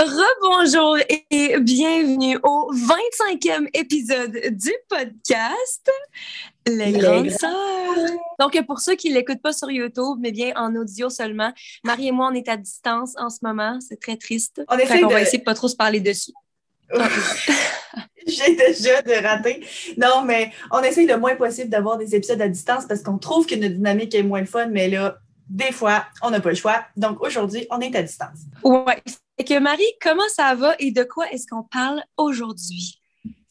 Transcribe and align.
Rebonjour 0.00 0.96
et 1.08 1.60
bienvenue 1.60 2.38
au 2.42 2.72
25e 2.72 3.68
épisode 3.74 4.32
du 4.32 4.72
podcast 4.88 5.90
Les, 6.66 6.92
Grandes 6.92 7.28
Sœurs. 7.28 8.16
Donc, 8.38 8.58
pour 8.66 8.80
ceux 8.80 8.94
qui 8.94 9.10
ne 9.10 9.16
l'écoutent 9.16 9.42
pas 9.42 9.52
sur 9.52 9.70
YouTube, 9.70 10.16
mais 10.18 10.32
bien 10.32 10.54
en 10.56 10.74
audio 10.74 11.10
seulement, 11.10 11.52
Marie 11.84 12.08
et 12.08 12.12
moi, 12.12 12.30
on 12.32 12.34
est 12.34 12.48
à 12.48 12.56
distance 12.56 13.12
en 13.18 13.28
ce 13.28 13.40
moment. 13.42 13.78
C'est 13.86 14.00
très 14.00 14.16
triste. 14.16 14.62
On, 14.70 14.78
essaie 14.78 15.02
de... 15.02 15.06
va 15.06 15.20
essayer 15.20 15.38
de 15.38 15.44
pas 15.44 15.52
trop 15.52 15.68
se 15.68 15.76
parler 15.76 16.00
dessus. 16.00 16.32
J'ai 18.26 18.56
déjà 18.56 19.02
de 19.02 19.22
rater. 19.22 19.62
Non, 19.98 20.22
mais 20.24 20.50
on 20.70 20.80
essaye 20.80 21.06
le 21.06 21.18
moins 21.18 21.36
possible 21.36 21.68
d'avoir 21.68 21.98
des 21.98 22.14
épisodes 22.14 22.40
à 22.40 22.48
distance 22.48 22.86
parce 22.86 23.02
qu'on 23.02 23.18
trouve 23.18 23.44
que 23.44 23.54
notre 23.54 23.74
dynamique 23.74 24.14
est 24.14 24.22
moins 24.22 24.46
fun, 24.46 24.68
mais 24.68 24.88
là, 24.88 25.18
des 25.50 25.72
fois, 25.72 26.06
on 26.22 26.30
n'a 26.30 26.40
pas 26.40 26.50
le 26.50 26.54
choix. 26.54 26.84
Donc 26.96 27.20
aujourd'hui, 27.20 27.66
on 27.70 27.80
est 27.80 27.94
à 27.94 28.02
distance. 28.02 28.38
Ouais. 28.62 29.02
Et 29.36 29.44
que 29.44 29.58
Marie, 29.58 29.82
comment 30.00 30.28
ça 30.28 30.54
va 30.54 30.76
et 30.78 30.92
de 30.92 31.02
quoi 31.02 31.30
est-ce 31.32 31.46
qu'on 31.46 31.64
parle 31.64 32.02
aujourd'hui? 32.16 33.00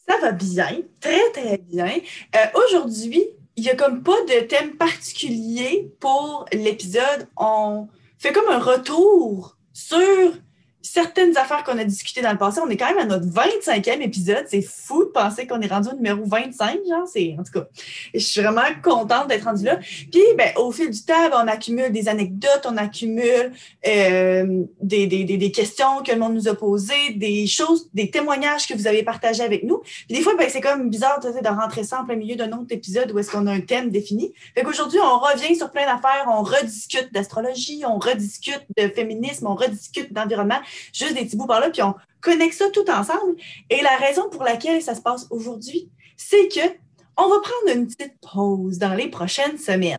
Ça 0.08 0.18
va 0.22 0.32
bien, 0.32 0.82
très, 1.02 1.32
très 1.32 1.58
bien. 1.58 1.92
Euh, 2.36 2.46
aujourd'hui, 2.66 3.24
il 3.56 3.64
n'y 3.64 3.70
a 3.70 3.76
comme 3.76 4.02
pas 4.02 4.22
de 4.24 4.46
thème 4.46 4.78
particulier 4.78 5.92
pour 6.00 6.46
l'épisode. 6.54 7.28
On 7.38 7.90
fait 8.18 8.32
comme 8.32 8.50
un 8.50 8.60
retour 8.60 9.58
sur 9.74 10.34
certaines 10.82 11.36
affaires 11.38 11.64
qu'on 11.64 11.78
a 11.78 11.84
discutées 11.84 12.22
dans 12.22 12.32
le 12.32 12.38
passé. 12.38 12.62
On 12.64 12.70
est 12.70 12.78
quand 12.78 12.88
même 12.94 13.00
à 13.00 13.06
notre 13.06 13.26
25e 13.26 14.02
épisode. 14.02 14.46
C'est 14.48 14.62
fou 14.62 15.06
de 15.06 15.10
penser 15.10 15.46
qu'on 15.46 15.60
est 15.62 15.68
rendu 15.68 15.90
au 15.90 15.96
numéro 15.96 16.24
25, 16.26 16.80
genre. 16.88 17.08
C'est, 17.08 17.36
en 17.38 17.44
tout 17.44 17.52
cas, 17.52 17.68
je 18.14 18.20
suis 18.20 18.42
vraiment 18.42 18.62
contente 18.82 19.28
d'être 19.28 19.44
rendue 19.44 19.66
là. 19.66 19.78
Puis, 20.12 20.22
ben, 20.38 20.52
au 20.58 20.72
fil 20.72 20.90
du 20.90 21.04
temps, 21.04 21.30
ben, 21.30 21.42
on 21.44 21.48
accumule 21.48 21.92
des 21.92 22.08
anecdotes, 22.08 22.66
on 22.66 22.78
accumule 22.78 23.52
euh, 23.88 24.64
des, 24.82 25.08
des, 25.08 25.26
des, 25.26 25.52
questions 25.52 26.02
que 26.06 26.12
le 26.12 26.20
monde 26.20 26.36
nous 26.36 26.48
a 26.48 26.56
posées, 26.56 27.14
des 27.16 27.48
choses, 27.48 27.90
des 27.94 28.10
témoignages 28.10 28.68
que 28.68 28.74
vous 28.74 28.88
avez 28.88 29.04
partagés 29.04 29.44
avec 29.44 29.64
nous. 29.64 29.80
Puis 29.80 30.18
des 30.18 30.22
fois, 30.22 30.36
ben, 30.38 30.48
c'est 30.50 30.62
comme 30.62 30.90
bizarre 30.90 31.20
de 31.20 31.50
rentrer 31.50 31.84
ça 31.84 32.02
en 32.02 32.06
plein 32.06 32.16
milieu 32.16 32.36
d'un 32.36 32.52
autre 32.54 32.68
épisode 32.72 33.12
où 33.12 33.20
est-ce 33.20 33.32
qu'on 33.32 33.48
a 33.48 33.52
un 33.52 33.62
thème 33.62 33.90
défini. 33.90 34.34
Fait 34.56 34.64
qu'aujourd'hui, 34.64 35.00
on 35.00 35.20
revient 35.20 35.56
sur 35.56 35.72
plein 35.72 35.86
d'affaires, 35.86 36.26
on 36.28 36.44
rediscute 36.44 37.12
d'astrologie, 37.14 37.84
on 37.86 37.98
rediscute 37.98 38.66
de 38.78 38.88
féminisme, 38.88 39.48
on 39.48 39.56
rediscute 39.56 40.14
d'environnement 40.14 40.60
juste 40.94 41.14
des 41.14 41.26
petits 41.26 41.38
bouts 41.38 41.48
par 41.48 41.60
là, 41.60 41.70
puis 41.70 41.82
on 41.82 41.96
connecte 42.22 42.56
ça 42.56 42.70
tout 42.70 42.90
ensemble. 42.90 43.36
Et 43.70 43.82
la 43.82 43.96
raison 43.98 44.30
pour 44.30 44.44
laquelle 44.44 44.82
ça 44.82 44.96
se 44.96 45.02
passe 45.02 45.28
aujourd'hui, 45.30 45.90
c'est 46.18 46.48
que 46.48 46.76
on 47.18 47.28
va 47.28 47.40
prendre 47.42 47.76
une 47.78 47.88
petite 47.88 48.16
pause 48.22 48.78
dans 48.78 48.94
les 48.94 49.10
prochaines 49.10 49.58
semaines. 49.58 49.98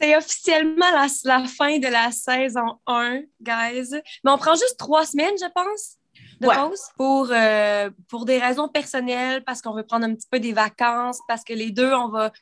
C'est 0.00 0.16
officiellement 0.16 0.90
la, 0.90 1.06
la, 1.24 1.46
fin 1.46 1.78
de 1.78 1.88
la 1.88 2.10
saison 2.10 2.78
1, 2.86 3.20
guys. 3.40 3.90
Mais 4.24 4.30
on 4.30 4.38
prend 4.38 4.54
juste 4.54 4.76
trois 4.78 5.04
semaines, 5.04 5.34
je 5.38 5.50
pense, 5.54 5.98
de 6.40 6.46
Ouais. 6.46 6.54
pause 6.56 6.80
pour, 6.96 7.28
euh, 7.30 7.90
pour 8.08 8.24
des 8.24 8.38
raisons 8.38 8.68
personnelles, 8.68 9.44
parce 9.44 9.62
qu'on 9.62 9.74
veut 9.74 9.84
prendre 9.84 10.04
un 10.06 10.14
petit 10.14 10.26
peu 10.30 10.40
des 10.40 10.52
vacances, 10.52 11.18
parce 11.28 11.44
que 11.44 11.52
les 11.52 11.70
deux, 11.70 11.92
on 11.92 12.08
va 12.08 12.32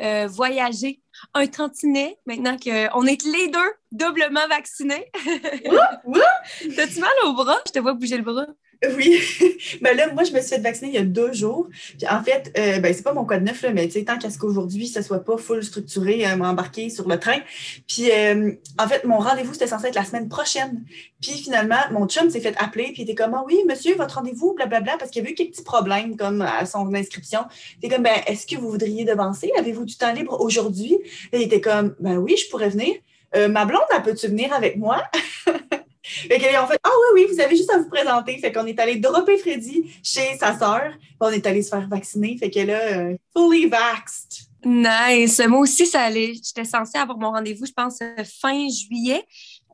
euh, 0.00 0.26
voyager 0.28 1.00
un 1.34 1.46
tantinet 1.46 2.18
maintenant 2.26 2.56
qu'on 2.56 3.06
est 3.06 3.24
les 3.24 3.48
deux 3.48 3.72
doublement 3.92 4.46
vaccinés. 4.48 5.10
T'as-tu 6.76 7.00
mal 7.00 7.10
au 7.26 7.32
bras? 7.34 7.58
Je 7.66 7.72
te 7.72 7.78
vois 7.78 7.94
bouger 7.94 8.16
le 8.16 8.22
bras. 8.22 8.46
Oui. 8.96 9.20
ben 9.82 9.94
là, 9.94 10.10
moi, 10.12 10.24
je 10.24 10.32
me 10.32 10.40
suis 10.40 10.48
fait 10.48 10.58
vacciner 10.58 10.88
il 10.88 10.94
y 10.94 10.98
a 10.98 11.02
deux 11.02 11.32
jours. 11.32 11.68
Puis 11.98 12.08
en 12.08 12.22
fait, 12.22 12.50
euh, 12.56 12.78
ben, 12.78 12.94
c'est 12.94 13.02
pas 13.02 13.12
mon 13.12 13.24
code 13.26 13.42
neuf, 13.42 13.60
là, 13.62 13.72
mais 13.72 13.88
tant 13.88 14.18
qu'à 14.18 14.30
ce 14.30 14.38
qu'aujourd'hui, 14.38 14.86
ça 14.86 15.02
soit 15.02 15.22
pas 15.22 15.36
full 15.36 15.62
structuré, 15.62 16.26
euh, 16.26 16.36
m'embarquer 16.36 16.88
sur 16.88 17.06
le 17.06 17.18
train. 17.18 17.38
Puis 17.86 18.10
euh, 18.10 18.52
en 18.78 18.88
fait, 18.88 19.04
mon 19.04 19.18
rendez-vous, 19.18 19.52
c'était 19.52 19.66
censé 19.66 19.88
être 19.88 19.94
la 19.94 20.04
semaine 20.04 20.28
prochaine. 20.28 20.82
Puis 21.20 21.32
finalement, 21.32 21.80
mon 21.90 22.08
chum 22.08 22.30
s'est 22.30 22.40
fait 22.40 22.54
appeler, 22.58 22.92
puis 22.92 23.02
il 23.02 23.10
était 23.10 23.14
comme, 23.14 23.34
ah 23.34 23.44
oui, 23.46 23.58
monsieur, 23.68 23.94
votre 23.96 24.16
rendez-vous, 24.16 24.54
blablabla, 24.54 24.96
parce 24.98 25.10
qu'il 25.10 25.22
y 25.22 25.24
avait 25.24 25.32
eu 25.32 25.34
quelques 25.34 25.50
petits 25.50 25.64
problèmes 25.64 26.16
comme 26.16 26.40
à 26.40 26.64
son 26.64 26.94
inscription. 26.94 27.40
Il 27.74 27.86
était 27.86 27.94
comme, 27.94 28.04
ben, 28.04 28.16
est-ce 28.26 28.46
que 28.46 28.56
vous 28.56 28.70
voudriez 28.70 29.04
devancer? 29.04 29.50
Avez-vous 29.58 29.84
du 29.84 29.96
temps 29.96 30.12
libre 30.12 30.40
aujourd'hui? 30.40 30.96
Il 31.34 31.42
était 31.42 31.60
comme, 31.60 31.94
ben 32.00 32.16
oui, 32.16 32.36
je 32.36 32.48
pourrais 32.48 32.70
venir. 32.70 32.94
Euh, 33.36 33.48
ma 33.48 33.64
blonde, 33.64 33.82
elle 33.94 34.02
peut-tu 34.02 34.28
venir 34.28 34.52
avec 34.52 34.76
moi? 34.76 35.02
Fait 36.28 36.38
qu'elle 36.38 36.56
en 36.56 36.66
fait 36.66 36.78
Ah 36.82 36.90
oui, 37.14 37.22
oui, 37.22 37.34
vous 37.34 37.40
avez 37.40 37.56
juste 37.56 37.70
à 37.70 37.78
vous 37.78 37.88
présenter. 37.88 38.38
Fait 38.38 38.52
qu'on 38.52 38.66
est 38.66 38.78
allé 38.78 38.96
dropper 38.96 39.36
Freddy 39.38 39.92
chez 40.02 40.36
sa 40.38 40.58
sœur. 40.58 40.92
On 41.20 41.30
est 41.30 41.46
allé 41.46 41.62
se 41.62 41.70
faire 41.70 41.88
vacciner. 41.88 42.36
Fait 42.38 42.50
qu'elle 42.50 42.70
a 42.70 42.80
euh, 42.98 43.16
fully 43.36 43.66
vaxxed. 43.66 44.46
Nice. 44.64 45.40
Moi 45.48 45.60
aussi, 45.60 45.86
ça 45.86 46.02
allait. 46.02 46.34
J'étais 46.34 46.64
censée 46.64 46.98
avoir 46.98 47.18
mon 47.18 47.30
rendez-vous, 47.30 47.66
je 47.66 47.72
pense, 47.72 48.00
euh, 48.02 48.24
fin 48.24 48.68
juillet. 48.68 49.24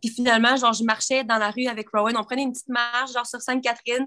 Puis 0.03 0.13
finalement, 0.13 0.57
genre, 0.57 0.73
je 0.73 0.85
marchais 0.85 1.25
dans 1.25 1.39
la 1.39 1.51
rue 1.51 1.67
avec 1.67 1.89
Rowan. 1.91 2.17
On 2.17 2.25
prenait 2.25 2.43
une 2.43 2.53
petite 2.53 2.69
marche, 2.69 3.13
genre, 3.13 3.27
sur 3.27 3.41
Sainte-Catherine. 3.41 4.07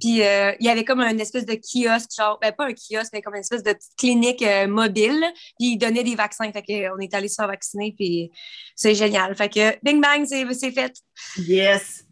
Puis 0.00 0.22
euh, 0.22 0.52
il 0.60 0.66
y 0.66 0.68
avait 0.68 0.84
comme 0.84 1.00
une 1.00 1.20
espèce 1.20 1.46
de 1.46 1.54
kiosque, 1.54 2.10
genre, 2.16 2.38
ben, 2.40 2.52
pas 2.52 2.66
un 2.66 2.72
kiosque, 2.72 3.10
mais 3.12 3.22
comme 3.22 3.34
une 3.34 3.40
espèce 3.40 3.62
de 3.62 3.72
petite 3.72 3.96
clinique 3.96 4.42
euh, 4.42 4.66
mobile. 4.66 5.24
Puis 5.58 5.72
ils 5.72 5.78
donnaient 5.78 6.04
des 6.04 6.14
vaccins. 6.14 6.50
Fait 6.52 6.62
qu'on 6.62 6.98
est 6.98 7.14
allé 7.14 7.28
se 7.28 7.34
faire 7.36 7.48
vacciner. 7.48 7.94
Puis 7.96 8.30
c'est 8.74 8.94
génial. 8.94 9.34
Fait 9.36 9.48
que, 9.48 9.76
bing 9.82 10.00
bang, 10.00 10.24
c'est 10.26 10.72
fait. 10.72 10.94
Yes. 11.38 12.06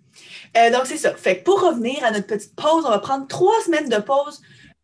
Euh, 0.57 0.71
donc, 0.71 0.87
c'est 0.87 0.97
ça. 0.97 1.15
Fait 1.15 1.39
que 1.39 1.45
pour 1.45 1.61
revenir 1.61 2.05
à 2.05 2.11
notre 2.11 2.27
petite 2.27 2.55
pause, 2.55 2.85
on 2.87 2.91
va 2.91 2.99
prendre 2.99 3.27
trois 3.27 3.61
semaines 3.65 3.89
de 3.89 3.99
pause. 3.99 4.41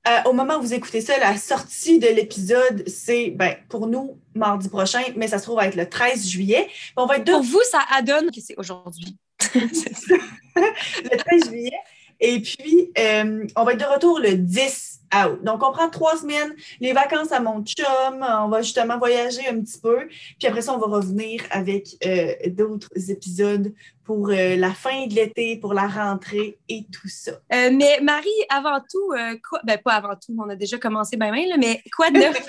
Euh, 0.09 0.23
au 0.27 0.33
moment 0.33 0.57
où 0.57 0.63
vous 0.63 0.75
écoutez 0.75 1.01
ça, 1.01 1.19
la 1.19 1.37
sortie 1.37 1.99
de 1.99 2.09
l'épisode, 2.09 2.89
c'est 2.89 3.31
ben, 3.31 3.57
pour 3.69 3.87
nous 3.87 4.19
mardi 4.35 4.69
prochain, 4.69 5.03
mais 5.17 5.29
ça 5.29 5.39
se 5.39 5.45
trouve 5.45 5.61
être 5.61 5.77
le 5.77 5.89
13 5.89 6.27
juillet. 6.29 6.67
Puis 6.69 6.93
on 6.97 7.07
va 7.07 7.17
être 7.17 7.25
deux 7.25 7.33
Pour 7.33 7.43
vous, 7.43 7.63
ça 7.71 7.81
adonne 7.91 8.31
que 8.31 8.41
c'est 8.41 8.57
aujourd'hui. 8.57 9.17
le 9.55 11.17
13 11.17 11.49
juillet. 11.49 11.79
Et 12.21 12.41
puis, 12.41 12.93
euh, 12.99 13.47
on 13.57 13.65
va 13.65 13.73
être 13.73 13.81
de 13.81 13.85
retour 13.85 14.21
le 14.21 14.35
10 14.35 14.90
août. 15.15 15.43
Donc, 15.43 15.63
on 15.63 15.73
prend 15.73 15.89
trois 15.89 16.17
semaines, 16.17 16.55
les 16.81 16.93
vacances 16.93 17.33
à 17.33 17.41
mon 17.41 17.63
chum, 17.65 17.87
on 18.21 18.49
va 18.49 18.63
justement 18.63 18.99
voyager 18.99 19.47
un 19.49 19.61
petit 19.61 19.79
peu. 19.81 20.09
Puis 20.39 20.49
après 20.49 20.63
ça, 20.63 20.75
on 20.75 20.79
va 20.79 20.87
revenir 20.87 21.43
avec 21.51 21.97
euh, 22.05 22.33
d'autres 22.49 22.89
épisodes 23.11 23.73
pour 24.05 24.31
euh, 24.31 24.57
la 24.57 24.73
fin 24.73 25.07
de 25.07 25.15
l'été, 25.15 25.57
pour 25.57 25.75
la 25.75 25.87
rentrée 25.87 26.59
et 26.69 26.85
tout 26.93 27.09
ça. 27.09 27.33
Euh, 27.53 27.71
mais 27.73 28.01
Marie, 28.03 28.29
avant 28.49 28.81
tout, 28.81 29.13
quoi, 29.49 29.61
ben 29.65 29.79
pas 29.79 29.93
avant 29.93 30.15
tout, 30.15 30.35
on 30.39 30.49
a 30.49 30.57
déjà 30.57 30.79
commencé 30.79 31.17
ben 31.17 31.31
même, 31.31 31.49
là, 31.49 31.57
mais 31.59 31.83
quoi 31.95 32.11
de 32.11 32.19
neuf? 32.19 32.47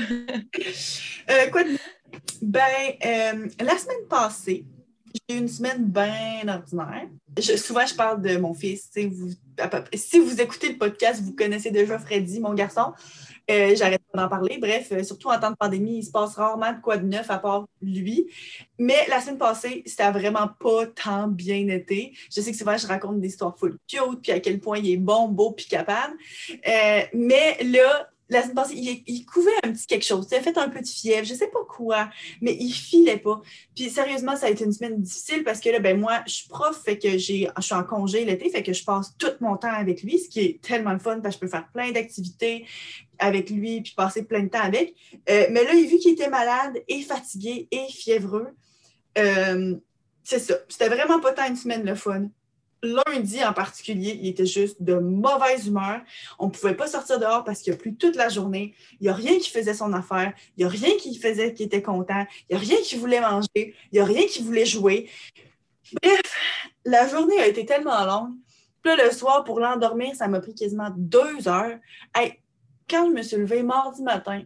Quoi 1.51 1.63
de 1.63 1.69
neuf? 1.69 1.89
Ben, 2.41 3.49
la 3.59 3.77
semaine 3.77 4.07
passée, 4.09 4.65
j'ai 5.29 5.37
une 5.37 5.47
semaine 5.47 5.85
bien 5.85 6.47
ordinaire. 6.47 7.07
Souvent, 7.57 7.85
je 7.85 7.95
parle 7.95 8.21
de 8.21 8.37
mon 8.37 8.53
fils. 8.53 8.89
si 8.93 10.19
vous 10.19 10.41
écoutez 10.41 10.69
le 10.69 10.77
podcast, 10.77 11.21
vous 11.21 11.35
connaissez 11.35 11.71
déjà 11.71 11.97
Freddy, 11.99 12.39
mon 12.39 12.53
garçon. 12.53 12.93
Euh, 13.49 13.75
J'arrête 13.75 14.01
pas 14.11 14.21
d'en 14.21 14.29
parler. 14.29 14.57
Bref, 14.59 14.91
euh, 14.91 15.03
surtout 15.03 15.29
en 15.29 15.39
temps 15.39 15.51
de 15.51 15.55
pandémie, 15.55 15.97
il 15.97 16.03
se 16.03 16.11
passe 16.11 16.35
rarement 16.35 16.71
de 16.73 16.79
quoi 16.79 16.97
de 16.97 17.05
neuf 17.05 17.29
à 17.29 17.37
part 17.37 17.67
lui. 17.81 18.27
Mais 18.77 19.05
la 19.09 19.19
semaine 19.19 19.37
passée, 19.37 19.83
c'était 19.85 20.11
vraiment 20.11 20.49
pas 20.59 20.85
tant 20.87 21.27
bien 21.27 21.67
été. 21.67 22.13
Je 22.33 22.41
sais 22.41 22.51
que 22.51 22.57
souvent, 22.57 22.77
je 22.77 22.87
raconte 22.87 23.19
des 23.19 23.29
histoires 23.29 23.57
full 23.57 23.77
cute, 23.87 24.21
puis 24.21 24.31
à 24.31 24.39
quel 24.39 24.59
point 24.59 24.77
il 24.77 24.91
est 24.91 24.97
bon, 24.97 25.27
beau, 25.27 25.51
puis 25.51 25.65
capable. 25.65 26.13
Euh, 26.67 27.01
mais 27.13 27.57
là, 27.63 28.10
la 28.31 28.41
semaine 28.41 28.55
passée, 28.55 28.75
il, 28.75 29.03
il 29.05 29.25
couvait 29.25 29.51
un 29.63 29.71
petit 29.71 29.85
quelque 29.85 30.05
chose. 30.05 30.27
Il 30.31 30.35
a 30.35 30.41
fait 30.41 30.57
un 30.57 30.69
peu 30.69 30.79
de 30.79 30.87
fièvre, 30.87 31.25
je 31.25 31.33
sais 31.33 31.49
pas 31.49 31.63
quoi, 31.67 32.09
mais 32.41 32.55
il 32.59 32.71
filait 32.71 33.17
pas. 33.17 33.41
Puis 33.75 33.89
sérieusement, 33.89 34.35
ça 34.35 34.47
a 34.47 34.49
été 34.49 34.63
une 34.63 34.71
semaine 34.71 35.01
difficile 35.01 35.43
parce 35.43 35.59
que 35.59 35.69
là, 35.69 35.79
ben 35.79 35.99
moi, 35.99 36.21
je 36.25 36.33
suis 36.33 36.49
prof, 36.49 36.81
fait 36.83 36.97
que 36.97 37.17
j'ai, 37.17 37.49
je 37.57 37.61
suis 37.61 37.75
en 37.75 37.83
congé 37.83 38.23
l'été, 38.23 38.49
fait 38.49 38.63
que 38.63 38.73
je 38.73 38.83
passe 38.83 39.15
tout 39.17 39.31
mon 39.41 39.57
temps 39.57 39.73
avec 39.73 40.01
lui, 40.01 40.17
ce 40.17 40.29
qui 40.29 40.39
est 40.39 40.61
tellement 40.61 40.93
le 40.93 40.99
fun 40.99 41.19
parce 41.19 41.35
que 41.35 41.41
je 41.41 41.51
peux 41.51 41.51
faire 41.51 41.67
plein 41.73 41.91
d'activités 41.91 42.65
avec 43.19 43.49
lui 43.49 43.81
puis 43.81 43.93
passer 43.95 44.23
plein 44.23 44.43
de 44.43 44.49
temps 44.49 44.63
avec. 44.63 44.95
Euh, 45.29 45.47
mais 45.51 45.63
là, 45.63 45.73
vu 45.73 45.97
qu'il 45.97 46.13
était 46.13 46.29
malade 46.29 46.81
et 46.87 47.01
fatigué 47.01 47.67
et 47.69 47.87
fiévreux, 47.89 48.47
euh, 49.17 49.75
c'est 50.23 50.39
ça. 50.39 50.55
C'était 50.69 50.89
vraiment 50.89 51.19
pas 51.19 51.33
tant 51.33 51.47
une 51.47 51.55
semaine 51.55 51.83
le 51.83 51.95
fun. 51.95 52.29
Lundi 52.83 53.43
en 53.43 53.53
particulier, 53.53 54.17
il 54.21 54.29
était 54.29 54.45
juste 54.45 54.81
de 54.81 54.95
mauvaise 54.95 55.67
humeur. 55.67 56.01
On 56.39 56.47
ne 56.47 56.51
pouvait 56.51 56.73
pas 56.73 56.87
sortir 56.87 57.19
dehors 57.19 57.43
parce 57.43 57.61
qu'il 57.61 57.73
a 57.73 57.75
plu 57.77 57.95
toute 57.95 58.15
la 58.15 58.29
journée. 58.29 58.73
Il 58.99 59.03
n'y 59.03 59.09
a 59.09 59.13
rien 59.13 59.37
qui 59.37 59.49
faisait 59.49 59.73
son 59.73 59.93
affaire. 59.93 60.33
Il 60.57 60.61
n'y 60.61 60.65
a 60.65 60.69
rien 60.69 60.97
qui 60.97 61.17
faisait 61.17 61.53
qui 61.53 61.63
était 61.63 61.81
content. 61.81 62.25
Il 62.49 62.55
n'y 62.55 62.63
a 62.63 62.65
rien 62.65 62.77
qui 62.83 62.97
voulait 62.97 63.21
manger. 63.21 63.47
Il 63.55 63.93
n'y 63.93 63.99
a 63.99 64.05
rien 64.05 64.25
qui 64.25 64.41
voulait 64.41 64.65
jouer. 64.65 65.09
Bref, 66.01 66.21
la 66.85 67.07
journée 67.07 67.39
a 67.39 67.47
été 67.47 67.65
tellement 67.65 68.03
longue. 68.05 68.33
Puis 68.81 68.95
là, 68.95 69.05
le 69.05 69.11
soir, 69.11 69.43
pour 69.43 69.59
l'endormir, 69.59 70.15
ça 70.15 70.27
m'a 70.27 70.39
pris 70.39 70.55
quasiment 70.55 70.91
deux 70.97 71.47
heures. 71.47 71.77
Hey, 72.15 72.39
quand 72.89 73.05
je 73.07 73.11
me 73.11 73.21
suis 73.21 73.37
levée 73.37 73.63
mardi 73.63 74.01
matin, 74.01 74.41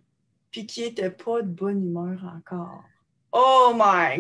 puis 0.52 0.66
qu'il 0.66 0.86
n'était 0.86 1.10
pas 1.10 1.42
de 1.42 1.48
bonne 1.48 1.86
humeur 1.86 2.20
encore. 2.38 2.84
Oh 3.32 3.74
my! 3.76 4.18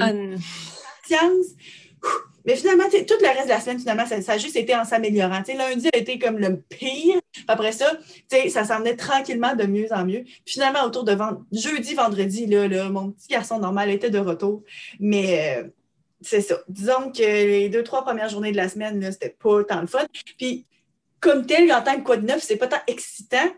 Mais 2.45 2.56
finalement, 2.56 2.83
tout 2.83 3.15
le 3.21 3.27
reste 3.27 3.45
de 3.45 3.50
la 3.50 3.59
semaine, 3.59 3.80
finalement, 3.80 4.06
ça, 4.06 4.31
a 4.31 4.38
juste 4.38 4.56
été 4.56 4.75
en 4.75 4.86
s'améliorant. 4.86 5.42
Lundi 5.47 5.89
a 5.94 5.97
été 5.97 6.19
comme 6.19 6.38
le 6.38 6.57
pire. 6.62 7.19
Après 7.47 7.71
ça, 7.71 7.92
ça 8.50 8.63
s'en 8.63 8.80
venait 8.80 8.95
tranquillement 8.95 9.56
de 9.56 9.63
mieux 9.65 9.92
en 9.92 10.06
mieux. 10.06 10.24
Puis 10.24 10.53
finalement, 10.53 10.83
autour 10.83 11.03
de 11.03 11.18
jeudi, 11.51 11.95
vendredi, 11.95 12.45
là, 12.45 12.68
là, 12.68 12.89
mon 12.89 13.12
petit 13.12 13.30
garçon 13.30 13.59
normal 13.59 13.89
était 13.89 14.12
de 14.12 14.19
retour. 14.19 14.63
Mais 15.00 15.57
euh, 15.57 15.68
c'est 16.21 16.42
ça. 16.42 16.59
Disons 16.68 17.12
que 17.12 17.21
les 17.21 17.69
deux, 17.69 17.83
trois 17.83 18.03
premières 18.03 18.30
journées 18.30 18.51
de 18.51 18.57
la 18.57 18.69
semaine, 18.69 19.12
c'était 19.12 19.36
pas 19.38 19.63
tant 19.63 19.81
le 19.81 19.88
fun. 19.88 20.06
Puis 20.38 20.65
comme 21.19 21.45
tel, 21.45 21.71
en 21.74 21.81
tant 21.81 21.95
que 21.95 22.03
quoi 22.03 22.18
de 22.18 22.25
neuf, 22.27 22.44
c'est 22.44 22.57
pas 22.57 22.68
tant 22.68 22.81
excitant. 22.86 23.50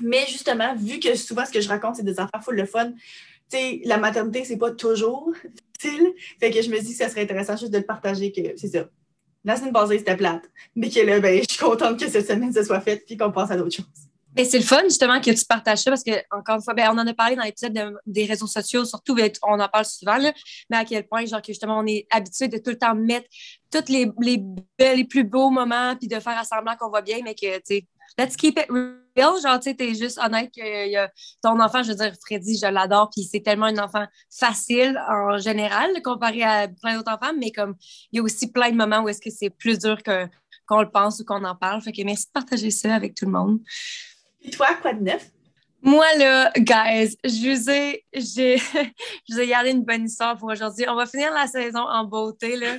Mais 0.00 0.24
justement, 0.28 0.74
vu 0.76 1.00
que 1.00 1.14
souvent, 1.16 1.44
ce 1.44 1.52
que 1.52 1.60
je 1.60 1.68
raconte, 1.68 1.96
c'est 1.96 2.04
des 2.04 2.18
affaires 2.20 2.42
full 2.42 2.56
de 2.56 2.64
fun, 2.64 2.92
sais, 3.48 3.80
la 3.84 3.98
maternité, 3.98 4.44
c'est 4.44 4.56
pas 4.56 4.70
toujours 4.70 5.32
facile. 5.80 6.12
Fait 6.40 6.50
que 6.50 6.62
je 6.62 6.70
me 6.70 6.78
dis 6.80 6.90
que 6.90 6.98
ça 6.98 7.08
serait 7.08 7.22
intéressant 7.22 7.56
juste 7.56 7.72
de 7.72 7.78
le 7.78 7.84
partager 7.84 8.32
que 8.32 8.56
c'est 8.56 8.68
ça. 8.68 8.88
La 9.44 9.56
semaine 9.56 9.72
passée, 9.72 9.98
c'était 9.98 10.16
plate. 10.16 10.44
Mais 10.74 10.88
que 10.88 11.00
là, 11.00 11.20
ben, 11.20 11.42
je 11.48 11.54
suis 11.54 11.62
contente 11.62 11.98
que 11.98 12.08
cette 12.08 12.26
semaine, 12.26 12.52
ça 12.52 12.64
soit 12.64 12.80
fait 12.80 13.04
puis 13.04 13.16
qu'on 13.16 13.32
passe 13.32 13.50
à 13.50 13.56
d'autres 13.56 13.76
choses. 13.76 13.86
Mais 14.36 14.44
c'est 14.44 14.58
le 14.58 14.64
fun, 14.64 14.82
justement, 14.84 15.20
que 15.20 15.30
tu 15.30 15.44
partages 15.44 15.78
ça 15.78 15.90
parce 15.92 16.02
que, 16.02 16.10
encore 16.30 16.56
une 16.56 16.62
fois, 16.62 16.74
ben, 16.74 16.88
on 16.92 16.98
en 16.98 17.06
a 17.06 17.14
parlé 17.14 17.36
dans 17.36 17.44
l'épisode 17.44 17.72
de- 17.72 17.94
des 18.06 18.24
réseaux 18.24 18.48
sociaux, 18.48 18.84
surtout, 18.84 19.14
ben, 19.14 19.30
on 19.44 19.60
en 19.60 19.68
parle 19.68 19.84
souvent, 19.84 20.16
là, 20.16 20.32
mais 20.70 20.78
à 20.78 20.84
quel 20.84 21.06
point, 21.06 21.24
genre, 21.24 21.40
que 21.40 21.48
justement, 21.48 21.78
on 21.78 21.86
est 21.86 22.06
habitué 22.10 22.48
de 22.48 22.58
tout 22.58 22.70
le 22.70 22.78
temps 22.78 22.96
mettre 22.96 23.28
tous 23.70 23.92
les, 23.92 24.10
les, 24.20 24.42
les 24.80 25.04
plus 25.04 25.22
beaux 25.22 25.50
moments 25.50 25.94
puis 25.96 26.08
de 26.08 26.18
faire 26.18 26.36
à 26.36 26.44
semblant 26.44 26.74
qu'on 26.76 26.90
va 26.90 27.00
bien, 27.00 27.20
mais 27.22 27.34
que, 27.34 27.56
tu 27.58 27.62
sais, 27.64 27.86
let's 28.18 28.36
keep 28.36 28.58
it 28.58 28.66
real. 28.70 29.03
Genre, 29.16 29.58
tu 29.60 29.70
sais, 29.70 29.74
t'es 29.74 29.94
juste 29.94 30.18
honnête 30.18 30.50
que 30.54 30.88
y 30.88 30.96
a 30.96 31.10
ton 31.42 31.60
enfant, 31.60 31.82
je 31.82 31.90
veux 31.90 31.96
dire, 31.96 32.12
Freddy, 32.26 32.58
je 32.58 32.66
l'adore, 32.66 33.10
puis 33.10 33.22
c'est 33.22 33.40
tellement 33.40 33.66
un 33.66 33.78
enfant 33.78 34.06
facile 34.30 35.00
en 35.08 35.38
général, 35.38 35.90
comparé 36.02 36.42
à 36.42 36.68
plein 36.68 36.96
d'autres 36.96 37.12
enfants, 37.12 37.32
mais 37.38 37.50
comme, 37.52 37.74
il 38.12 38.16
y 38.16 38.20
a 38.20 38.22
aussi 38.22 38.50
plein 38.50 38.70
de 38.70 38.76
moments 38.76 39.00
où 39.00 39.08
est-ce 39.08 39.20
que 39.20 39.30
c'est 39.30 39.50
plus 39.50 39.78
dur 39.78 40.02
que 40.02 40.28
qu'on 40.66 40.80
le 40.80 40.90
pense 40.90 41.20
ou 41.20 41.24
qu'on 41.24 41.44
en 41.44 41.54
parle. 41.54 41.82
Fait 41.82 41.92
que 41.92 42.02
merci 42.04 42.26
de 42.26 42.32
partager 42.32 42.70
ça 42.70 42.94
avec 42.94 43.14
tout 43.14 43.26
le 43.26 43.32
monde. 43.32 43.60
Puis 44.40 44.50
toi, 44.50 44.68
quoi 44.80 44.94
de 44.94 45.02
neuf? 45.02 45.30
Moi, 45.82 46.06
là, 46.16 46.50
guys, 46.56 47.16
je 47.22 47.50
vous 47.50 47.70
ai, 47.70 48.04
j'ai, 48.14 48.56
je 49.28 49.34
vous 49.34 49.40
ai 49.40 49.46
gardé 49.46 49.70
une 49.70 49.84
bonne 49.84 50.06
histoire 50.06 50.36
pour 50.38 50.50
aujourd'hui. 50.50 50.86
On 50.88 50.94
va 50.94 51.04
finir 51.04 51.32
la 51.32 51.46
saison 51.46 51.80
en 51.80 52.04
beauté, 52.04 52.56
là. 52.56 52.78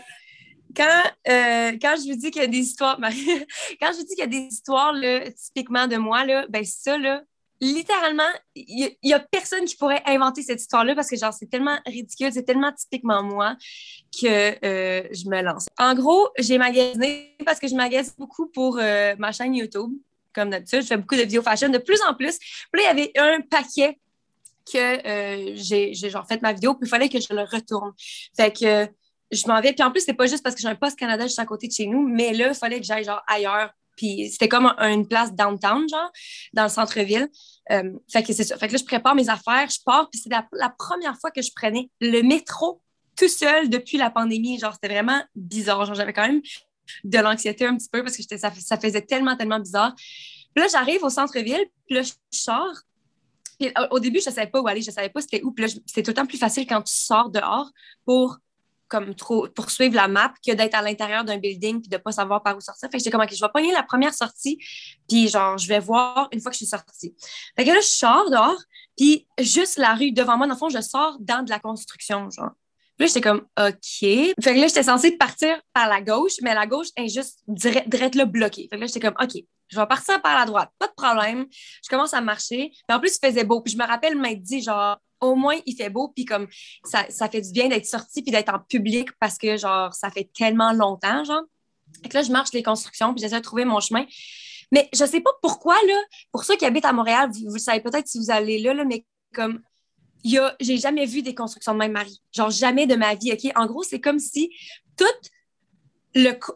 Quand, 0.76 1.04
euh, 1.28 1.78
quand 1.82 1.96
je 1.98 2.12
vous 2.12 2.18
dis 2.18 2.32
qu'il 2.32 2.42
y 2.42 2.46
a 2.46 2.48
des 2.48 2.60
histoires, 2.60 3.00
Marie, 3.00 3.16
quand 3.82 3.92
je 3.92 3.98
vous 3.98 4.04
dis 4.04 4.16
qu'il 4.16 4.20
y 4.20 4.24
a 4.24 4.28
des 4.28 4.48
histoires, 4.48 4.94
là, 4.94 5.32
typiquement 5.32 5.88
de 5.88 5.98
moi, 5.98 6.26
là, 6.26 6.46
ben 6.50 6.64
ça, 6.66 6.98
là, 6.98 7.22
littéralement, 7.62 8.24
il 8.56 8.96
n'y 9.04 9.14
a, 9.14 9.20
personne 9.20 9.66
qui 9.66 9.76
pourrait 9.76 10.02
inventer 10.06 10.42
cette 10.42 10.62
histoire-là 10.62 10.96
parce 10.96 11.10
que, 11.10 11.16
genre, 11.16 11.34
c'est 11.34 11.50
tellement 11.50 11.78
ridicule, 11.86 12.32
c'est 12.34 12.44
tellement 12.44 12.72
typiquement 12.74 13.24
moi 13.24 13.56
que 14.20 14.66
euh, 14.66 15.08
je 15.12 15.30
me 15.30 15.42
lance. 15.42 15.68
En 15.78 15.94
gros, 15.96 16.30
j'ai 16.38 16.58
magasiné 16.58 17.36
parce 17.46 17.60
que 17.60 17.68
je 17.68 17.76
magasine 17.76 18.14
beaucoup 18.18 18.48
pour 18.48 18.78
euh, 18.80 19.16
ma 19.18 19.32
chaîne 19.32 19.56
YouTube 19.56 19.92
comme 20.34 20.50
d'habitude. 20.50 20.82
Je 20.82 20.88
fais 20.88 20.98
beaucoup 20.98 21.16
de 21.16 21.22
vidéos 21.22 21.42
fashion 21.42 21.70
de 21.70 21.78
plus 21.78 22.02
en 22.08 22.14
plus. 22.14 22.38
Puis 22.38 22.84
là, 22.84 22.92
il 22.92 23.00
y 23.00 23.02
avait 23.02 23.12
un 23.16 23.42
paquet 23.42 23.98
que 24.72 25.54
j'ai 25.56 25.94
j'ai 25.94 26.10
genre 26.10 26.28
fait 26.28 26.42
ma 26.42 26.52
vidéo, 26.52 26.74
puis 26.74 26.88
il 26.88 26.90
fallait 26.90 27.08
que 27.08 27.20
je 27.20 27.34
le 27.34 27.44
retourne. 27.44 27.94
Fait 28.36 28.52
que 28.52 28.90
je 29.32 29.48
m'en 29.48 29.60
vais. 29.62 29.74
Puis 29.74 29.84
en 29.84 29.92
plus, 29.92 30.02
c'est 30.02 30.14
pas 30.14 30.28
juste 30.28 30.44
parce 30.44 30.56
que 30.56 30.62
j'ai 30.62 30.68
un 30.68 30.76
poste 30.76 30.98
Canada 30.98 31.24
juste 31.26 31.40
à 31.40 31.46
côté 31.46 31.68
de 31.68 31.74
chez 31.74 31.88
nous, 31.88 32.08
mais 32.08 32.34
là, 32.34 32.50
il 32.50 32.56
fallait 32.56 32.80
que 32.80 32.86
j'aille 32.86 33.04
genre 33.04 33.22
ailleurs. 33.28 33.72
Puis 33.98 34.30
c'était 34.30 34.50
comme 34.50 34.74
un- 34.78 34.92
une 34.92 35.08
place 35.08 35.34
downtown, 35.34 35.88
genre, 35.90 36.12
dans 36.54 36.64
le 36.64 36.70
centre-ville. 36.70 37.30
Euh, 37.72 37.94
fait 38.12 38.24
que 38.24 38.34
c'est. 38.34 38.44
Fait 38.60 38.68
que 38.68 38.74
là, 38.74 38.78
je 38.78 38.84
prépare 38.84 39.16
mes 39.16 39.30
affaires, 39.30 39.70
je 39.70 39.80
pars, 39.86 40.10
puis 40.10 40.20
c'est 40.22 40.30
la, 40.30 40.46
première 40.78 41.18
fois 41.18 41.32
que 41.32 41.42
je 41.42 41.52
prenais 41.56 41.90
le 42.02 42.22
métro 42.22 42.82
tout 43.18 43.30
seul 43.30 43.70
depuis 43.70 43.98
la 43.98 44.10
pandémie. 44.10 44.60
Genre, 44.60 44.74
c'était 44.74 44.94
vraiment 44.94 45.24
bizarre. 45.36 45.86
Genre, 45.86 45.96
j'avais 45.96 46.12
quand 46.14 46.28
même 46.28 46.42
de 47.04 47.18
l'anxiété 47.20 47.66
un 47.66 47.76
petit 47.78 47.90
peu 47.90 48.04
parce 48.04 48.18
que 48.18 48.38
ça, 48.38 48.52
ça 48.54 48.78
faisait 48.78 49.02
tellement, 49.02 49.36
tellement 49.38 49.60
bizarre. 49.60 49.96
Puis 49.96 50.64
là, 50.64 50.68
j'arrive 50.70 51.04
au 51.04 51.10
centre-ville, 51.10 51.66
puis 51.86 51.96
là, 51.96 52.02
je 52.02 52.12
sors. 52.32 52.76
Puis 53.58 53.72
au- 53.92 54.00
début, 54.00 54.20
je 54.20 54.30
ne 54.30 54.36
savais 54.36 54.48
pas 54.52 54.60
où 54.60 54.68
aller, 54.68 54.82
je 54.82 54.90
ne 54.90 54.94
savais 54.94 55.10
pas 55.10 55.22
c'était 55.22 55.42
où. 55.42 55.52
Puis 55.52 55.66
là, 55.66 55.74
c'est 55.86 56.04
tout 56.04 56.12
le 56.12 56.16
temps 56.16 56.26
plus 56.26 56.38
facile 56.38 56.68
quand 56.68 56.82
tu 56.82 56.94
sors 56.94 57.30
dehors 57.30 57.72
pour 58.06 58.38
comme 58.88 59.16
trop, 59.16 59.48
pour 59.50 59.72
suivre 59.72 59.96
la 59.96 60.08
map 60.08 60.34
que 60.46 60.52
d'être 60.54 60.76
à 60.76 60.82
l'intérieur 60.82 61.24
d'un 61.24 61.38
building 61.38 61.82
puis 61.82 61.90
de 61.90 61.98
pas 61.98 62.12
savoir 62.12 62.44
par 62.44 62.56
où 62.56 62.62
sortir. 62.62 62.90
Fait 62.90 62.98
que 62.98 63.04
j'étais 63.04 63.12
comme, 63.12 63.22
OK, 63.22 63.34
je 63.34 63.42
vais 63.42 63.52
pogner 63.54 63.72
la 63.72 63.84
première 63.84 64.14
sortie, 64.14 64.58
puis 65.08 65.28
genre, 65.28 65.58
je 65.58 65.68
vais 65.68 65.80
voir 65.80 66.28
une 66.32 66.42
fois 66.42 66.52
que 66.52 66.56
je 66.56 66.66
suis 66.66 66.68
sortie. 66.68 67.16
Fait 67.56 67.66
que 67.66 67.70
là, 67.72 67.80
je 67.82 67.88
sors 67.88 68.30
dehors, 68.30 68.62
puis 68.98 69.28
juste 69.40 69.78
la 69.78 69.94
rue 69.94 70.12
devant 70.12 70.38
moi, 70.38 70.48
dans 70.48 70.54
le 70.54 70.60
fond, 70.60 70.70
je 70.70 70.82
sors 70.82 71.18
dans 71.20 71.44
de 71.44 71.50
la 71.50 71.60
construction, 71.60 72.30
genre. 72.30 72.52
Puis 72.98 73.06
là, 73.06 73.08
j'étais 73.08 73.22
comme, 73.22 73.46
OK. 73.60 74.00
Fait 74.00 74.34
que 74.38 74.60
là, 74.60 74.68
j'étais 74.68 74.84
censée 74.84 75.18
partir 75.18 75.60
par 75.74 75.90
la 75.90 76.02
gauche, 76.02 76.36
mais 76.42 76.54
la 76.54 76.66
gauche 76.66 76.88
est 76.96 77.10
juste 77.10 77.40
direct, 77.48 77.90
direct 77.90 78.16
là, 78.16 78.26
bloquée. 78.26 78.68
Fait 78.70 78.78
que 78.78 78.82
là, 78.82 78.88
j'étais 78.88 79.02
comme, 79.02 79.16
OK, 79.22 79.34
je 79.68 79.80
vais 79.80 79.86
partir 79.86 80.22
par 80.22 80.36
la 80.38 80.46
droite, 80.46 80.70
pas 80.80 80.88
de 80.88 80.94
problème. 80.94 81.46
Je 81.84 81.90
commence 81.90 82.14
à 82.14 82.22
marcher. 82.22 82.70
Puis 82.70 82.96
en 82.96 83.00
plus, 83.00 83.18
il 83.22 83.28
faisait 83.28 83.44
beau. 83.44 83.62
Puis 83.62 83.74
je 83.74 83.78
me 83.78 83.86
rappelle 83.86 84.18
m'être 84.18 84.42
dit, 84.42 84.62
genre, 84.62 84.98
au 85.22 85.36
moins, 85.36 85.56
il 85.66 85.76
fait 85.76 85.90
beau. 85.90 86.10
Puis 86.16 86.26
comme, 86.26 86.48
ça, 86.84 87.06
ça 87.10 87.30
fait 87.30 87.42
du 87.42 87.52
bien 87.52 87.68
d'être 87.68 87.86
sorti 87.86 88.22
puis 88.22 88.32
d'être 88.32 88.54
en 88.54 88.60
public 88.60 89.10
parce 89.20 89.38
que, 89.38 89.58
genre, 89.58 89.94
ça 89.94 90.10
fait 90.10 90.30
tellement 90.34 90.74
longtemps, 90.74 91.24
genre. 91.24 91.44
Fait 92.04 92.10
que 92.10 92.18
là, 92.18 92.24
je 92.24 92.32
marche 92.32 92.52
les 92.54 92.64
constructions 92.64 93.14
puis 93.14 93.22
j'essaie 93.22 93.40
de 93.40 93.44
trouver 93.44 93.66
mon 93.66 93.80
chemin. 93.80 94.06
Mais 94.72 94.90
je 94.94 95.06
sais 95.06 95.22
pas 95.22 95.32
pourquoi, 95.42 95.76
là, 95.88 96.02
pour 96.32 96.44
ceux 96.44 96.56
qui 96.56 96.66
habitent 96.66 96.86
à 96.86 96.94
Montréal, 96.94 97.30
vous, 97.32 97.54
le 97.54 97.60
savez 97.60 97.82
peut-être 97.82 98.08
si 98.08 98.18
vous 98.18 98.32
allez 98.32 98.60
là, 98.60 98.74
là 98.74 98.84
mais 98.84 99.06
comme, 99.34 99.62
il 100.24 100.32
y 100.32 100.38
a, 100.40 100.56
j'ai 100.60 100.78
jamais 100.78 101.06
vu 101.06 101.22
des 101.22 101.36
constructions 101.36 101.74
de 101.74 101.78
même 101.78 101.92
Marie. 101.92 102.22
Genre, 102.34 102.50
jamais 102.50 102.88
de 102.88 102.96
ma 102.96 103.14
vie, 103.14 103.32
OK? 103.32 103.52
En 103.56 103.68
gros, 103.68 103.84
c'est 103.84 104.02
comme 104.02 104.20
si 104.20 104.50
toute 104.98 105.08
le, 105.08 105.35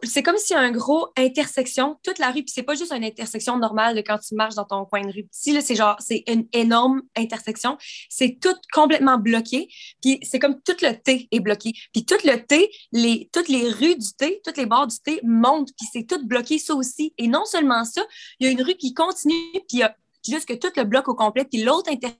c'est 0.04 0.22
comme 0.22 0.36
s'il 0.38 0.56
y 0.56 0.58
a 0.58 0.62
un 0.62 0.70
gros 0.70 1.08
intersection, 1.18 1.98
toute 2.02 2.18
la 2.18 2.28
rue, 2.28 2.42
puis 2.42 2.52
c'est 2.54 2.62
pas 2.62 2.74
juste 2.74 2.92
une 2.92 3.04
intersection 3.04 3.58
normale 3.58 3.94
de 3.94 4.00
quand 4.00 4.18
tu 4.18 4.34
marches 4.34 4.54
dans 4.54 4.64
ton 4.64 4.84
coin 4.86 5.02
de 5.02 5.12
rue. 5.12 5.28
Ici, 5.32 5.60
c'est 5.60 5.74
genre, 5.74 5.96
c'est 6.00 6.24
une 6.28 6.46
énorme 6.52 7.02
intersection. 7.16 7.76
C'est 8.08 8.38
tout 8.40 8.54
complètement 8.72 9.18
bloqué, 9.18 9.68
puis 10.02 10.18
c'est 10.22 10.38
comme 10.38 10.60
tout 10.62 10.76
le 10.82 10.92
T 10.94 11.28
est 11.30 11.40
bloqué. 11.40 11.72
Puis 11.92 12.04
tout 12.06 12.16
le 12.24 12.36
T, 12.36 12.70
les, 12.92 13.28
toutes 13.32 13.48
les 13.48 13.68
rues 13.68 13.96
du 13.96 14.12
T, 14.16 14.40
toutes 14.44 14.56
les 14.56 14.66
bords 14.66 14.86
du 14.86 14.98
T 14.98 15.20
montent, 15.24 15.70
puis 15.76 15.86
c'est 15.92 16.06
tout 16.06 16.26
bloqué, 16.26 16.58
ça 16.58 16.74
aussi. 16.74 17.12
Et 17.18 17.28
non 17.28 17.44
seulement 17.44 17.84
ça, 17.84 18.02
il 18.38 18.46
y 18.46 18.48
a 18.48 18.52
une 18.52 18.62
rue 18.62 18.76
qui 18.76 18.94
continue, 18.94 19.34
puis 19.52 19.66
il 19.72 19.78
y 19.80 19.82
a 19.82 19.94
juste 20.26 20.46
que 20.46 20.54
tout 20.54 20.72
le 20.76 20.84
bloc 20.84 21.08
au 21.08 21.14
complet, 21.14 21.44
puis 21.44 21.62
l'autre 21.62 21.90
intersection 21.90 22.19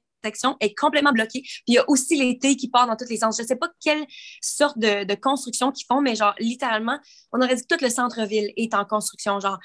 est 0.60 0.74
complètement 0.74 1.12
bloquée. 1.12 1.42
Puis 1.42 1.62
il 1.68 1.74
y 1.74 1.78
a 1.78 1.84
aussi 1.88 2.38
T 2.38 2.56
qui 2.56 2.68
partent 2.68 2.88
dans 2.88 2.96
tous 2.96 3.10
les 3.10 3.18
sens. 3.18 3.36
Je 3.36 3.42
ne 3.42 3.46
sais 3.46 3.56
pas 3.56 3.68
quelle 3.82 4.04
sorte 4.40 4.78
de, 4.78 5.14
construction 5.14 5.70
qu'ils 5.72 5.86
font, 5.86 6.00
mais 6.00 6.14
genre, 6.14 6.34
littéralement, 6.38 6.98
on 7.32 7.40
aurait 7.40 7.54
dit 7.54 7.62
que 7.66 7.74
tout 7.74 7.84
le 7.84 7.90
centre-ville 7.90 8.52
est 8.56 8.74
en 8.74 8.84
construction. 8.84 9.38
Genre, 9.40 9.58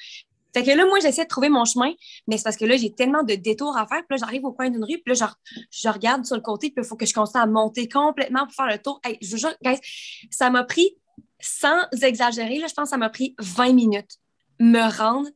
fait 0.53 0.63
que 0.63 0.71
là, 0.71 0.85
moi, 0.85 0.99
j'essaie 1.01 1.23
de 1.23 1.29
trouver 1.29 1.49
mon 1.49 1.65
chemin, 1.65 1.91
mais 2.27 2.37
c'est 2.37 2.43
parce 2.43 2.55
que 2.55 2.65
là, 2.65 2.77
j'ai 2.77 2.91
tellement 2.91 3.23
de 3.23 3.35
détours 3.35 3.77
à 3.77 3.85
faire. 3.87 3.99
Puis 4.07 4.17
là, 4.17 4.17
j'arrive 4.17 4.45
au 4.45 4.53
coin 4.53 4.69
d'une 4.69 4.83
rue, 4.83 5.01
puis 5.03 5.13
là, 5.13 5.29
je 5.71 5.89
regarde 5.89 6.25
sur 6.25 6.35
le 6.35 6.41
côté, 6.41 6.71
puis 6.71 6.83
il 6.83 6.87
faut 6.87 6.95
que 6.95 7.05
je 7.05 7.13
continue 7.13 7.43
à 7.43 7.45
monter 7.45 7.87
complètement 7.89 8.45
pour 8.45 8.53
faire 8.53 8.67
le 8.67 8.77
tour. 8.77 8.99
Hey, 9.03 9.17
je 9.21 9.35
vous 9.35 9.47
ça 10.29 10.49
m'a 10.49 10.63
pris, 10.63 10.97
sans 11.39 11.81
exagérer, 12.01 12.59
là, 12.59 12.67
je 12.67 12.73
pense 12.73 12.85
que 12.85 12.89
ça 12.91 12.97
m'a 12.97 13.09
pris 13.09 13.35
20 13.39 13.73
minutes 13.73 14.17
me 14.59 14.97
rendre 14.97 15.29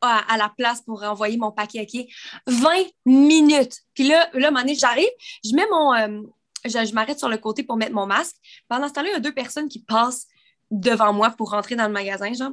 à, 0.00 0.36
la 0.36 0.52
place 0.56 0.82
pour 0.82 1.02
envoyer 1.02 1.36
mon 1.36 1.52
paquet 1.52 1.80
à 1.80 1.84
qui 1.84 2.12
20 2.46 2.70
minutes. 3.04 3.80
Puis 3.94 4.08
là, 4.08 4.28
là, 4.34 4.48
à 4.48 4.66
j'arrive, 4.74 5.08
je 5.44 5.54
mets 5.54 5.66
mon. 5.70 5.94
Euh, 5.94 6.22
je, 6.64 6.70
je 6.70 6.94
m'arrête 6.94 7.18
sur 7.18 7.28
le 7.28 7.38
côté 7.38 7.62
pour 7.62 7.76
mettre 7.76 7.92
mon 7.92 8.06
masque. 8.06 8.36
Pendant 8.68 8.88
ce 8.88 8.92
temps-là, 8.94 9.08
il 9.08 9.12
y 9.12 9.16
a 9.16 9.20
deux 9.20 9.34
personnes 9.34 9.68
qui 9.68 9.82
passent 9.82 10.26
devant 10.70 11.12
moi 11.12 11.30
pour 11.30 11.50
rentrer 11.50 11.76
dans 11.76 11.86
le 11.86 11.92
magasin, 11.92 12.32
genre. 12.32 12.52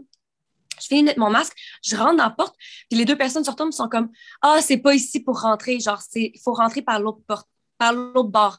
Je 0.81 0.87
finis 0.87 1.01
de 1.01 1.05
mettre 1.07 1.19
mon 1.19 1.29
masque, 1.29 1.55
je 1.83 1.95
rentre 1.95 2.17
dans 2.17 2.23
la 2.23 2.29
porte, 2.31 2.55
puis 2.89 2.97
les 2.97 3.05
deux 3.05 3.15
personnes 3.15 3.43
se 3.43 3.51
retournent 3.51 3.71
sont 3.71 3.87
comme 3.89 4.09
Ah, 4.41 4.59
c'est 4.61 4.79
pas 4.79 4.95
ici 4.95 5.19
pour 5.19 5.41
rentrer, 5.41 5.79
genre, 5.79 6.01
il 6.15 6.39
faut 6.43 6.53
rentrer 6.53 6.81
par 6.81 6.99
l'autre 6.99 7.21
porte, 7.27 7.47
par 7.77 7.93
l'autre 7.93 8.29
bord. 8.29 8.57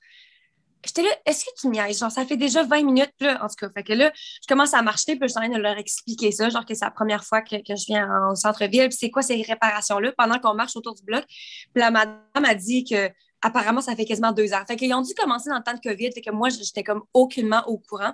J'étais 0.87 1.03
là, 1.03 1.11
est-ce 1.27 1.45
que 1.45 1.51
tu 1.59 1.69
niaises? 1.69 1.99
Genre, 1.99 2.11
ça 2.11 2.25
fait 2.25 2.37
déjà 2.37 2.63
20 2.63 2.83
minutes, 2.83 3.15
là, 3.21 3.43
en 3.43 3.49
tout 3.49 3.55
cas. 3.59 3.69
Fait 3.71 3.83
que 3.83 3.93
là, 3.93 4.13
je 4.15 4.47
commence 4.47 4.75
à 4.75 4.83
marcher, 4.83 5.17
puis 5.17 5.29
je 5.29 5.33
suis 5.33 5.39
en 5.39 5.49
train 5.49 5.57
de 5.57 5.63
leur 5.63 5.79
expliquer 5.79 6.33
ça, 6.33 6.49
genre 6.49 6.65
que 6.65 6.75
c'est 6.75 6.85
la 6.85 6.91
première 6.91 7.25
fois 7.25 7.43
que, 7.43 7.57
je 7.57 7.87
viens 7.87 8.09
au 8.31 8.35
centre-ville, 8.35 8.89
puis 8.89 8.99
c'est 8.99 9.11
quoi 9.11 9.23
ces 9.23 9.41
réparations-là, 9.43 10.13
pendant 10.17 10.39
qu'on 10.39 10.55
marche 10.55 10.77
autour 10.77 10.95
du 10.95 11.03
bloc. 11.03 11.25
Puis 11.27 11.71
la 11.77 11.91
madame 11.91 12.45
a 12.45 12.55
dit 12.55 12.85
que 12.85 13.11
apparemment, 13.45 13.83
ça 13.83 13.95
fait 13.95 14.07
quasiment 14.07 14.33
deux 14.33 14.55
ans. 14.55 14.63
Fait 14.67 14.77
qu'ils 14.77 14.93
ont 14.95 15.03
dû 15.03 15.13
commencer 15.15 15.51
dans 15.51 15.59
le 15.59 15.63
temps 15.63 15.75
de 15.75 15.81
COVID, 15.81 16.13
fait 16.13 16.23
que 16.23 16.31
moi, 16.31 16.49
j'étais 16.49 16.83
comme 16.83 17.03
aucunement 17.13 17.63
au 17.67 17.79
courant. 17.79 18.13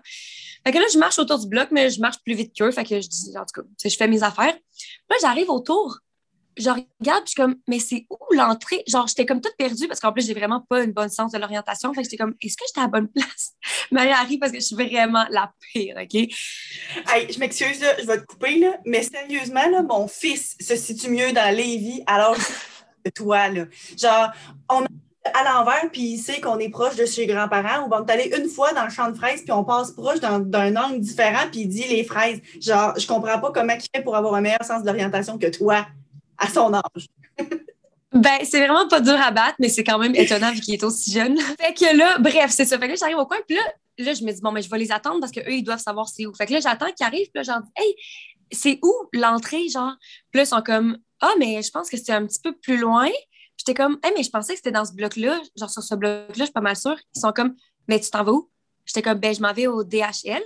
Fait 0.66 0.72
que 0.72 0.78
là, 0.78 0.84
je 0.92 0.98
marche 0.98 1.18
autour 1.18 1.38
du 1.38 1.46
bloc, 1.46 1.68
mais 1.70 1.88
je 1.88 2.00
marche 2.00 2.18
plus 2.24 2.34
vite 2.34 2.52
qu'eux, 2.56 2.72
fait 2.72 2.84
que 2.84 3.00
je 3.00 3.08
dis, 3.08 3.38
en 3.38 3.44
tout 3.44 3.62
cas, 3.62 3.68
je 3.84 3.96
fais 3.96 4.08
mes 4.08 4.22
affaires. 4.22 4.54
Puis 4.54 5.08
là, 5.08 5.16
j'arrive 5.20 5.48
autour, 5.48 6.00
je 6.60 6.70
regarde, 6.70 7.24
puis 7.24 7.26
je 7.26 7.30
suis 7.30 7.34
comme, 7.34 7.56
mais 7.68 7.78
c'est 7.78 8.06
où 8.10 8.34
l'entrée? 8.34 8.82
Genre, 8.86 9.06
j'étais 9.06 9.26
comme 9.26 9.40
toute 9.40 9.56
perdue 9.56 9.88
parce 9.88 10.00
qu'en 10.00 10.12
plus, 10.12 10.26
j'ai 10.26 10.34
vraiment 10.34 10.64
pas 10.68 10.82
une 10.82 10.92
bonne 10.92 11.08
sens 11.08 11.32
de 11.32 11.38
l'orientation. 11.38 11.92
Fait 11.94 12.02
que 12.02 12.04
j'étais 12.04 12.16
comme, 12.16 12.34
est-ce 12.40 12.56
que 12.56 12.64
j'étais 12.68 12.80
à 12.80 12.84
la 12.84 12.88
bonne 12.88 13.08
place? 13.14 13.54
Marie 13.90 14.10
arrive 14.10 14.38
parce 14.38 14.52
que 14.52 14.60
je 14.60 14.64
suis 14.64 14.76
vraiment 14.76 15.24
la 15.30 15.52
pire, 15.72 15.96
OK? 16.00 16.14
Hey, 16.14 17.32
je 17.32 17.38
m'excuse, 17.38 17.84
je 18.00 18.06
vais 18.06 18.20
te 18.20 18.26
couper, 18.26 18.58
là, 18.58 18.78
mais 18.84 19.02
sérieusement, 19.02 19.68
là, 19.68 19.82
mon 19.82 20.08
fils 20.08 20.56
se 20.60 20.76
situe 20.76 21.10
mieux 21.10 21.32
dans 21.32 21.54
Lévis, 21.54 22.02
alors 22.06 22.36
que 22.36 23.10
toi, 23.14 23.48
là. 23.48 23.64
Genre, 23.96 24.30
on 24.68 24.84
à 25.24 25.44
l'envers, 25.44 25.90
puis 25.92 26.02
il 26.02 26.18
sait 26.18 26.40
qu'on 26.40 26.58
est 26.58 26.70
proche 26.70 26.96
de 26.96 27.04
chez 27.04 27.26
grands-parents, 27.26 27.86
ou 27.86 27.94
on 27.94 28.06
est 28.06 28.10
allé 28.10 28.32
une 28.36 28.48
fois 28.48 28.72
dans 28.72 28.84
le 28.84 28.90
champ 28.90 29.10
de 29.10 29.16
fraises, 29.16 29.42
puis 29.42 29.52
on 29.52 29.64
passe 29.64 29.92
proche 29.92 30.20
d'un 30.20 30.76
angle 30.76 31.00
différent, 31.00 31.46
puis 31.50 31.62
il 31.62 31.68
dit 31.68 31.84
les 31.88 32.04
fraises. 32.04 32.40
Genre, 32.60 32.98
je 32.98 33.06
comprends 33.06 33.38
pas 33.38 33.52
comment 33.52 33.74
il 33.74 33.80
fait 33.94 34.02
pour 34.02 34.16
avoir 34.16 34.34
un 34.34 34.40
meilleur 34.40 34.64
sens 34.64 34.82
d'orientation 34.82 35.38
que 35.38 35.46
toi, 35.46 35.86
à 36.40 36.48
son 36.48 36.74
âge. 36.74 37.06
Ben, 38.12 38.38
c'est 38.42 38.58
vraiment 38.58 38.88
pas 38.88 39.00
dur 39.00 39.14
à 39.14 39.30
battre, 39.30 39.54
mais 39.60 39.68
c'est 39.68 39.84
quand 39.84 39.98
même 39.98 40.16
étonnant 40.16 40.50
vu 40.50 40.60
qu'il 40.60 40.74
est 40.74 40.82
aussi 40.82 41.12
jeune. 41.12 41.38
fait 41.60 41.74
que 41.74 41.96
là, 41.96 42.18
bref, 42.18 42.50
c'est 42.50 42.64
ça. 42.64 42.76
Fait 42.76 42.86
que 42.86 42.90
là, 42.92 42.96
j'arrive 42.98 43.18
au 43.18 43.26
coin, 43.26 43.38
puis 43.46 43.56
là, 43.56 43.62
là, 43.98 44.14
je 44.14 44.24
me 44.24 44.32
dis, 44.32 44.40
bon, 44.40 44.50
mais 44.50 44.62
je 44.62 44.70
vais 44.70 44.78
les 44.78 44.90
attendre 44.90 45.20
parce 45.20 45.30
qu'eux, 45.30 45.52
ils 45.52 45.62
doivent 45.62 45.80
savoir 45.80 46.08
c'est 46.08 46.26
où. 46.26 46.34
Fait 46.34 46.46
que 46.46 46.52
là, 46.52 46.60
j'attends 46.60 46.90
qu'ils 46.92 47.06
arrivent, 47.06 47.30
puis 47.32 47.36
là, 47.36 47.42
j'en 47.42 47.60
dis, 47.60 47.70
hey, 47.76 47.94
c'est 48.50 48.80
où 48.82 48.92
l'entrée, 49.12 49.68
genre? 49.68 49.94
Puis 50.30 50.38
là, 50.38 50.42
ils 50.42 50.46
sont 50.46 50.62
comme, 50.62 50.98
ah, 51.20 51.32
mais 51.38 51.62
je 51.62 51.70
pense 51.70 51.88
que 51.88 51.96
c'est 51.96 52.12
un 52.12 52.26
petit 52.26 52.40
peu 52.40 52.56
plus 52.56 52.78
loin. 52.78 53.08
J'étais 53.56 53.74
comme, 53.74 53.98
hey, 54.02 54.12
mais 54.16 54.24
je 54.24 54.30
pensais 54.30 54.54
que 54.54 54.58
c'était 54.58 54.72
dans 54.72 54.84
ce 54.84 54.92
bloc-là, 54.92 55.40
genre 55.56 55.70
sur 55.70 55.82
ce 55.82 55.94
bloc-là, 55.94 56.34
je 56.36 56.44
suis 56.44 56.52
pas 56.52 56.60
mal 56.60 56.76
sûre. 56.76 56.96
Ils 57.14 57.20
sont 57.20 57.32
comme, 57.32 57.54
mais 57.86 58.00
tu 58.00 58.10
t'en 58.10 58.24
vas 58.24 58.32
où? 58.32 58.50
J'étais 58.86 59.02
comme, 59.02 59.18
ben, 59.18 59.34
je 59.34 59.40
m'en 59.40 59.52
vais 59.52 59.68
au 59.68 59.84
DHL. 59.84 60.42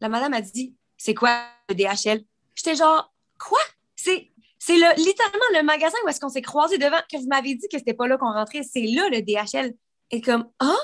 La 0.00 0.08
madame 0.08 0.34
a 0.34 0.40
dit, 0.42 0.74
c'est 0.98 1.14
quoi 1.14 1.44
le 1.68 1.74
DHL? 1.74 2.22
J'étais 2.54 2.74
genre, 2.74 3.10
quoi? 3.38 3.60
C'est, 4.70 4.76
le, 4.76 5.04
littéralement 5.04 5.44
le 5.54 5.62
magasin 5.64 5.96
où 6.04 6.08
est-ce 6.08 6.20
qu'on 6.20 6.28
s'est 6.28 6.42
croisés 6.42 6.78
devant, 6.78 7.00
que 7.10 7.16
vous 7.16 7.26
m'avez 7.26 7.56
dit 7.56 7.66
que 7.66 7.76
c'était 7.76 7.94
pas 7.94 8.06
là 8.06 8.16
qu'on 8.16 8.32
rentrait. 8.32 8.62
C'est 8.62 8.82
là 8.82 9.08
le 9.08 9.20
DHL. 9.20 9.74
Et 10.12 10.20
comme, 10.20 10.48
ah? 10.60 10.76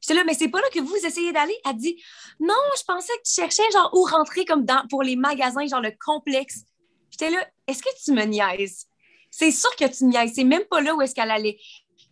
J'étais 0.00 0.14
là, 0.14 0.24
mais 0.24 0.32
c'est 0.32 0.48
pas 0.48 0.60
là 0.60 0.68
que 0.72 0.80
vous 0.80 0.96
essayez 0.96 1.30
d'aller? 1.30 1.54
Elle 1.66 1.76
dit, 1.76 2.02
non, 2.40 2.54
je 2.78 2.84
pensais 2.84 3.12
que 3.12 3.22
tu 3.22 3.34
cherchais 3.34 3.70
genre 3.72 3.90
où 3.92 4.04
rentrer 4.04 4.46
comme 4.46 4.64
dans, 4.64 4.86
pour 4.88 5.02
les 5.02 5.16
magasins, 5.16 5.66
genre 5.66 5.82
le 5.82 5.92
complexe. 6.02 6.64
J'étais 7.10 7.28
là, 7.28 7.46
est-ce 7.66 7.82
que 7.82 7.88
tu 8.02 8.12
me 8.12 8.22
niaises? 8.24 8.86
C'est 9.30 9.50
sûr 9.50 9.74
que 9.76 9.84
tu 9.84 10.04
me 10.04 10.10
niaises. 10.12 10.32
C'est 10.34 10.44
même 10.44 10.64
pas 10.64 10.80
là 10.80 10.94
où 10.94 11.02
est-ce 11.02 11.14
qu'elle 11.14 11.30
allait. 11.30 11.58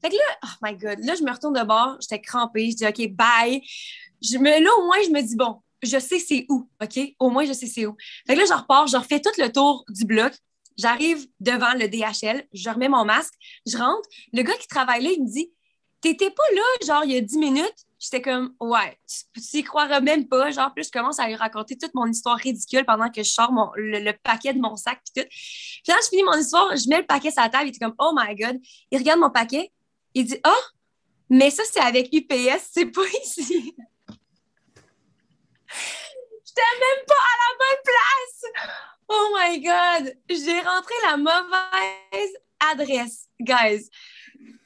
Fait 0.02 0.10
que 0.10 0.14
là, 0.14 0.38
oh 0.44 0.48
my 0.62 0.76
God, 0.76 0.98
là, 0.98 1.14
je 1.14 1.22
me 1.22 1.30
retourne 1.30 1.58
de 1.58 1.64
bord, 1.64 1.96
j'étais 2.02 2.20
crampée, 2.20 2.70
je 2.72 2.76
dis, 2.76 2.86
OK, 2.86 3.08
bye. 3.14 3.62
Je 4.20 4.36
me, 4.36 4.50
là, 4.62 4.70
au 4.78 4.84
moins, 4.84 5.02
je 5.02 5.10
me 5.10 5.22
dis, 5.22 5.36
bon, 5.36 5.62
je 5.82 5.98
sais 5.98 6.18
c'est 6.18 6.44
où, 6.50 6.68
OK? 6.82 7.00
Au 7.18 7.30
moins, 7.30 7.46
je 7.46 7.54
sais 7.54 7.66
c'est 7.66 7.86
où. 7.86 7.96
Fait 8.26 8.34
que 8.34 8.40
là, 8.40 8.44
je 8.46 8.52
repars, 8.52 8.86
je 8.86 8.98
refais 8.98 9.20
tout 9.20 9.32
le 9.38 9.50
tour 9.50 9.84
du 9.88 10.04
bloc. 10.04 10.32
J'arrive 10.78 11.26
devant 11.40 11.72
le 11.74 11.88
DHL, 11.88 12.46
je 12.52 12.70
remets 12.70 12.88
mon 12.88 13.04
masque, 13.04 13.34
je 13.66 13.76
rentre. 13.76 14.08
Le 14.32 14.42
gars 14.42 14.56
qui 14.56 14.68
travaille 14.68 15.02
là, 15.02 15.10
il 15.10 15.22
me 15.22 15.28
dit, 15.28 15.52
t'étais 16.00 16.30
pas 16.30 16.42
là, 16.54 16.62
genre, 16.86 17.04
il 17.04 17.12
y 17.12 17.16
a 17.16 17.20
10 17.20 17.38
minutes? 17.38 17.86
J'étais 17.98 18.20
comme, 18.20 18.54
ouais, 18.60 18.98
tu 19.06 19.58
y 19.58 19.62
croiras 19.62 20.00
même 20.00 20.28
pas. 20.28 20.50
Genre, 20.50 20.74
plus 20.74 20.86
je 20.86 20.90
commence 20.90 21.20
à 21.20 21.28
lui 21.28 21.36
raconter 21.36 21.78
toute 21.78 21.94
mon 21.94 22.06
histoire 22.06 22.36
ridicule 22.36 22.84
pendant 22.84 23.08
que 23.08 23.22
je 23.22 23.30
sors 23.30 23.52
mon, 23.52 23.70
le, 23.76 24.12
paquet 24.12 24.52
de 24.52 24.58
mon 24.58 24.74
sac, 24.74 25.00
puis 25.04 25.22
tout. 25.22 25.28
Puis 25.28 25.82
là, 25.86 25.94
je 26.02 26.08
finis 26.08 26.24
mon 26.24 26.36
histoire, 26.36 26.76
je 26.76 26.88
mets 26.88 26.98
le 26.98 27.06
paquet 27.06 27.30
sur 27.30 27.42
la 27.42 27.48
table, 27.48 27.66
il 27.66 27.68
était 27.68 27.78
comme, 27.78 27.94
oh 27.98 28.12
my 28.16 28.34
God. 28.34 28.58
Il 28.90 28.98
regarde 28.98 29.20
mon 29.20 29.30
paquet, 29.30 29.70
il 30.14 30.24
dit, 30.24 30.38
oh, 30.44 30.62
mais 31.30 31.50
ça, 31.50 31.62
c'est 31.70 31.80
avec 31.80 32.12
UPS, 32.12 32.70
c'est 32.72 32.86
pas 32.86 33.06
ici. 33.24 33.74
J'étais 36.44 36.76
même 36.80 37.06
pas 37.06 37.14
à 37.14 37.34
la 37.38 37.56
bonne 37.58 37.82
place. 37.84 38.91
Oh 39.08 39.36
my 39.38 39.60
God. 39.60 40.14
J'ai 40.28 40.60
rentré 40.60 40.94
la 41.04 41.16
mauvaise 41.16 42.32
adresse, 42.72 43.28
guys. 43.40 43.88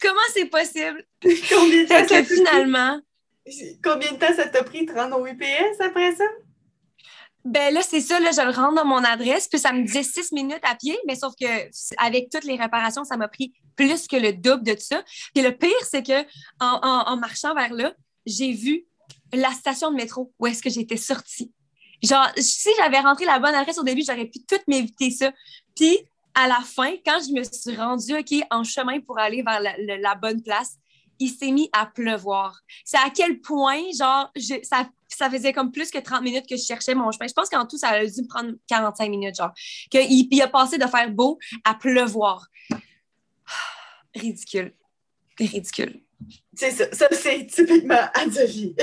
Comment 0.00 0.20
c'est 0.32 0.46
possible? 0.46 1.04
Combien 1.22 1.84
de 1.84 1.88
temps 1.88 2.06
que 2.06 2.22
finalement, 2.22 3.00
Combien 3.82 4.12
de 4.12 4.18
temps 4.18 4.34
ça 4.34 4.48
t'a 4.48 4.64
pris 4.64 4.86
de 4.86 4.92
rendre 4.92 5.20
au 5.20 5.26
UPS 5.26 5.80
après 5.80 6.14
ça? 6.16 6.24
Ben 7.44 7.72
là, 7.72 7.80
c'est 7.80 8.00
ça, 8.00 8.18
là, 8.18 8.32
je 8.32 8.40
le 8.40 8.50
rentre 8.50 8.74
dans 8.74 8.84
mon 8.84 9.04
adresse, 9.04 9.46
puis 9.46 9.60
ça 9.60 9.72
me 9.72 9.84
disait 9.84 10.02
six 10.02 10.32
minutes 10.32 10.64
à 10.64 10.74
pied, 10.74 10.98
mais 11.06 11.14
sauf 11.14 11.32
que 11.40 11.46
avec 11.98 12.28
toutes 12.28 12.42
les 12.42 12.56
réparations, 12.56 13.04
ça 13.04 13.16
m'a 13.16 13.28
pris 13.28 13.54
plus 13.76 14.08
que 14.08 14.16
le 14.16 14.32
double 14.32 14.64
de 14.64 14.72
tout 14.72 14.80
ça. 14.80 15.04
Puis 15.32 15.44
le 15.44 15.56
pire, 15.56 15.70
c'est 15.88 16.02
que 16.02 16.26
en, 16.58 17.16
marchant 17.18 17.54
vers 17.54 17.72
là, 17.72 17.94
j'ai 18.26 18.50
vu 18.50 18.84
la 19.32 19.52
station 19.52 19.92
de 19.92 19.96
métro 19.96 20.32
où 20.40 20.46
est-ce 20.48 20.60
que 20.60 20.70
j'étais 20.70 20.96
sortie. 20.96 21.52
Genre, 22.02 22.28
si 22.36 22.68
j'avais 22.78 23.00
rentré 23.00 23.24
la 23.24 23.38
bonne 23.38 23.54
adresse 23.54 23.78
au 23.78 23.84
début, 23.84 24.02
j'aurais 24.06 24.26
pu 24.26 24.40
tout 24.44 24.60
m'éviter 24.66 25.10
ça. 25.10 25.32
Puis 25.74 25.98
à 26.34 26.46
la 26.48 26.60
fin, 26.60 26.92
quand 27.04 27.18
je 27.26 27.32
me 27.32 27.42
suis 27.44 27.76
rendue 27.76 28.18
OK, 28.18 28.46
en 28.50 28.62
chemin 28.62 29.00
pour 29.00 29.18
aller 29.18 29.42
vers 29.42 29.60
la 29.60 30.14
bonne 30.14 30.42
place, 30.42 30.76
il 31.18 31.30
s'est 31.30 31.50
mis 31.50 31.68
à 31.72 31.86
pleuvoir. 31.86 32.60
C'est 32.84 32.98
à 32.98 33.10
quel 33.14 33.40
point, 33.40 33.80
genre, 33.98 34.30
ça, 34.62 34.88
ça 35.08 35.30
faisait 35.30 35.52
comme 35.52 35.72
plus 35.72 35.90
que 35.90 35.98
30 35.98 36.22
minutes 36.22 36.46
que 36.46 36.56
je 36.56 36.62
cherchais 36.62 36.94
mon 36.94 37.10
chemin. 37.10 37.26
Je 37.26 37.32
pense 37.32 37.48
qu'en 37.48 37.66
tout, 37.66 37.78
ça 37.78 37.88
a 37.88 38.04
dû 38.04 38.22
me 38.22 38.28
prendre 38.28 38.52
45 38.68 39.10
minutes, 39.10 39.36
genre. 39.36 39.52
Qu'il 39.90 40.28
il 40.30 40.42
a 40.42 40.48
passé 40.48 40.78
de 40.78 40.86
faire 40.86 41.10
beau 41.10 41.38
à 41.64 41.74
pleuvoir. 41.74 42.46
Ridicule. 44.14 44.74
Ridicule. 45.38 46.02
C'est 46.54 46.70
ça. 46.70 46.84
Ça, 46.92 47.08
c'est 47.12 47.46
typiquement. 47.46 48.00
Il 48.26 48.74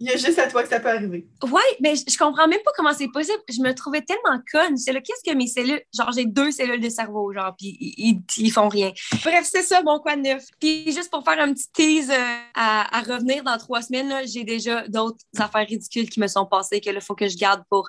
y 0.00 0.10
a 0.10 0.16
juste 0.16 0.38
à 0.38 0.46
toi 0.46 0.62
que 0.62 0.68
ça 0.68 0.78
peut 0.78 0.90
arriver. 0.90 1.26
Oui, 1.42 1.62
mais 1.80 1.94
je, 1.96 2.16
comprends 2.16 2.46
même 2.46 2.60
pas 2.64 2.70
comment 2.76 2.92
c'est 2.92 3.08
possible. 3.08 3.38
Je 3.48 3.60
me 3.60 3.74
trouvais 3.74 4.02
tellement 4.02 4.40
conne. 4.52 4.76
C'est 4.76 4.92
là, 4.92 5.00
qu'est-ce 5.00 5.28
que 5.28 5.36
mes 5.36 5.48
cellules. 5.48 5.82
Genre, 5.92 6.12
j'ai 6.12 6.24
deux 6.24 6.52
cellules 6.52 6.80
de 6.80 6.88
cerveau, 6.88 7.32
genre, 7.32 7.54
puis 7.58 7.76
ils, 7.80 8.22
ils, 8.38 8.50
font 8.52 8.68
rien. 8.68 8.92
Bref, 9.24 9.48
c'est 9.50 9.62
ça, 9.62 9.82
mon 9.82 9.98
quoi 9.98 10.14
de 10.14 10.22
neuf. 10.22 10.44
Puis 10.60 10.84
juste 10.92 11.10
pour 11.10 11.24
faire 11.24 11.40
un 11.40 11.52
petit 11.52 11.70
tease 11.72 12.10
euh, 12.10 12.38
à, 12.54 13.02
revenir 13.02 13.42
dans 13.42 13.58
trois 13.58 13.82
semaines, 13.82 14.12
j'ai 14.26 14.44
déjà 14.44 14.86
d'autres 14.86 15.18
affaires 15.38 15.66
ridicules 15.66 16.08
qui 16.08 16.20
me 16.20 16.28
sont 16.28 16.46
passées 16.46 16.80
que 16.80 16.90
là, 16.90 17.00
faut 17.00 17.16
que 17.16 17.28
je 17.28 17.36
garde 17.36 17.62
pour 17.68 17.88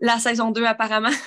la 0.00 0.18
saison 0.20 0.50
2, 0.50 0.64
apparemment. 0.64 1.08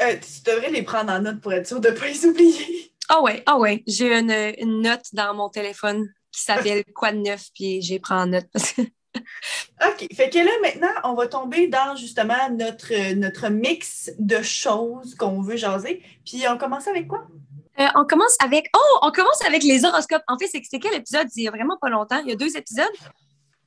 Euh, 0.00 0.14
tu 0.14 0.42
devrais 0.48 0.70
les 0.70 0.82
prendre 0.82 1.12
en 1.12 1.20
note 1.20 1.40
pour 1.40 1.52
être 1.52 1.66
sûr 1.66 1.80
de 1.80 1.88
ne 1.88 1.94
pas 1.94 2.06
les 2.06 2.24
oublier. 2.24 2.92
Ah 3.08 3.20
ouais, 3.20 3.42
ah 3.46 3.58
ouais. 3.58 3.82
J'ai 3.86 4.14
une, 4.14 4.30
une 4.58 4.82
note 4.82 5.06
dans 5.12 5.34
mon 5.34 5.48
téléphone 5.48 6.08
qui 6.38 6.44
s'appelle 6.44 6.84
Quoi 6.94 7.12
de 7.12 7.18
neuf, 7.18 7.48
puis 7.54 7.82
j'ai 7.82 7.98
pris 7.98 8.14
en 8.14 8.26
note. 8.26 8.46
OK. 9.16 10.08
Fait 10.14 10.30
que 10.30 10.38
là, 10.38 10.50
maintenant, 10.62 10.92
on 11.04 11.14
va 11.14 11.26
tomber 11.26 11.68
dans 11.68 11.96
justement 11.96 12.50
notre, 12.50 13.14
notre 13.14 13.48
mix 13.48 14.10
de 14.18 14.42
choses 14.42 15.14
qu'on 15.14 15.40
veut 15.40 15.56
jaser. 15.56 16.02
Puis 16.24 16.44
on 16.48 16.58
commence 16.58 16.88
avec 16.88 17.08
quoi? 17.08 17.26
Euh, 17.78 17.86
on 17.94 18.04
commence 18.04 18.36
avec. 18.42 18.66
Oh, 18.76 18.98
on 19.02 19.10
commence 19.10 19.42
avec 19.46 19.62
les 19.62 19.84
horoscopes. 19.84 20.22
En 20.26 20.38
fait, 20.38 20.46
c'est 20.48 20.78
quel 20.78 20.94
épisode? 20.94 21.28
Il 21.36 21.44
y 21.44 21.48
a 21.48 21.50
vraiment 21.50 21.76
pas 21.80 21.88
longtemps. 21.88 22.18
Il 22.18 22.28
y 22.28 22.32
a 22.32 22.36
deux 22.36 22.56
épisodes. 22.56 22.86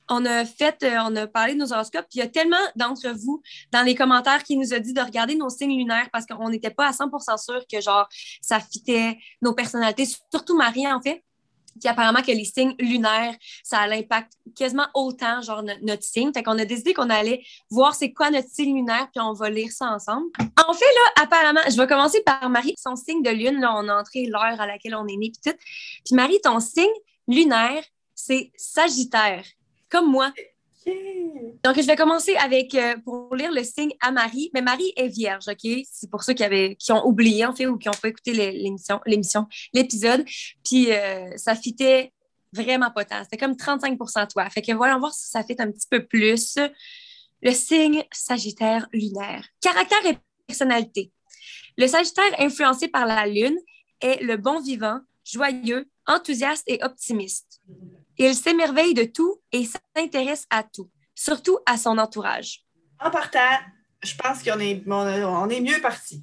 On 0.08 0.26
a 0.26 0.44
fait, 0.44 0.82
euh, 0.82 0.96
on 1.06 1.16
a 1.16 1.26
parlé 1.26 1.54
de 1.54 1.58
nos 1.58 1.72
horoscopes. 1.72 2.06
Puis 2.10 2.18
il 2.18 2.20
y 2.20 2.22
a 2.22 2.28
tellement 2.28 2.56
d'entre 2.76 3.08
vous 3.10 3.40
dans 3.70 3.82
les 3.82 3.94
commentaires 3.94 4.42
qui 4.42 4.56
nous 4.56 4.74
a 4.74 4.78
dit 4.78 4.92
de 4.92 5.00
regarder 5.00 5.34
nos 5.34 5.48
signes 5.48 5.78
lunaires 5.78 6.08
parce 6.12 6.26
qu'on 6.26 6.50
n'était 6.50 6.70
pas 6.70 6.88
à 6.88 6.90
100% 6.90 7.42
sûr 7.42 7.62
que 7.70 7.80
genre 7.80 8.06
ça 8.42 8.60
fitait 8.60 9.16
nos 9.40 9.54
personnalités. 9.54 10.06
Surtout 10.30 10.56
Marie, 10.56 10.86
en 10.86 11.00
fait 11.00 11.22
qui 11.80 11.88
apparemment 11.88 12.22
que 12.22 12.32
les 12.32 12.44
signes 12.44 12.74
lunaires, 12.78 13.34
ça 13.62 13.78
a 13.78 13.86
l'impact 13.86 14.32
quasiment 14.56 14.86
autant, 14.94 15.40
genre 15.42 15.62
notre 15.82 16.02
signe. 16.02 16.32
Fait 16.32 16.42
qu'on 16.42 16.58
a 16.58 16.64
décidé 16.64 16.94
qu'on 16.94 17.10
allait 17.10 17.42
voir 17.70 17.94
c'est 17.94 18.12
quoi 18.12 18.30
notre 18.30 18.48
signe 18.48 18.74
lunaire, 18.74 19.08
puis 19.12 19.22
on 19.22 19.32
va 19.32 19.50
lire 19.50 19.70
ça 19.70 19.86
ensemble. 19.86 20.26
En 20.68 20.72
fait, 20.72 20.84
là, 20.84 21.22
apparemment, 21.22 21.60
je 21.68 21.76
vais 21.76 21.86
commencer 21.86 22.22
par 22.22 22.48
Marie, 22.50 22.74
son 22.78 22.96
signe 22.96 23.22
de 23.22 23.30
lune. 23.30 23.60
Là, 23.60 23.74
on 23.76 23.88
a 23.88 24.00
entré 24.00 24.26
l'heure 24.26 24.60
à 24.60 24.66
laquelle 24.66 24.94
on 24.94 25.06
est 25.06 25.16
né, 25.16 25.30
puis 25.30 25.52
tout. 25.52 25.58
Puis 26.04 26.14
Marie, 26.14 26.40
ton 26.42 26.60
signe 26.60 26.86
lunaire, 27.28 27.82
c'est 28.14 28.52
Sagittaire, 28.56 29.44
comme 29.88 30.10
moi. 30.10 30.32
Donc, 31.64 31.76
je 31.76 31.86
vais 31.86 31.96
commencer 31.96 32.34
avec, 32.36 32.74
euh, 32.74 32.96
pour 33.04 33.34
lire 33.34 33.52
le 33.52 33.62
signe 33.62 33.92
à 34.00 34.10
Marie. 34.10 34.50
Mais 34.54 34.62
Marie 34.62 34.92
est 34.96 35.08
vierge, 35.08 35.44
OK? 35.48 35.70
C'est 35.90 36.10
pour 36.10 36.22
ceux 36.22 36.32
qui, 36.32 36.44
avaient, 36.44 36.76
qui 36.76 36.92
ont 36.92 37.06
oublié, 37.06 37.46
en 37.46 37.54
fait, 37.54 37.66
ou 37.66 37.78
qui 37.78 37.88
n'ont 37.88 37.94
pas 37.94 38.08
écouté 38.08 38.32
l'émission, 38.32 39.00
l'épisode. 39.72 40.24
Puis, 40.64 40.92
euh, 40.92 41.36
ça 41.36 41.54
fitait 41.54 42.12
vraiment 42.52 42.90
pas 42.90 43.04
tant. 43.04 43.22
C'était 43.24 43.38
comme 43.38 43.54
35% 43.54 44.26
toi. 44.28 44.48
Fait 44.50 44.62
que 44.62 44.72
va 44.72 44.98
voir 44.98 45.14
si 45.14 45.28
ça 45.28 45.42
fait 45.42 45.60
un 45.60 45.70
petit 45.70 45.86
peu 45.88 46.04
plus. 46.04 46.58
Le 47.40 47.52
signe 47.52 48.04
Sagittaire 48.12 48.86
lunaire. 48.92 49.46
Caractère 49.60 50.06
et 50.06 50.18
personnalité. 50.46 51.10
Le 51.76 51.86
Sagittaire 51.86 52.34
influencé 52.38 52.88
par 52.88 53.06
la 53.06 53.26
Lune 53.26 53.58
est 54.00 54.22
le 54.22 54.36
bon 54.36 54.60
vivant, 54.60 55.00
joyeux, 55.24 55.88
enthousiaste 56.06 56.64
et 56.66 56.82
optimiste. 56.82 57.60
Il 58.18 58.34
s'émerveille 58.34 58.94
de 58.94 59.04
tout 59.04 59.40
et 59.52 59.64
s'intéresse 59.96 60.46
à 60.50 60.62
tout, 60.62 60.90
surtout 61.14 61.58
à 61.66 61.76
son 61.76 61.98
entourage. 61.98 62.64
En 63.00 63.10
partant, 63.10 63.58
je 64.02 64.14
pense 64.16 64.42
qu'on 64.42 64.60
est, 64.60 64.82
on 64.86 65.48
est 65.48 65.60
mieux 65.60 65.80
parti. 65.80 66.22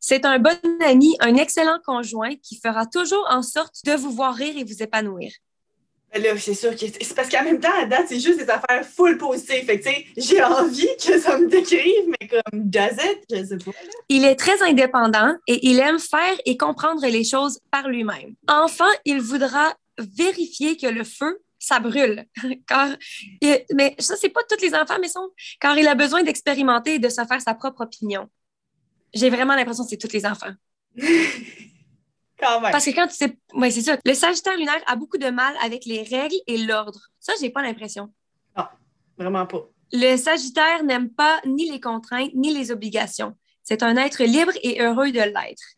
C'est 0.00 0.24
un 0.24 0.38
bon 0.38 0.58
ami, 0.84 1.16
un 1.20 1.34
excellent 1.36 1.78
conjoint 1.84 2.34
qui 2.36 2.60
fera 2.60 2.86
toujours 2.86 3.26
en 3.28 3.42
sorte 3.42 3.84
de 3.84 3.92
vous 3.92 4.12
voir 4.12 4.34
rire 4.34 4.54
et 4.56 4.64
vous 4.64 4.82
épanouir. 4.82 5.32
Ben 6.12 6.22
là, 6.22 6.38
c'est 6.38 6.54
sûr 6.54 6.70
que 6.70 6.86
c'est 6.86 7.14
parce 7.14 7.28
qu'en 7.28 7.44
même 7.44 7.60
temps, 7.60 7.74
à 7.78 7.84
date, 7.84 8.06
c'est 8.08 8.18
juste 8.18 8.38
des 8.38 8.48
affaires 8.48 8.82
full 8.86 9.18
positives. 9.18 9.66
Fait 9.66 9.78
que, 9.78 9.90
j'ai 10.16 10.42
envie 10.42 10.88
que 11.04 11.20
ça 11.20 11.36
me 11.36 11.48
décrive, 11.48 12.08
mais 12.08 12.28
comme 12.28 12.62
does 12.62 12.94
it? 13.04 13.24
Je 13.30 13.44
sais 13.44 13.58
pas. 13.58 13.72
Il 14.08 14.24
est 14.24 14.36
très 14.36 14.62
indépendant 14.62 15.34
et 15.46 15.68
il 15.68 15.78
aime 15.80 15.98
faire 15.98 16.36
et 16.46 16.56
comprendre 16.56 17.06
les 17.06 17.24
choses 17.24 17.60
par 17.70 17.88
lui-même. 17.88 18.34
Enfin, 18.48 18.88
il 19.04 19.20
voudra 19.20 19.74
vérifier 19.98 20.76
que 20.76 20.86
le 20.86 21.04
feu, 21.04 21.40
ça 21.58 21.80
brûle. 21.80 22.24
car, 22.66 22.88
mais 23.74 23.94
ça, 23.98 24.16
c'est 24.16 24.28
pas 24.28 24.40
tous 24.48 24.60
les 24.62 24.74
enfants, 24.74 24.98
mais 25.00 25.08
sont, 25.08 25.30
car 25.60 25.78
il 25.78 25.86
a 25.88 25.94
besoin 25.94 26.22
d'expérimenter 26.22 26.94
et 26.94 26.98
de 26.98 27.08
se 27.08 27.24
faire 27.24 27.40
sa 27.40 27.54
propre 27.54 27.82
opinion. 27.82 28.28
J'ai 29.14 29.30
vraiment 29.30 29.54
l'impression 29.54 29.84
que 29.84 29.90
c'est 29.90 29.96
tous 29.96 30.12
les 30.12 30.26
enfants. 30.26 30.52
Quand 32.40 32.60
même. 32.60 32.70
Parce 32.70 32.84
que 32.84 32.90
quand 32.92 33.08
tu 33.08 33.16
sais. 33.16 33.36
Oui, 33.52 33.72
c'est 33.72 33.82
ça. 33.82 33.98
Le 34.04 34.14
Sagittaire 34.14 34.56
lunaire 34.56 34.80
a 34.86 34.94
beaucoup 34.94 35.18
de 35.18 35.28
mal 35.28 35.52
avec 35.60 35.84
les 35.86 36.04
règles 36.04 36.36
et 36.46 36.58
l'ordre. 36.58 37.00
Ça, 37.18 37.32
j'ai 37.40 37.50
pas 37.50 37.62
l'impression. 37.62 38.12
Vraiment 39.18 39.46
pas. 39.46 39.68
Le 39.92 40.16
Sagittaire 40.16 40.84
n'aime 40.84 41.10
pas 41.10 41.40
ni 41.44 41.68
les 41.70 41.80
contraintes 41.80 42.30
ni 42.34 42.54
les 42.54 42.70
obligations. 42.70 43.36
C'est 43.64 43.82
un 43.82 43.96
être 43.96 44.22
libre 44.22 44.52
et 44.62 44.80
heureux 44.80 45.10
de 45.10 45.18
l'être. 45.18 45.74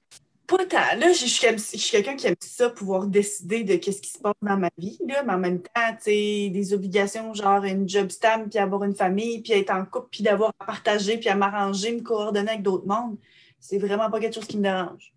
Pas 0.50 0.66
tant. 0.66 0.99
Là, 0.99 1.12
je, 1.12 1.26
suis, 1.26 1.90
quelqu'un 1.92 2.16
qui 2.16 2.26
aime 2.26 2.35
ça, 2.40 2.71
pouvoir 2.71 3.07
décider 3.07 3.62
de 3.62 3.76
qu'est-ce 3.76 4.02
qui 4.02 4.11
se 4.11 4.19
passe 4.19 4.35
dans 4.42 4.57
ma 4.57 4.71
vie, 4.76 4.99
là, 5.07 5.23
mais 5.23 5.35
en 5.35 5.38
même 5.38 5.62
temps, 5.62 5.97
des 6.04 6.75
obligations, 6.75 7.33
genre 7.35 7.62
une 7.62 7.88
job 7.88 8.11
stamp, 8.11 8.49
puis 8.49 8.59
avoir 8.59 8.83
une 8.83 8.97
famille, 8.97 9.42
puis 9.42 9.52
être 9.52 9.71
en 9.71 9.85
couple, 9.85 10.09
puis 10.11 10.25
d'avoir 10.25 10.52
à 10.59 10.64
partager, 10.64 11.19
puis 11.19 11.28
à 11.28 11.37
m'arranger, 11.37 11.92
me 11.92 12.00
coordonner 12.00 12.50
avec 12.50 12.62
d'autres 12.62 12.85
mondes, 12.85 13.16
c'est 13.61 13.78
vraiment 13.78 14.11
pas 14.11 14.19
quelque 14.19 14.35
chose 14.35 14.47
qui 14.47 14.57
me 14.57 14.64
dérange. 14.64 15.14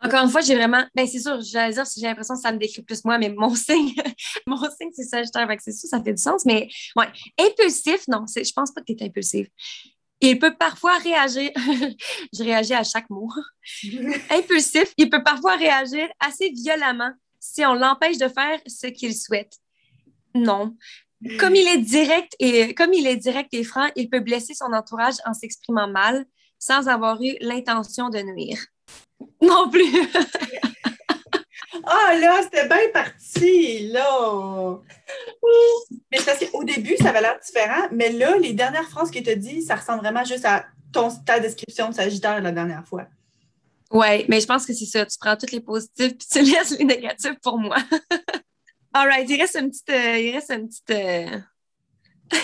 Encore 0.00 0.24
une 0.24 0.30
fois, 0.30 0.40
j'ai 0.40 0.56
vraiment. 0.56 0.84
Ben, 0.92 1.06
c'est 1.06 1.20
sûr, 1.20 1.40
j'allais 1.40 1.74
dire, 1.74 1.84
j'ai 1.96 2.06
l'impression 2.06 2.34
que 2.34 2.40
ça 2.40 2.50
me 2.50 2.58
décrit 2.58 2.82
plus 2.82 3.04
moi, 3.04 3.16
mais 3.18 3.30
mon 3.30 3.54
signe, 3.54 3.94
mon 4.46 4.58
signe, 4.58 4.90
c'est 4.92 5.04
Sagittaire. 5.04 5.48
C'est 5.60 5.72
sûr, 5.72 5.88
ça 5.88 6.02
fait 6.02 6.14
du 6.14 6.22
sens. 6.22 6.44
Mais, 6.44 6.68
ouais. 6.96 7.06
Impulsif, 7.38 8.08
non, 8.08 8.24
je 8.26 8.52
pense 8.52 8.72
pas 8.72 8.80
que 8.80 8.92
tu 8.92 8.94
es 8.94 9.06
impulsif. 9.06 9.48
Il 10.20 10.38
peut 10.38 10.54
parfois 10.56 10.98
réagir. 10.98 11.50
je 12.32 12.42
réagis 12.42 12.74
à 12.74 12.84
chaque 12.84 13.08
mot. 13.10 13.30
Impulsif, 14.30 14.92
il 14.96 15.10
peut 15.10 15.22
parfois 15.22 15.56
réagir 15.56 16.08
assez 16.20 16.50
violemment 16.50 17.12
si 17.40 17.64
on 17.64 17.74
l'empêche 17.74 18.18
de 18.18 18.28
faire 18.28 18.60
ce 18.66 18.88
qu'il 18.88 19.14
souhaite. 19.16 19.58
Non. 20.34 20.76
Comme 21.38 21.54
il 21.54 21.66
est 21.66 21.78
direct 21.78 22.34
et 22.38 22.74
comme 22.74 22.92
il 22.92 23.06
est 23.06 23.16
direct 23.16 23.52
et 23.52 23.64
franc, 23.64 23.88
il 23.96 24.08
peut 24.08 24.20
blesser 24.20 24.54
son 24.54 24.72
entourage 24.72 25.16
en 25.24 25.34
s'exprimant 25.34 25.88
mal 25.88 26.24
sans 26.58 26.88
avoir 26.88 27.20
eu 27.22 27.36
l'intention 27.40 28.08
de 28.08 28.18
nuire. 28.18 28.58
Non 29.40 29.68
plus. 29.68 29.84
Ah 31.84 32.14
là, 32.20 32.40
c'était 32.42 32.68
bien 32.68 32.90
parti, 32.92 33.88
là! 33.88 34.78
Mais 36.12 36.18
parce 36.24 36.38
qu'au 36.44 36.64
début, 36.64 36.96
ça 36.96 37.10
avait 37.10 37.20
l'air 37.20 37.38
différent, 37.44 37.88
mais 37.92 38.10
là, 38.10 38.36
les 38.38 38.52
dernières 38.52 38.88
phrases 38.88 39.10
tu 39.10 39.28
as 39.28 39.34
dit, 39.34 39.62
ça 39.62 39.76
ressemble 39.76 40.00
vraiment 40.00 40.24
juste 40.24 40.44
à 40.44 40.66
ton, 40.92 41.10
ta 41.24 41.40
description 41.40 41.88
de 41.88 41.94
Sagittaire 41.94 42.40
la 42.40 42.52
dernière 42.52 42.86
fois. 42.86 43.06
Ouais, 43.90 44.26
mais 44.28 44.40
je 44.40 44.46
pense 44.46 44.66
que 44.66 44.72
c'est 44.74 44.84
ça. 44.86 45.06
Tu 45.06 45.16
prends 45.18 45.36
tous 45.36 45.50
les 45.50 45.60
positifs 45.60 46.16
puis 46.16 46.28
tu 46.30 46.42
laisses 46.42 46.78
les 46.78 46.84
négatifs 46.84 47.38
pour 47.42 47.58
moi. 47.58 47.76
All 48.94 49.08
right, 49.08 49.28
il 49.28 49.40
reste 49.40 49.56
une 49.56 49.70
petite. 49.70 49.90
euh, 49.90 50.18
il 50.18 50.34
reste 50.34 50.50
une 50.50 50.68
petite. 50.68 50.90
euh, 50.90 51.38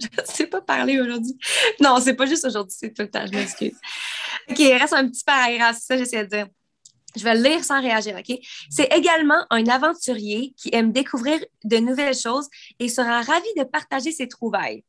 je 0.00 0.06
ne 0.06 0.26
sais 0.26 0.46
pas 0.46 0.60
parler 0.62 1.00
aujourd'hui. 1.00 1.36
Non, 1.80 1.98
c'est 2.00 2.14
pas 2.14 2.26
juste 2.26 2.44
aujourd'hui, 2.44 2.76
c'est 2.78 2.92
tout 2.94 3.02
le 3.02 3.10
temps, 3.10 3.26
je 3.26 3.32
m'excuse. 3.32 3.76
OK, 4.48 4.58
il 4.58 4.72
reste 4.74 4.92
un 4.94 5.08
petit 5.08 5.24
paragraphe, 5.24 5.76
c'est 5.78 5.86
ça 5.86 5.94
que 5.96 6.04
j'essaie 6.04 6.24
de 6.24 6.30
dire. 6.30 6.46
Je 7.16 7.24
vais 7.24 7.34
le 7.34 7.42
lire 7.42 7.64
sans 7.64 7.80
réagir, 7.80 8.16
OK? 8.16 8.38
C'est 8.70 8.92
également 8.92 9.44
un 9.50 9.66
aventurier 9.66 10.54
qui 10.56 10.70
aime 10.72 10.92
découvrir 10.92 11.44
de 11.64 11.76
nouvelles 11.78 12.16
choses 12.16 12.48
et 12.78 12.88
sera 12.88 13.22
ravi 13.22 13.48
de 13.56 13.64
partager 13.64 14.12
ses 14.12 14.28
trouvailles. 14.28 14.84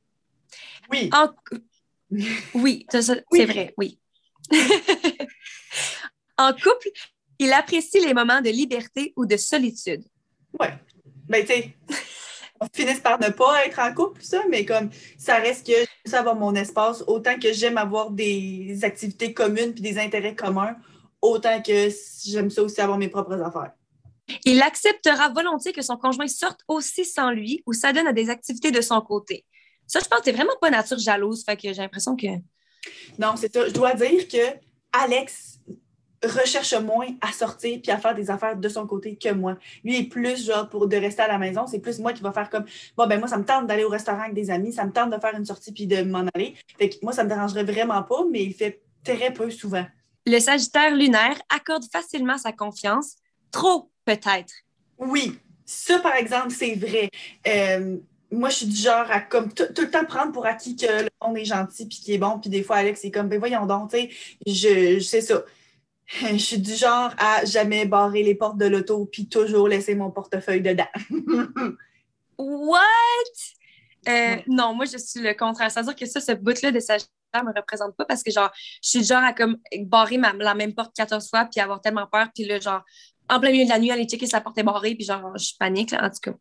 Oui. 0.92 1.10
En... 1.14 1.30
Oui, 2.54 2.86
Oui. 2.86 2.86
c'est 2.92 3.46
vrai, 3.46 3.74
oui. 3.78 3.98
en 6.38 6.52
couple, 6.52 6.90
il 7.40 7.54
apprécie 7.54 8.02
les 8.02 8.14
moments 8.14 8.42
de 8.42 8.50
liberté 8.50 9.14
ou 9.16 9.26
de 9.26 9.38
solitude. 9.38 10.04
Ouais. 10.60 10.74
Ben, 11.30 11.46
tu 11.46 11.54
sais, 11.54 11.74
on 12.60 12.68
finisse 12.74 13.00
par 13.00 13.20
ne 13.20 13.30
pas 13.30 13.66
être 13.66 13.80
en 13.80 13.94
couple, 13.94 14.22
ça, 14.22 14.44
mais 14.50 14.66
comme 14.66 14.90
ça 15.18 15.36
reste 15.36 15.66
que 15.66 15.72
j'aime 15.72 15.88
ça 16.06 16.20
avoir 16.20 16.36
mon 16.36 16.54
espace, 16.54 17.04
autant 17.08 17.40
que 17.40 17.54
j'aime 17.54 17.78
avoir 17.78 18.12
des 18.12 18.80
activités 18.84 19.34
communes 19.34 19.74
puis 19.74 19.82
des 19.82 19.98
intérêts 19.98 20.36
communs, 20.36 20.76
autant 21.22 21.62
que 21.62 21.90
j'aime 22.26 22.50
ça 22.50 22.64
aussi 22.64 22.82
avoir 22.82 22.98
mes 22.98 23.10
propres 23.10 23.42
affaires. 23.42 23.72
Il 24.46 24.62
acceptera 24.62 25.30
volontiers 25.30 25.74
que 25.74 25.82
son 25.82 25.98
conjoint 25.98 26.28
sorte 26.28 26.62
aussi 26.68 27.06
sans 27.06 27.32
lui 27.32 27.64
ou 27.66 27.74
s'adonne 27.74 28.08
à 28.08 28.14
des 28.14 28.30
activités 28.30 28.72
de 28.72 28.82
son 28.82 29.02
côté. 29.02 29.46
Ça, 29.88 30.00
je 30.02 30.08
pense 30.08 30.20
que 30.20 30.26
c'est 30.26 30.32
vraiment 30.32 30.56
pas 30.62 30.70
nature 30.70 31.00
jalouse. 31.00 31.44
Fait 31.44 31.58
que 31.58 31.74
j'ai 31.74 31.82
l'impression 31.82 32.16
que. 32.16 32.28
Non, 33.20 33.36
c'est 33.36 33.52
ça. 33.52 33.68
Je 33.68 33.74
dois 33.74 33.94
dire 33.94 34.28
que 34.28 34.58
Alex 34.94 35.60
recherche 36.24 36.74
moins 36.76 37.08
à 37.22 37.32
sortir 37.32 37.80
puis 37.82 37.92
à 37.92 37.98
faire 37.98 38.16
des 38.16 38.30
affaires 38.30 38.56
de 38.56 38.70
son 38.70 38.86
côté 38.86 39.16
que 39.16 39.34
moi. 39.34 39.58
Lui 39.84 39.98
est 39.98 40.04
plus 40.04 40.46
genre 40.46 40.70
pour 40.70 40.88
de 40.88 40.96
rester 40.96 41.24
à 41.24 41.28
la 41.28 41.38
maison, 41.38 41.66
c'est 41.68 41.80
plus 41.80 42.00
moi 42.00 42.14
qui 42.14 42.22
va 42.22 42.32
faire 42.32 42.50
comme 42.50 42.66
bon 42.96 43.08
ben 43.08 43.20
moi 43.20 43.28
ça 43.28 43.38
me 43.38 43.44
tente 43.44 43.68
d'aller 43.68 43.84
au 43.84 43.90
restaurant 43.90 44.22
avec 44.22 44.36
des 44.36 44.52
amis, 44.52 44.72
ça 44.72 44.86
me 44.86 44.92
tente 44.92 45.10
de 45.10 45.20
faire 45.20 45.36
une 45.36 45.46
sortie 45.46 45.72
puis 45.72 45.88
de 45.88 46.04
m'en 46.04 46.26
aller. 46.36 46.56
Fait 46.78 46.90
que 46.90 46.96
moi 47.02 47.12
ça 47.12 47.24
me 47.24 47.30
dérangerait 47.30 47.64
vraiment 47.64 48.04
pas, 48.04 48.24
mais 48.32 48.44
il 48.44 48.54
fait 48.54 48.82
très 49.04 49.34
peu 49.34 49.50
souvent. 49.50 49.86
Le 50.26 50.40
Sagittaire 50.40 50.96
lunaire 50.96 51.42
accorde 51.50 51.84
facilement 51.92 52.38
sa 52.38 52.52
confiance. 52.52 53.16
Trop, 53.52 53.92
peut-être. 54.06 54.54
Oui, 54.98 55.38
ça 55.66 56.00
par 56.00 56.16
exemple, 56.16 56.52
c'est 56.52 56.76
vrai. 56.76 57.10
Euh, 57.48 57.98
moi, 58.32 58.50
je 58.50 58.56
suis 58.58 58.66
du 58.68 58.76
genre 58.78 59.10
à 59.10 59.20
comme 59.20 59.52
tout, 59.54 59.66
tout 59.74 59.82
le 59.82 59.90
temps 59.92 60.06
prendre 60.06 60.32
pour 60.32 60.46
acquis 60.46 60.76
que 60.76 60.86
le 60.86 61.10
monde 61.22 61.38
est 61.38 61.46
gentil 61.46 61.86
puis 61.88 61.98
qu'il 62.00 62.14
est 62.14 62.18
bon. 62.18 62.40
Puis 62.40 62.50
des 62.50 62.64
fois, 62.64 62.78
Alex, 62.78 63.02
c'est 63.02 63.12
comme, 63.12 63.28
ben 63.28 63.40
voyons 63.40 63.66
donc, 63.66 63.92
tu 63.92 63.98
sais, 63.98 64.10
je, 64.46 65.00
je 65.00 65.04
sais 65.04 65.22
ça. 65.22 65.44
Je 66.22 66.36
suis 66.36 66.58
du 66.60 66.74
genre 66.76 67.14
à 67.18 67.46
jamais 67.46 67.86
barrer 67.86 68.22
les 68.22 68.36
portes 68.36 68.58
de 68.58 68.66
l'auto 68.66 69.06
puis 69.06 69.28
toujours 69.30 69.70
laisser 69.70 69.96
mon 69.96 70.12
portefeuille 70.12 70.62
dedans. 70.62 70.84
What? 72.38 72.82
Euh, 74.08 74.36
Ouais. 74.36 74.44
Non, 74.48 74.74
moi, 74.74 74.86
je 74.86 74.98
suis 74.98 75.22
le 75.22 75.34
contraire. 75.34 75.72
C'est-à-dire 75.72 75.96
que 75.96 76.06
ça, 76.06 76.20
ce 76.20 76.32
bout-là 76.34 76.72
de 76.72 76.80
Sagittaire 76.80 77.14
me 77.44 77.54
représente 77.56 77.96
pas 77.96 78.06
parce 78.06 78.24
que, 78.24 78.32
genre, 78.32 78.52
je 78.84 78.90
suis 78.90 79.04
genre 79.04 79.24
à 79.24 79.34
comme 79.34 79.58
barrer 79.80 80.18
ma- 80.18 80.34
la 80.34 80.54
même 80.54 80.74
porte 80.74 80.96
14 80.96 81.30
fois 81.30 81.46
puis 81.46 81.60
avoir 81.62 81.82
tellement 81.82 82.08
peur. 82.08 82.28
Puis 82.36 82.46
là, 82.46 82.60
genre, 82.60 82.82
en 83.30 83.40
plein 83.40 83.52
milieu 83.52 83.66
de 83.66 83.70
la 83.70 83.80
nuit, 83.80 83.92
aller 83.92 84.06
checker 84.06 84.26
si 84.26 84.34
la 84.34 84.42
porte 84.42 84.58
est 84.58 84.64
barrée 84.64 84.96
puis 84.96 85.06
genre, 85.06 85.36
je 85.38 85.52
panique, 85.58 85.92
là, 85.92 86.06
en 86.06 86.10
tout 86.10 86.20
cas. 86.32 86.34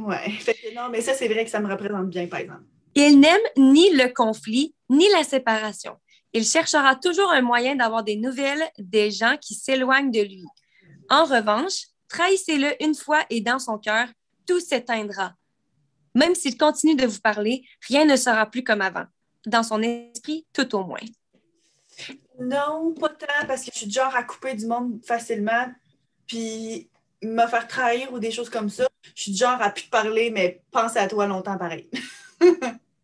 ouais. 0.00 0.30
Fait 0.40 0.54
que 0.54 0.74
non, 0.74 0.88
mais 0.90 1.00
ça, 1.02 1.14
c'est 1.14 1.28
vrai 1.28 1.44
que 1.44 1.50
ça 1.50 1.60
me 1.60 1.70
représente 1.70 2.08
bien, 2.08 2.26
par 2.26 2.40
exemple. 2.40 2.62
Il 2.94 3.20
n'aime 3.20 3.40
ni 3.56 3.90
le 3.90 4.12
conflit, 4.12 4.74
ni 4.90 5.08
la 5.10 5.24
séparation. 5.24 5.96
Il 6.34 6.44
cherchera 6.44 6.96
toujours 6.96 7.30
un 7.30 7.42
moyen 7.42 7.74
d'avoir 7.76 8.02
des 8.04 8.16
nouvelles 8.16 8.62
des 8.78 9.10
gens 9.10 9.36
qui 9.40 9.54
s'éloignent 9.54 10.10
de 10.10 10.20
lui. 10.20 10.44
En 11.10 11.24
revanche, 11.24 11.88
trahissez-le 12.08 12.82
une 12.82 12.94
fois 12.94 13.20
et 13.28 13.40
dans 13.40 13.58
son 13.58 13.78
cœur, 13.78 14.08
tout 14.46 14.60
s'éteindra. 14.60 15.34
Même 16.14 16.34
s'il 16.34 16.56
continue 16.58 16.94
de 16.94 17.06
vous 17.06 17.20
parler, 17.20 17.62
rien 17.88 18.04
ne 18.04 18.16
sera 18.16 18.44
plus 18.46 18.62
comme 18.64 18.82
avant. 18.82 19.04
Dans 19.46 19.62
son 19.62 19.82
esprit, 19.82 20.46
tout 20.52 20.74
au 20.76 20.84
moins. 20.84 21.00
Non, 22.40 22.94
pas 22.98 23.08
tant, 23.10 23.46
parce 23.46 23.62
que 23.64 23.70
je 23.72 23.78
suis 23.78 23.86
du 23.86 23.92
genre 23.94 24.14
à 24.14 24.22
couper 24.22 24.54
du 24.54 24.66
monde 24.66 25.00
facilement, 25.04 25.66
puis 26.26 26.88
me 27.22 27.46
faire 27.46 27.68
trahir 27.68 28.12
ou 28.12 28.18
des 28.18 28.30
choses 28.30 28.50
comme 28.50 28.68
ça. 28.70 28.88
Je 29.14 29.22
suis 29.22 29.32
du 29.32 29.38
genre 29.38 29.60
à 29.60 29.70
plus 29.70 29.84
te 29.84 29.90
parler, 29.90 30.30
mais 30.30 30.62
pense 30.70 30.96
à 30.96 31.06
toi 31.06 31.26
longtemps 31.26 31.58
pareil. 31.58 31.88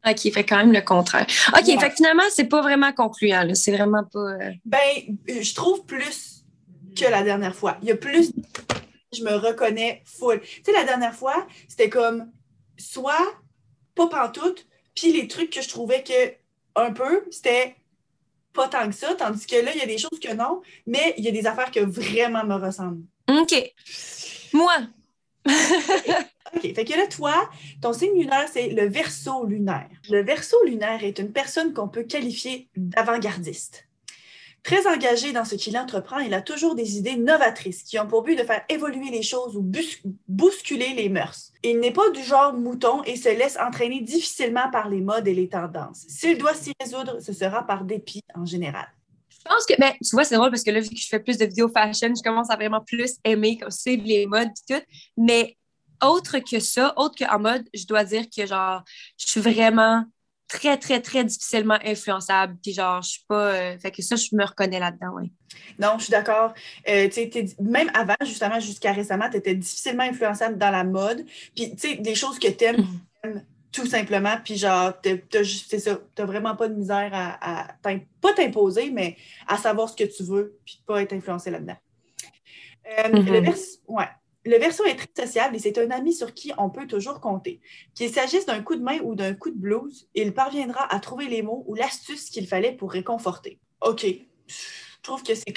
OK, 0.07 0.33
fait 0.33 0.45
quand 0.45 0.57
même 0.57 0.73
le 0.73 0.81
contraire. 0.81 1.27
OK, 1.57 1.67
Ouais. 1.67 1.79
fait 1.79 1.91
que 1.91 1.97
finalement, 1.97 2.23
c'est 2.31 2.45
pas 2.49 2.63
vraiment 2.63 2.93
concluant. 2.93 3.43
là. 3.43 3.55
C'est 3.55 3.73
vraiment 3.77 4.05
pas. 4.05 4.19
euh, 4.19 4.53
Ben, 4.65 4.81
je 5.29 5.55
trouve 5.55 5.85
plus 5.85 6.45
que 6.97 7.05
la 7.05 7.23
dernière 7.23 7.55
fois. 7.55 7.77
Il 7.83 7.89
y 7.89 7.93
a 7.93 7.97
plus. 7.97 8.33
Je 9.13 9.23
me 9.23 9.33
reconnais 9.35 10.03
full. 10.07 10.41
Tu 10.41 10.63
sais, 10.65 10.73
la 10.73 10.85
dernière 10.85 11.15
fois, 11.15 11.47
c'était 11.69 11.89
comme 11.91 12.31
soit 12.79 13.35
pas 13.95 14.09
pantoute, 14.09 14.67
puis 14.99 15.13
les 15.13 15.29
trucs 15.29 15.51
que 15.51 15.63
je 15.63 15.69
trouvais 15.69 16.03
que 16.03 16.33
un 16.75 16.93
peu, 16.93 17.25
c'était 17.31 17.77
pas 18.53 18.69
tant 18.69 18.89
que 18.89 18.95
ça, 18.95 19.15
tandis 19.15 19.47
que 19.47 19.57
là, 19.57 19.73
il 19.75 19.79
y 19.79 19.83
a 19.83 19.87
des 19.87 19.99
choses 19.99 20.19
que 20.21 20.33
non, 20.33 20.63
mais 20.87 21.15
il 21.17 21.25
y 21.25 21.29
a 21.29 21.33
des 21.33 21.47
affaires 21.47 21.71
que 21.71 21.81
vraiment 21.81 22.45
me 22.45 22.55
ressemblent. 22.55 23.05
OK. 23.29 23.75
Moi, 24.53 24.75
OK. 25.49 26.75
Fait 26.75 26.85
que 26.85 26.97
là, 26.97 27.07
toi, 27.07 27.49
ton 27.81 27.93
signe 27.93 28.19
lunaire, 28.19 28.49
c'est 28.53 28.69
le 28.69 28.89
verso 28.89 29.45
lunaire. 29.47 29.89
Le 30.09 30.23
verso 30.23 30.57
lunaire 30.65 31.05
est 31.05 31.19
une 31.19 31.33
personne 31.33 31.73
qu'on 31.73 31.89
peut 31.89 32.05
qualifier 32.05 32.69
d'avant-gardiste. 32.77 33.88
Très 34.69 34.87
engagé 34.87 35.33
dans 35.33 35.47
ce 35.47 35.55
qu'il 35.55 35.79
entreprend, 35.79 36.19
il 36.19 36.35
a 36.35 36.43
toujours 36.43 36.75
des 36.75 36.99
idées 36.99 37.17
novatrices 37.17 37.83
qui 37.83 37.99
ont 37.99 38.07
pour 38.07 38.23
but 38.23 38.37
de 38.37 38.45
faire 38.45 38.61
évoluer 38.69 39.09
les 39.11 39.23
choses 39.23 39.57
ou 39.57 39.67
bousculer 40.29 40.93
les 40.93 41.09
mœurs. 41.09 41.55
Il 41.63 41.81
n'est 41.81 41.91
pas 41.91 42.11
du 42.11 42.23
genre 42.23 42.53
mouton 42.53 43.03
et 43.05 43.17
se 43.17 43.31
laisse 43.31 43.57
entraîner 43.57 44.03
difficilement 44.03 44.71
par 44.71 44.91
les 44.91 45.01
modes 45.01 45.27
et 45.27 45.33
les 45.33 45.49
tendances. 45.49 46.05
S'il 46.09 46.37
doit 46.37 46.53
s'y 46.53 46.75
résoudre, 46.79 47.19
ce 47.19 47.33
sera 47.33 47.67
par 47.67 47.83
dépit 47.83 48.21
en 48.35 48.45
général. 48.45 48.87
Je 49.31 49.39
pense 49.43 49.65
que, 49.65 49.73
ben, 49.81 49.93
tu 50.03 50.11
vois, 50.13 50.25
c'est 50.25 50.35
drôle 50.35 50.51
parce 50.51 50.65
que 50.65 50.71
là, 50.71 50.81
vu 50.81 50.91
que 50.91 50.99
je 50.99 51.09
fais 51.09 51.21
plus 51.21 51.39
de 51.39 51.47
vidéos 51.47 51.71
fashion, 51.71 52.13
je 52.15 52.23
commence 52.23 52.51
à 52.51 52.57
vraiment 52.57 52.83
plus 52.83 53.17
aimer, 53.25 53.57
comme 53.57 53.71
suivre 53.71 54.03
les 54.05 54.27
modes 54.27 54.49
et 54.49 54.75
tout. 54.75 54.85
Mais 55.17 55.57
autre 56.05 56.41
que 56.41 56.61
ça, 56.61 56.93
autre 56.99 57.15
qu'en 57.17 57.39
mode, 57.39 57.65
je 57.73 57.87
dois 57.87 58.05
dire 58.05 58.27
que, 58.29 58.45
genre, 58.45 58.83
je 59.17 59.29
suis 59.29 59.41
vraiment 59.41 60.05
très, 60.49 60.77
très, 60.79 61.01
très 61.01 61.25
difficilement 61.25 61.79
influençable. 61.85 62.57
Puis, 62.63 62.73
genre, 62.73 63.03
je 63.03 63.11
suis 63.11 63.25
pas. 63.29 63.55
euh, 63.55 63.79
fait 63.79 63.91
que 63.91 64.03
ça, 64.03 64.17
je 64.17 64.35
me 64.35 64.45
reconnais 64.45 64.81
là-dedans, 64.81 65.13
oui. 65.15 65.31
Non, 65.79 65.95
je 65.99 66.05
suis 66.05 66.11
d'accord. 66.11 66.55
Euh, 66.89 67.09
même 67.61 67.91
avant, 67.95 68.17
justement, 68.23 68.59
jusqu'à 68.59 68.93
récemment, 68.93 69.29
tu 69.31 69.37
étais 69.37 69.55
difficilement 69.55 70.05
influençable 70.05 70.59
dans 70.59 70.71
la 70.71 70.85
mode. 70.85 71.25
Puis, 71.55 71.71
tu 71.77 71.79
sais, 71.79 71.97
des 71.97 72.15
choses 72.15 72.39
que 72.39 72.49
tu 72.49 72.65
aimes, 72.65 72.87
tout 73.71 73.87
simplement. 73.87 74.37
Puis, 74.43 74.57
genre, 74.57 74.93
t'as- 75.01 75.19
t'as 75.19 75.45
c'est 75.45 75.79
ça, 75.79 75.99
tu 76.17 76.23
vraiment 76.23 76.57
pas 76.57 76.69
de 76.69 76.75
misère 76.75 77.11
à, 77.13 77.67
à 77.67 77.75
pas 78.21 78.33
t'imposer, 78.35 78.91
mais 78.91 79.17
à 79.47 79.57
savoir 79.59 79.89
ce 79.89 79.97
que 79.97 80.05
tu 80.05 80.23
veux, 80.25 80.59
puis 80.65 80.83
pas 80.87 81.03
être 81.03 81.13
influencé 81.13 81.51
là-dedans. 81.51 81.77
Euh, 82.99 83.09
le, 83.09 83.41
vers- 83.41 83.55
ouais. 83.89 84.09
Le 84.49 84.59
verso 84.59 84.85
est 84.85 84.97
très 84.97 85.27
sociable 85.27 85.57
et 85.57 85.59
c'est 85.59 85.77
un 85.77 85.91
ami 85.91 86.15
sur 86.15 86.33
qui 86.33 86.53
on 86.57 86.71
peut 86.71 86.87
toujours 86.87 87.21
compter. 87.21 87.61
Qu'il 87.95 88.11
s'agisse 88.11 88.47
d'un 88.47 88.63
coup 88.63 88.77
de 88.77 88.83
main 88.83 88.99
ou 89.05 89.15
d'un 89.15 89.35
coup 89.35 89.51
de 89.51 89.59
blues, 89.59 90.09
il 90.15 90.33
parviendra 90.33 90.93
à 90.93 90.99
trouver 91.01 91.27
les 91.27 91.43
mots 91.43 91.65
ou 91.67 91.75
l'astuce 91.75 92.31
qu'il 92.31 92.47
fallait 92.47 92.73
pour 92.73 92.91
réconforter. 92.91 93.59
OK. 93.83 94.07
Je 94.99 95.11
trouve 95.11 95.23
que 95.23 95.35
c'est 95.35 95.55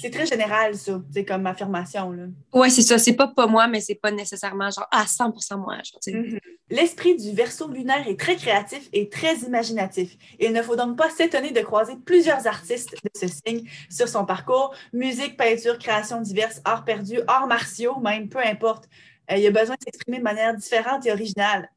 c'est 0.00 0.10
très 0.10 0.26
général, 0.26 0.76
ça, 0.76 1.00
c'est 1.12 1.24
comme 1.24 1.46
affirmation. 1.46 2.12
Là. 2.12 2.24
Ouais, 2.52 2.70
c'est 2.70 2.82
ça. 2.82 2.98
C'est 2.98 3.14
pas 3.14 3.26
pas 3.26 3.46
moi, 3.46 3.66
mais 3.66 3.80
c'est 3.80 3.94
pas 3.94 4.10
nécessairement 4.10 4.70
genre 4.70 4.86
à 4.90 5.04
100% 5.04 5.56
moi. 5.58 5.78
Mhm. 6.06 6.38
L'esprit 6.70 7.16
du 7.16 7.32
verso 7.32 7.68
lunaire 7.68 8.06
est 8.06 8.18
très 8.18 8.36
créatif 8.36 8.88
et 8.92 9.08
très 9.08 9.36
imaginatif. 9.38 10.16
Il 10.38 10.52
ne 10.52 10.62
faut 10.62 10.76
donc 10.76 10.96
pas 10.96 11.10
s'étonner 11.10 11.50
de 11.50 11.60
croiser 11.60 11.94
plusieurs 12.04 12.46
artistes 12.46 12.92
de 12.92 13.10
ce 13.14 13.26
signe 13.26 13.68
sur 13.90 14.08
son 14.08 14.24
parcours. 14.24 14.74
Musique, 14.92 15.36
peinture, 15.36 15.78
création 15.78 16.20
diverses, 16.20 16.60
arts 16.64 16.84
perdus, 16.84 17.20
arts 17.26 17.46
martiaux, 17.46 17.98
même, 17.98 18.28
peu 18.28 18.38
importe. 18.38 18.88
Euh, 19.30 19.36
il 19.36 19.46
a 19.46 19.50
besoin 19.50 19.76
de 19.76 19.82
s'exprimer 19.84 20.18
de 20.18 20.22
manière 20.22 20.54
différente 20.54 21.04
et 21.06 21.12
originale. 21.12 21.70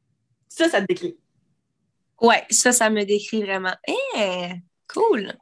Ça, 0.48 0.70
ça 0.70 0.82
te 0.82 0.86
décrit. 0.86 1.18
Ouais, 2.22 2.44
ça, 2.50 2.72
ça 2.72 2.90
me 2.90 3.04
décrit 3.04 3.44
vraiment. 3.44 3.76
Eh, 4.18 4.52
cool. 4.88 5.34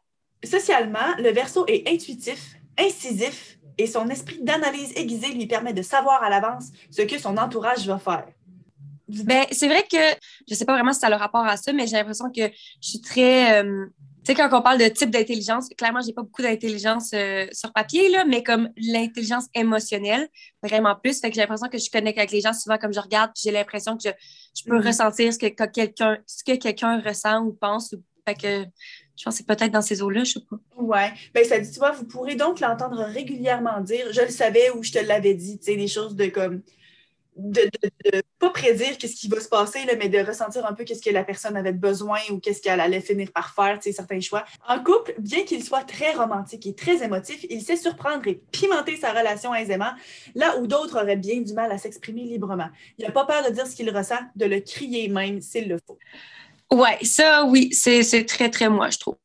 Socialement, 0.44 1.16
le 1.20 1.32
verso 1.32 1.66
est 1.68 1.88
intuitif, 1.88 2.56
incisif 2.78 3.58
et 3.78 3.88
son 3.88 4.08
esprit 4.10 4.40
d'analyse 4.42 4.94
aiguisé 4.96 5.28
lui 5.34 5.48
permet 5.48 5.74
de 5.74 5.82
savoir 5.82 6.22
à 6.24 6.30
l'avance 6.30 6.66
ce 6.92 7.02
que 7.02 7.18
son 7.18 7.38
entourage 7.38 7.88
va 7.88 7.98
faire. 7.98 8.28
Ben, 9.08 9.46
c'est 9.52 9.68
vrai 9.68 9.84
que 9.90 9.98
je 10.48 10.56
sais 10.56 10.66
pas 10.66 10.74
vraiment 10.74 10.94
si 10.94 11.00
ça 11.00 11.08
a 11.08 11.10
le 11.10 11.16
rapport 11.18 11.46
à 11.46 11.58
ça, 11.58 11.74
mais 11.74 11.88
j'ai 11.88 11.98
l'impression 11.98 12.30
que 12.32 12.48
je 12.82 12.88
suis 12.90 13.02
très. 13.02 13.62
euh, 13.64 13.86
tu 14.26 14.32
sais, 14.32 14.36
quand 14.36 14.58
on 14.58 14.62
parle 14.62 14.78
de 14.80 14.88
type 14.88 15.10
d'intelligence, 15.10 15.68
clairement, 15.78 16.00
j'ai 16.00 16.14
pas 16.14 16.22
beaucoup 16.22 16.42
d'intelligence 16.42 17.12
euh, 17.14 17.46
sur 17.52 17.74
papier, 17.74 18.10
là, 18.10 18.24
mais 18.24 18.42
comme 18.42 18.70
l'intelligence 18.78 19.48
émotionnelle, 19.54 20.30
vraiment 20.64 20.96
plus. 20.96 21.20
Fait 21.20 21.30
que 21.30 21.36
j'ai 21.36 21.42
l'impression 21.42 21.68
que 21.68 21.78
je 21.78 21.90
connecte 21.92 22.18
avec 22.18 22.32
les 22.32 22.40
gens 22.40 22.54
souvent 22.54 22.78
comme 22.78 22.94
je 22.94 23.02
regarde, 23.02 23.32
j'ai 23.36 23.52
l'impression 23.52 23.98
que 23.98 24.04
je, 24.06 24.10
je 24.56 24.64
peux 24.64 24.78
Mhm. 24.78 24.88
ressentir 24.88 25.34
ce 25.34 25.38
que, 25.40 25.48
que 25.48 25.66
quelqu'un 25.66 26.18
ce 26.26 26.44
que 26.46 26.56
quelqu'un 26.58 27.02
ressent 27.02 27.44
ou 27.44 27.52
pense. 27.54 27.92
Ou, 27.92 28.02
fait 28.26 28.36
que 28.36 28.66
je 29.15 29.23
pense 29.23 29.36
que 29.36 29.38
c'est 29.38 29.47
peut-être 29.47 29.71
dans 29.71 29.82
ces 29.82 30.02
eaux-là, 30.02 30.23
je 30.23 30.34
sais 30.34 30.39
pas. 30.49 30.58
Ouais, 30.78 31.12
ben 31.34 31.45
ça 31.45 31.60
dit, 31.60 31.71
tu 31.71 31.80
vois, 31.80 31.91
vous 31.91 32.06
pourrez 32.06 32.36
donc 32.36 32.60
l'entendre 32.60 33.04
régulièrement 33.04 33.80
dire, 33.82 34.08
je 34.12 34.21
le 34.21 34.30
savais 34.30 34.71
ou 34.71 34.84
je 34.84 34.91
te 34.91 34.99
l'avais 34.99 35.34
dit, 35.36 35.60
tu 35.60 35.65
sais, 35.65 35.76
des 35.76 35.88
choses 35.88 36.15
de 36.15 36.28
comme, 36.28 36.62
de, 37.36 37.62
de, 37.82 38.12
de 38.12 38.21
pas 38.39 38.49
prédire 38.49 38.97
qu'est-ce 38.97 39.15
qui 39.15 39.28
va 39.28 39.39
se 39.39 39.47
passer, 39.47 39.86
là, 39.86 39.93
mais 39.97 40.10
de 40.10 40.19
ressentir 40.19 40.65
un 40.65 40.73
peu 40.73 40.84
qu'est-ce 40.84 41.02
que 41.02 41.10
la 41.10 41.23
personne 41.23 41.56
avait 41.56 41.71
besoin 41.73 42.19
ou 42.32 42.39
qu'est-ce 42.39 42.62
qu'elle 42.62 42.80
allait 42.80 43.02
finir 43.02 43.32
par 43.32 43.54
faire, 43.54 43.80
tu 43.80 43.89
sais, 43.89 43.91
certains 43.91 44.19
choix. 44.19 44.45
En 44.67 44.84
couple, 44.84 45.15
bien 45.19 45.43
qu'il 45.43 45.63
soit 45.63 45.84
très 45.84 46.13
romantique 46.13 46.65
et 46.65 46.76
très 46.76 47.04
émotif, 47.04 47.45
il 47.49 47.62
sait 47.62 47.78
surprendre 47.78 48.28
et 48.28 48.41
pimenter 48.52 48.97
sa 48.97 49.12
relation 49.12 49.54
aisément, 49.54 49.91
là 50.36 50.58
où 50.60 50.67
d'autres 50.67 51.02
auraient 51.02 51.17
bien 51.17 51.41
du 51.41 51.54
mal 51.54 51.71
à 51.71 51.78
s'exprimer 51.78 52.23
librement. 52.23 52.69
Il 52.97 53.06
n'a 53.06 53.12
pas 53.12 53.26
peur 53.26 53.47
de 53.47 53.54
dire 53.54 53.67
ce 53.67 53.76
qu'il 53.76 53.95
ressent, 53.95 54.19
de 54.36 54.45
le 54.45 54.60
crier 54.60 55.08
même 55.08 55.41
s'il 55.41 55.69
le 55.69 55.78
faut. 55.86 55.97
Ouais, 56.74 56.98
ça, 57.04 57.46
oui, 57.46 57.72
c'est 57.72 58.26
très, 58.26 58.50
très 58.50 58.68
moi, 58.68 58.90
je 58.90 58.98
trouve. 58.98 59.16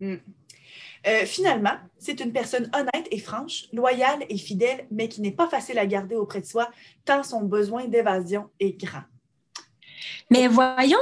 Euh, 0.00 1.24
finalement, 1.24 1.76
c'est 1.98 2.20
une 2.20 2.32
personne 2.32 2.70
honnête 2.74 3.08
et 3.10 3.18
franche, 3.18 3.64
loyale 3.72 4.24
et 4.28 4.36
fidèle, 4.36 4.86
mais 4.90 5.08
qui 5.08 5.20
n'est 5.20 5.32
pas 5.32 5.48
facile 5.48 5.78
à 5.78 5.86
garder 5.86 6.16
auprès 6.16 6.40
de 6.40 6.46
soi, 6.46 6.70
tant 7.04 7.22
son 7.22 7.42
besoin 7.42 7.86
d'évasion 7.86 8.50
est 8.60 8.78
grand. 8.78 9.02
Mais 10.30 10.46
voyons, 10.48 10.98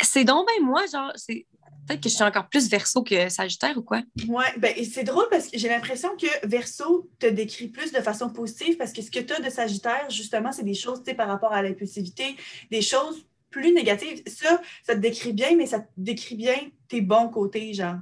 c'est 0.00 0.24
donc 0.24 0.46
ben 0.46 0.64
moi, 0.64 0.84
genre, 0.90 1.12
c'est 1.16 1.46
peut-être 1.86 2.00
que 2.00 2.08
je 2.08 2.14
suis 2.14 2.24
encore 2.24 2.48
plus 2.48 2.68
verso 2.68 3.02
que 3.02 3.28
Sagittaire 3.28 3.76
ou 3.76 3.82
quoi? 3.82 4.02
Ouais, 4.26 4.52
ben, 4.56 4.74
c'est 4.90 5.04
drôle 5.04 5.26
parce 5.30 5.48
que 5.48 5.58
j'ai 5.58 5.68
l'impression 5.68 6.16
que 6.16 6.46
Verseau 6.46 7.10
te 7.18 7.26
décrit 7.26 7.68
plus 7.68 7.92
de 7.92 8.00
façon 8.00 8.30
positive 8.30 8.78
parce 8.78 8.92
que 8.92 9.02
ce 9.02 9.10
que 9.10 9.20
tu 9.20 9.34
as 9.34 9.40
de 9.40 9.50
Sagittaire, 9.50 10.08
justement, 10.08 10.50
c'est 10.50 10.64
des 10.64 10.74
choses 10.74 11.02
tu 11.04 11.10
sais, 11.10 11.14
par 11.14 11.28
rapport 11.28 11.52
à 11.52 11.62
l'impulsivité, 11.62 12.36
des 12.70 12.82
choses 12.82 13.26
plus 13.54 13.72
négatives. 13.72 14.22
Ça, 14.26 14.60
ça 14.82 14.94
te 14.94 15.00
décrit 15.00 15.32
bien, 15.32 15.56
mais 15.56 15.66
ça 15.66 15.80
te 15.80 15.88
décrit 15.96 16.34
bien 16.34 16.56
tes 16.88 17.00
bons 17.00 17.28
côtés, 17.28 17.72
genre. 17.72 17.96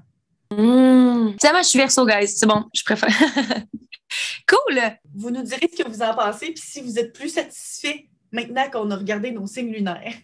Mmh. 0.51 1.37
Finalement, 1.38 1.62
je 1.62 1.69
suis 1.69 1.79
verso, 1.79 2.07
guys. 2.07 2.29
C'est 2.29 2.47
bon, 2.47 2.65
je 2.75 2.83
préfère. 2.83 3.11
cool! 4.49 4.81
Vous 5.15 5.31
nous 5.31 5.43
direz 5.43 5.69
ce 5.71 5.83
que 5.83 5.88
vous 5.88 6.03
en 6.03 6.15
pensez, 6.15 6.53
puis 6.53 6.62
si 6.65 6.81
vous 6.81 6.99
êtes 6.99 7.12
plus 7.12 7.29
satisfait 7.29 8.09
maintenant 8.31 8.69
qu'on 8.71 8.91
a 8.91 8.97
regardé 8.97 9.31
nos 9.31 9.47
signes 9.47 9.73
lunaires. 9.73 10.15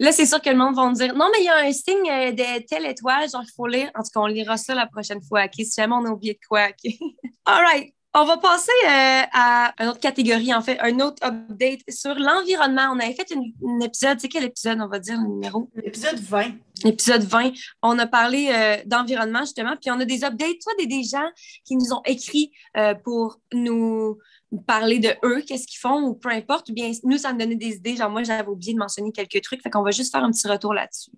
Là, 0.00 0.12
c'est 0.12 0.26
sûr 0.26 0.40
que 0.40 0.50
le 0.50 0.56
monde 0.56 0.74
va 0.74 0.88
me 0.88 0.94
dire 0.94 1.14
Non, 1.14 1.28
mais 1.32 1.40
il 1.40 1.44
y 1.44 1.48
a 1.48 1.56
un 1.58 1.72
signe 1.72 2.10
euh, 2.10 2.32
de 2.32 2.66
telle 2.66 2.86
étoile, 2.86 3.28
genre, 3.30 3.42
il 3.44 3.52
faut 3.54 3.66
lire. 3.66 3.90
En 3.94 4.02
tout 4.02 4.10
cas, 4.14 4.20
on 4.20 4.26
lira 4.26 4.56
ça 4.56 4.74
la 4.74 4.86
prochaine 4.86 5.22
fois, 5.22 5.44
OK? 5.44 5.54
Si 5.56 5.72
jamais 5.76 5.94
on 5.94 6.04
a 6.06 6.10
oublié 6.10 6.34
de 6.34 6.46
quoi, 6.46 6.68
OK? 6.68 6.92
All 7.44 7.62
right. 7.62 7.94
On 8.14 8.24
va 8.26 8.36
passer 8.36 8.70
euh, 8.84 9.22
à 9.32 9.72
une 9.80 9.88
autre 9.88 10.00
catégorie, 10.00 10.52
en 10.52 10.60
fait, 10.60 10.78
un 10.80 11.00
autre 11.00 11.24
update 11.24 11.80
sur 11.88 12.14
l'environnement. 12.14 12.92
On 12.92 12.98
avait 12.98 13.14
fait 13.14 13.26
un 13.32 13.80
épisode, 13.80 14.20
c'est 14.20 14.28
quel 14.28 14.44
épisode, 14.44 14.78
on 14.82 14.88
va 14.88 14.98
dire, 14.98 15.16
le 15.18 15.28
numéro? 15.28 15.70
L'épisode 15.74 16.18
20. 16.18 16.52
L'épisode 16.84 17.22
20. 17.22 17.52
On 17.80 17.98
a 17.98 18.06
parlé 18.06 18.50
euh, 18.52 18.76
d'environnement, 18.84 19.40
justement, 19.40 19.76
puis 19.80 19.90
on 19.90 19.98
a 19.98 20.04
des 20.04 20.24
updates, 20.24 20.60
soit 20.60 20.74
des, 20.78 20.86
des 20.86 21.04
gens 21.04 21.26
qui 21.64 21.74
nous 21.74 21.90
ont 21.94 22.02
écrit 22.04 22.52
euh, 22.76 22.94
pour 22.94 23.40
nous 23.54 24.18
parler 24.66 24.98
de 24.98 25.14
eux, 25.24 25.40
qu'est-ce 25.46 25.66
qu'ils 25.66 25.80
font, 25.80 26.02
ou 26.02 26.14
peu 26.14 26.28
importe, 26.28 26.68
ou 26.68 26.74
bien 26.74 26.92
nous, 27.04 27.16
ça 27.16 27.32
me 27.32 27.38
donnait 27.38 27.56
des 27.56 27.76
idées. 27.76 27.96
Genre, 27.96 28.10
moi, 28.10 28.24
j'avais 28.24 28.46
oublié 28.46 28.74
de 28.74 28.78
mentionner 28.78 29.10
quelques 29.10 29.42
trucs, 29.42 29.62
fait 29.62 29.70
qu'on 29.70 29.82
va 29.82 29.90
juste 29.90 30.12
faire 30.12 30.22
un 30.22 30.30
petit 30.30 30.48
retour 30.48 30.74
là-dessus. 30.74 31.12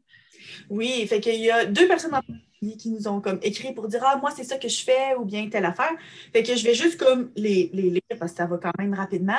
Oui, 0.71 1.05
fait 1.09 1.19
qu'il 1.19 1.41
y 1.41 1.51
a 1.51 1.65
deux 1.65 1.89
personnes 1.89 2.15
en 2.15 2.21
qui 2.73 2.91
nous 2.91 3.09
ont 3.09 3.21
comme 3.21 3.39
écrit 3.43 3.73
pour 3.73 3.89
dire 3.89 4.03
Ah, 4.05 4.17
moi, 4.17 4.31
c'est 4.35 4.45
ça 4.45 4.57
que 4.57 4.69
je 4.69 4.83
fais 4.83 5.15
ou 5.19 5.25
bien 5.25 5.49
telle 5.49 5.65
affaire. 5.65 5.93
Fait 6.33 6.43
que 6.43 6.57
je 6.57 6.65
vais 6.65 6.75
juste 6.75 6.99
comme 6.99 7.31
les, 7.37 7.71
les 7.73 7.91
lire 7.91 8.01
parce 8.19 8.33
que 8.33 8.39
ça 8.39 8.47
va 8.47 8.59
quand 8.59 8.73
même 8.79 8.95
rapidement. 8.95 9.39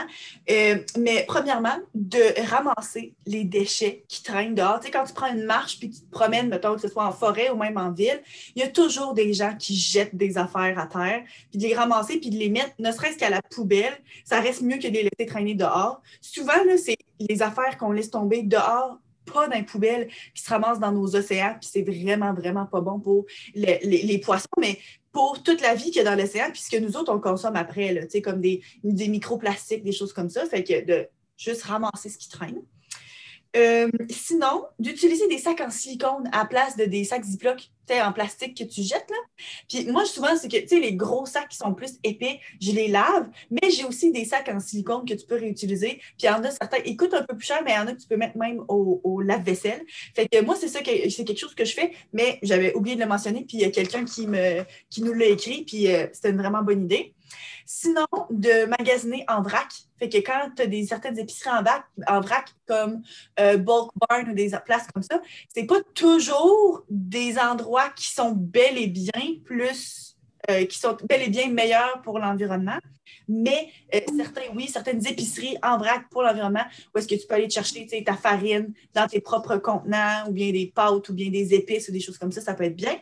Euh, 0.50 0.78
mais 0.98 1.26
premièrement, 1.28 1.78
de 1.94 2.20
ramasser 2.50 3.14
les 3.26 3.44
déchets 3.44 4.04
qui 4.08 4.24
traînent 4.24 4.56
dehors. 4.56 4.80
Tu 4.80 4.88
sais, 4.88 4.92
quand 4.92 5.04
tu 5.04 5.14
prends 5.14 5.32
une 5.32 5.44
marche 5.44 5.80
puis 5.80 5.90
tu 5.90 6.02
te 6.02 6.12
promènes, 6.12 6.50
mettons 6.50 6.76
que 6.76 6.82
ce 6.82 6.88
soit 6.88 7.06
en 7.06 7.12
forêt 7.12 7.50
ou 7.50 7.58
même 7.58 7.78
en 7.78 7.92
ville, 7.92 8.22
il 8.56 8.62
y 8.62 8.64
a 8.64 8.70
toujours 8.70 9.14
des 9.14 9.34
gens 9.34 9.56
qui 9.58 9.76
jettent 9.76 10.16
des 10.16 10.38
affaires 10.38 10.78
à 10.80 10.88
terre, 10.88 11.24
puis 11.50 11.60
de 11.60 11.64
les 11.64 11.74
ramasser 11.74 12.20
puis 12.20 12.30
de 12.30 12.38
les 12.38 12.50
mettre, 12.50 12.72
ne 12.80 12.92
serait-ce 12.92 13.18
qu'à 13.18 13.30
la 13.30 13.42
poubelle. 13.42 13.98
Ça 14.24 14.40
reste 14.40 14.62
mieux 14.62 14.78
que 14.78 14.88
de 14.88 14.94
les 14.94 15.04
laisser 15.04 15.26
traîner 15.28 15.56
dehors. 15.56 16.02
Souvent, 16.22 16.64
là, 16.66 16.78
c'est 16.78 16.98
les 17.20 17.42
affaires 17.42 17.78
qu'on 17.78 17.92
laisse 17.92 18.12
tomber 18.12 18.44
dehors 18.44 19.00
pas 19.26 19.48
dans 19.48 19.56
les 19.56 19.64
poubelles 19.64 20.08
qui 20.34 20.44
se 20.44 20.50
ramassent 20.50 20.80
dans 20.80 20.92
nos 20.92 21.16
océans, 21.16 21.56
puis 21.60 21.70
c'est 21.72 21.84
vraiment, 21.84 22.34
vraiment 22.34 22.66
pas 22.66 22.82
bon 22.82 23.00
pour 23.00 23.26
les, 23.54 24.22
poissons, 24.24 24.48
mais 24.60 24.80
pour 25.12 25.42
toute 25.44 25.62
la 25.62 25.76
vie 25.76 25.86
qu'il 25.86 25.98
y 25.98 26.00
a 26.00 26.04
dans 26.04 26.22
l'océan, 26.22 26.50
puis 26.52 26.62
ce 26.62 26.70
que 26.70 26.78
nous 26.78 26.98
autres, 26.98 27.14
on 27.14 27.20
consomme 27.20 27.56
après, 27.56 27.94
là, 27.94 28.02
comme 28.24 28.42
des, 28.42 28.62
des 28.84 29.08
microplastiques, 29.08 29.84
des 29.84 29.92
choses 29.92 30.14
comme 30.14 30.30
ça. 30.30 30.46
Fait 30.46 30.64
que 30.64 30.86
de 30.86 31.08
juste 31.38 31.64
ramasser 31.64 32.10
ce 32.10 32.18
qui 32.18 32.30
traîne. 32.30 32.62
Euh, 33.56 33.90
sinon, 34.10 34.66
d'utiliser 34.80 35.28
des 35.28 35.38
sacs 35.38 35.62
en 35.62 35.70
silicone 35.70 36.30
à 36.32 36.40
la 36.40 36.46
place 36.46 36.76
de 36.76 36.86
des 36.86 37.04
sacs 37.04 37.24
Ziploc, 37.24 37.70
en 37.94 38.12
plastique 38.14 38.58
que 38.58 38.64
tu 38.64 38.82
jettes, 38.82 39.10
là. 39.10 39.18
Puis 39.70 39.86
moi, 39.92 40.06
souvent, 40.06 40.36
c'est 40.36 40.48
que, 40.48 40.58
tu 40.58 40.68
sais, 40.68 40.80
les 40.80 40.96
gros 40.96 41.26
sacs 41.26 41.50
qui 41.50 41.58
sont 41.58 41.74
plus 41.74 42.00
épais, 42.04 42.40
je 42.60 42.72
les 42.72 42.88
lave, 42.88 43.30
mais 43.52 43.70
j'ai 43.70 43.86
aussi 43.86 44.12
des 44.12 44.26
sacs 44.26 44.50
en 44.50 44.60
silicone 44.60 45.06
que 45.08 45.14
tu 45.14 45.26
peux 45.26 45.36
réutiliser. 45.36 46.00
Puis 46.18 46.24
il 46.24 46.26
y 46.26 46.30
en 46.30 46.44
a 46.44 46.52
certains, 46.52 46.78
ils 46.86 46.98
coûtent 46.98 47.14
un 47.14 47.24
peu 47.24 47.38
plus 47.38 47.46
cher, 47.46 47.62
mais 47.64 47.72
il 47.72 47.76
y 47.76 47.78
en 47.78 47.88
a 47.88 47.94
que 47.94 48.02
tu 48.02 48.08
peux 48.08 48.18
mettre 48.18 48.38
même 48.38 48.64
au, 48.68 49.02
au 49.04 49.22
lave-vaisselle. 49.22 49.86
Fait 50.16 50.28
que 50.28 50.42
moi, 50.42 50.56
c'est 50.60 50.68
ça 50.68 50.82
que 50.82 51.10
c'est 51.10 51.26
quelque 51.26 51.40
chose 51.40 51.56
que 51.56 51.66
je 51.66 51.74
fais, 51.74 51.92
mais 52.14 52.40
j'avais 52.42 52.74
oublié 52.74 52.96
de 52.96 53.02
le 53.02 53.08
mentionner, 53.08 53.46
puis 53.48 53.58
il 53.58 53.62
y 53.62 53.66
a 53.66 53.72
quelqu'un 53.72 54.04
qui 54.06 54.28
me 54.28 54.64
qui 54.90 55.02
nous 55.02 55.14
l'a 55.14 55.28
écrit, 55.28 55.64
puis 55.64 55.94
euh, 55.94 56.08
c'était 56.12 56.30
une 56.30 56.38
vraiment 56.38 56.64
bonne 56.64 56.84
idée. 56.84 57.14
Sinon, 57.66 58.08
de 58.30 58.66
magasiner 58.66 59.26
en 59.28 59.42
vrac. 59.42 59.70
Fait 60.00 60.10
que 60.10 60.18
quand 60.18 60.52
tu 60.56 60.62
as 60.64 60.68
des 60.68 60.86
certaines 60.86 61.18
épiceries 61.18 61.52
en 61.52 61.64
vrac, 61.64 61.86
en 62.08 62.20
vrac 62.22 62.50
comme 62.68 63.02
euh, 63.40 63.58
Bulk 63.58 63.92
Barn 64.10 64.30
ou 64.30 64.34
des 64.34 64.52
places 64.66 64.88
comme 64.94 65.04
ça, 65.04 65.22
c'est 65.54 65.66
pas 65.66 65.82
toujours 65.94 66.84
des 66.90 67.38
endroits 67.38 67.90
qui 67.90 68.10
sont 68.10 68.32
bel 68.32 68.78
et 68.78 68.88
bien 68.88 69.40
plus 69.44 70.16
euh, 70.52 70.66
qui 70.66 70.78
sont 70.78 70.96
bel 71.10 71.24
et 71.24 71.30
bien 71.30 71.50
meilleurs 71.50 72.02
pour 72.04 72.20
l'environnement. 72.20 72.78
Mais 73.28 73.70
euh, 73.96 74.00
certains, 74.16 74.54
oui, 74.54 74.68
certaines 74.68 75.06
épiceries 75.08 75.58
en 75.64 75.78
vrac 75.78 76.08
pour 76.12 76.22
l'environnement, 76.22 76.66
où 76.94 77.00
est-ce 77.00 77.08
que 77.08 77.16
tu 77.16 77.26
peux 77.26 77.34
aller 77.34 77.48
te 77.48 77.54
chercher 77.54 77.88
ta 78.06 78.16
farine 78.16 78.72
dans 78.94 79.08
tes 79.08 79.22
propres 79.22 79.58
contenants, 79.58 80.28
ou 80.28 80.34
bien 80.34 80.52
des 80.52 80.72
pâtes, 80.74 81.10
ou 81.10 81.14
bien 81.14 81.32
des 81.32 81.56
épices, 81.56 81.90
ou 81.90 81.92
des 81.92 82.00
choses 82.00 82.20
comme 82.20 82.32
ça, 82.32 82.42
ça 82.42 82.54
peut 82.54 82.66
être 82.66 82.76
bien. 82.76 82.96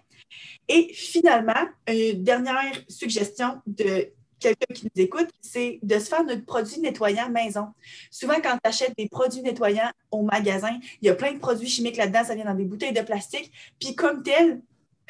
Et 0.69 0.93
finalement, 0.93 1.67
une 1.87 2.23
dernière 2.23 2.73
suggestion 2.87 3.61
de 3.67 4.07
quelqu'un 4.43 4.73
qui 4.73 4.85
nous 4.85 5.03
écoute, 5.03 5.29
c'est 5.41 5.79
de 5.81 5.99
se 5.99 6.05
faire 6.05 6.23
notre 6.23 6.45
produit 6.45 6.79
nettoyant 6.79 7.29
maison. 7.29 7.67
Souvent, 8.11 8.35
quand 8.43 8.57
tu 8.63 8.69
achètes 8.69 8.93
des 8.97 9.07
produits 9.07 9.41
nettoyants 9.41 9.91
au 10.11 10.21
magasin, 10.21 10.77
il 11.01 11.07
y 11.07 11.09
a 11.09 11.15
plein 11.15 11.33
de 11.33 11.39
produits 11.39 11.69
chimiques 11.69 11.97
là-dedans, 11.97 12.23
ça 12.25 12.35
vient 12.35 12.45
dans 12.45 12.53
des 12.53 12.65
bouteilles 12.65 12.93
de 12.93 13.01
plastique. 13.01 13.51
Puis 13.79 13.95
comme 13.95 14.23
tel, 14.23 14.61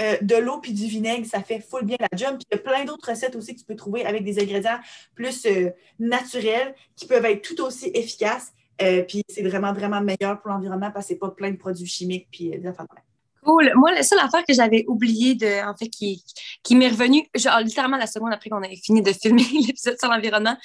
euh, 0.01 0.17
de 0.21 0.35
l'eau 0.35 0.59
puis 0.59 0.73
du 0.73 0.85
vinaigre, 0.85 1.25
ça 1.25 1.41
fait 1.43 1.59
full 1.59 1.85
bien 1.85 1.97
la 1.99 2.17
job. 2.17 2.37
Puis 2.37 2.47
il 2.51 2.55
y 2.55 2.59
a 2.59 2.61
plein 2.61 2.85
d'autres 2.85 3.09
recettes 3.09 3.35
aussi 3.35 3.53
que 3.53 3.59
tu 3.59 3.65
peux 3.65 3.75
trouver 3.75 4.05
avec 4.05 4.23
des 4.23 4.41
ingrédients 4.41 4.79
plus 5.13 5.45
euh, 5.45 5.69
naturels 5.99 6.73
qui 6.95 7.05
peuvent 7.05 7.25
être 7.25 7.41
tout 7.41 7.61
aussi 7.61 7.91
efficaces. 7.93 8.53
Euh, 8.81 9.03
puis 9.03 9.23
c'est 9.29 9.43
vraiment, 9.43 9.71
vraiment 9.71 10.01
meilleur 10.01 10.41
pour 10.41 10.49
l'environnement 10.49 10.89
parce 10.91 11.05
que 11.05 11.13
c'est 11.13 11.19
pas 11.19 11.29
plein 11.29 11.51
de 11.51 11.57
produits 11.57 11.85
chimiques 11.85 12.27
puis 12.31 12.49
des 12.49 12.65
affaires. 12.65 12.87
Cool. 13.43 13.71
Moi, 13.75 13.91
la 13.91 14.03
seule 14.03 14.19
affaire 14.19 14.43
que 14.45 14.53
j'avais 14.53 14.85
oublié 14.87 15.35
de, 15.35 15.67
en 15.67 15.75
fait, 15.75 15.89
qui, 15.89 16.23
qui 16.63 16.75
m'est 16.75 16.89
revenue, 16.89 17.27
genre, 17.35 17.59
littéralement 17.59 17.97
la 17.97 18.07
seconde 18.07 18.33
après 18.33 18.49
qu'on 18.49 18.63
avait 18.63 18.75
fini 18.75 19.01
de 19.01 19.11
filmer 19.11 19.43
l'épisode 19.67 19.97
sur 19.99 20.09
l'environnement, 20.09 20.57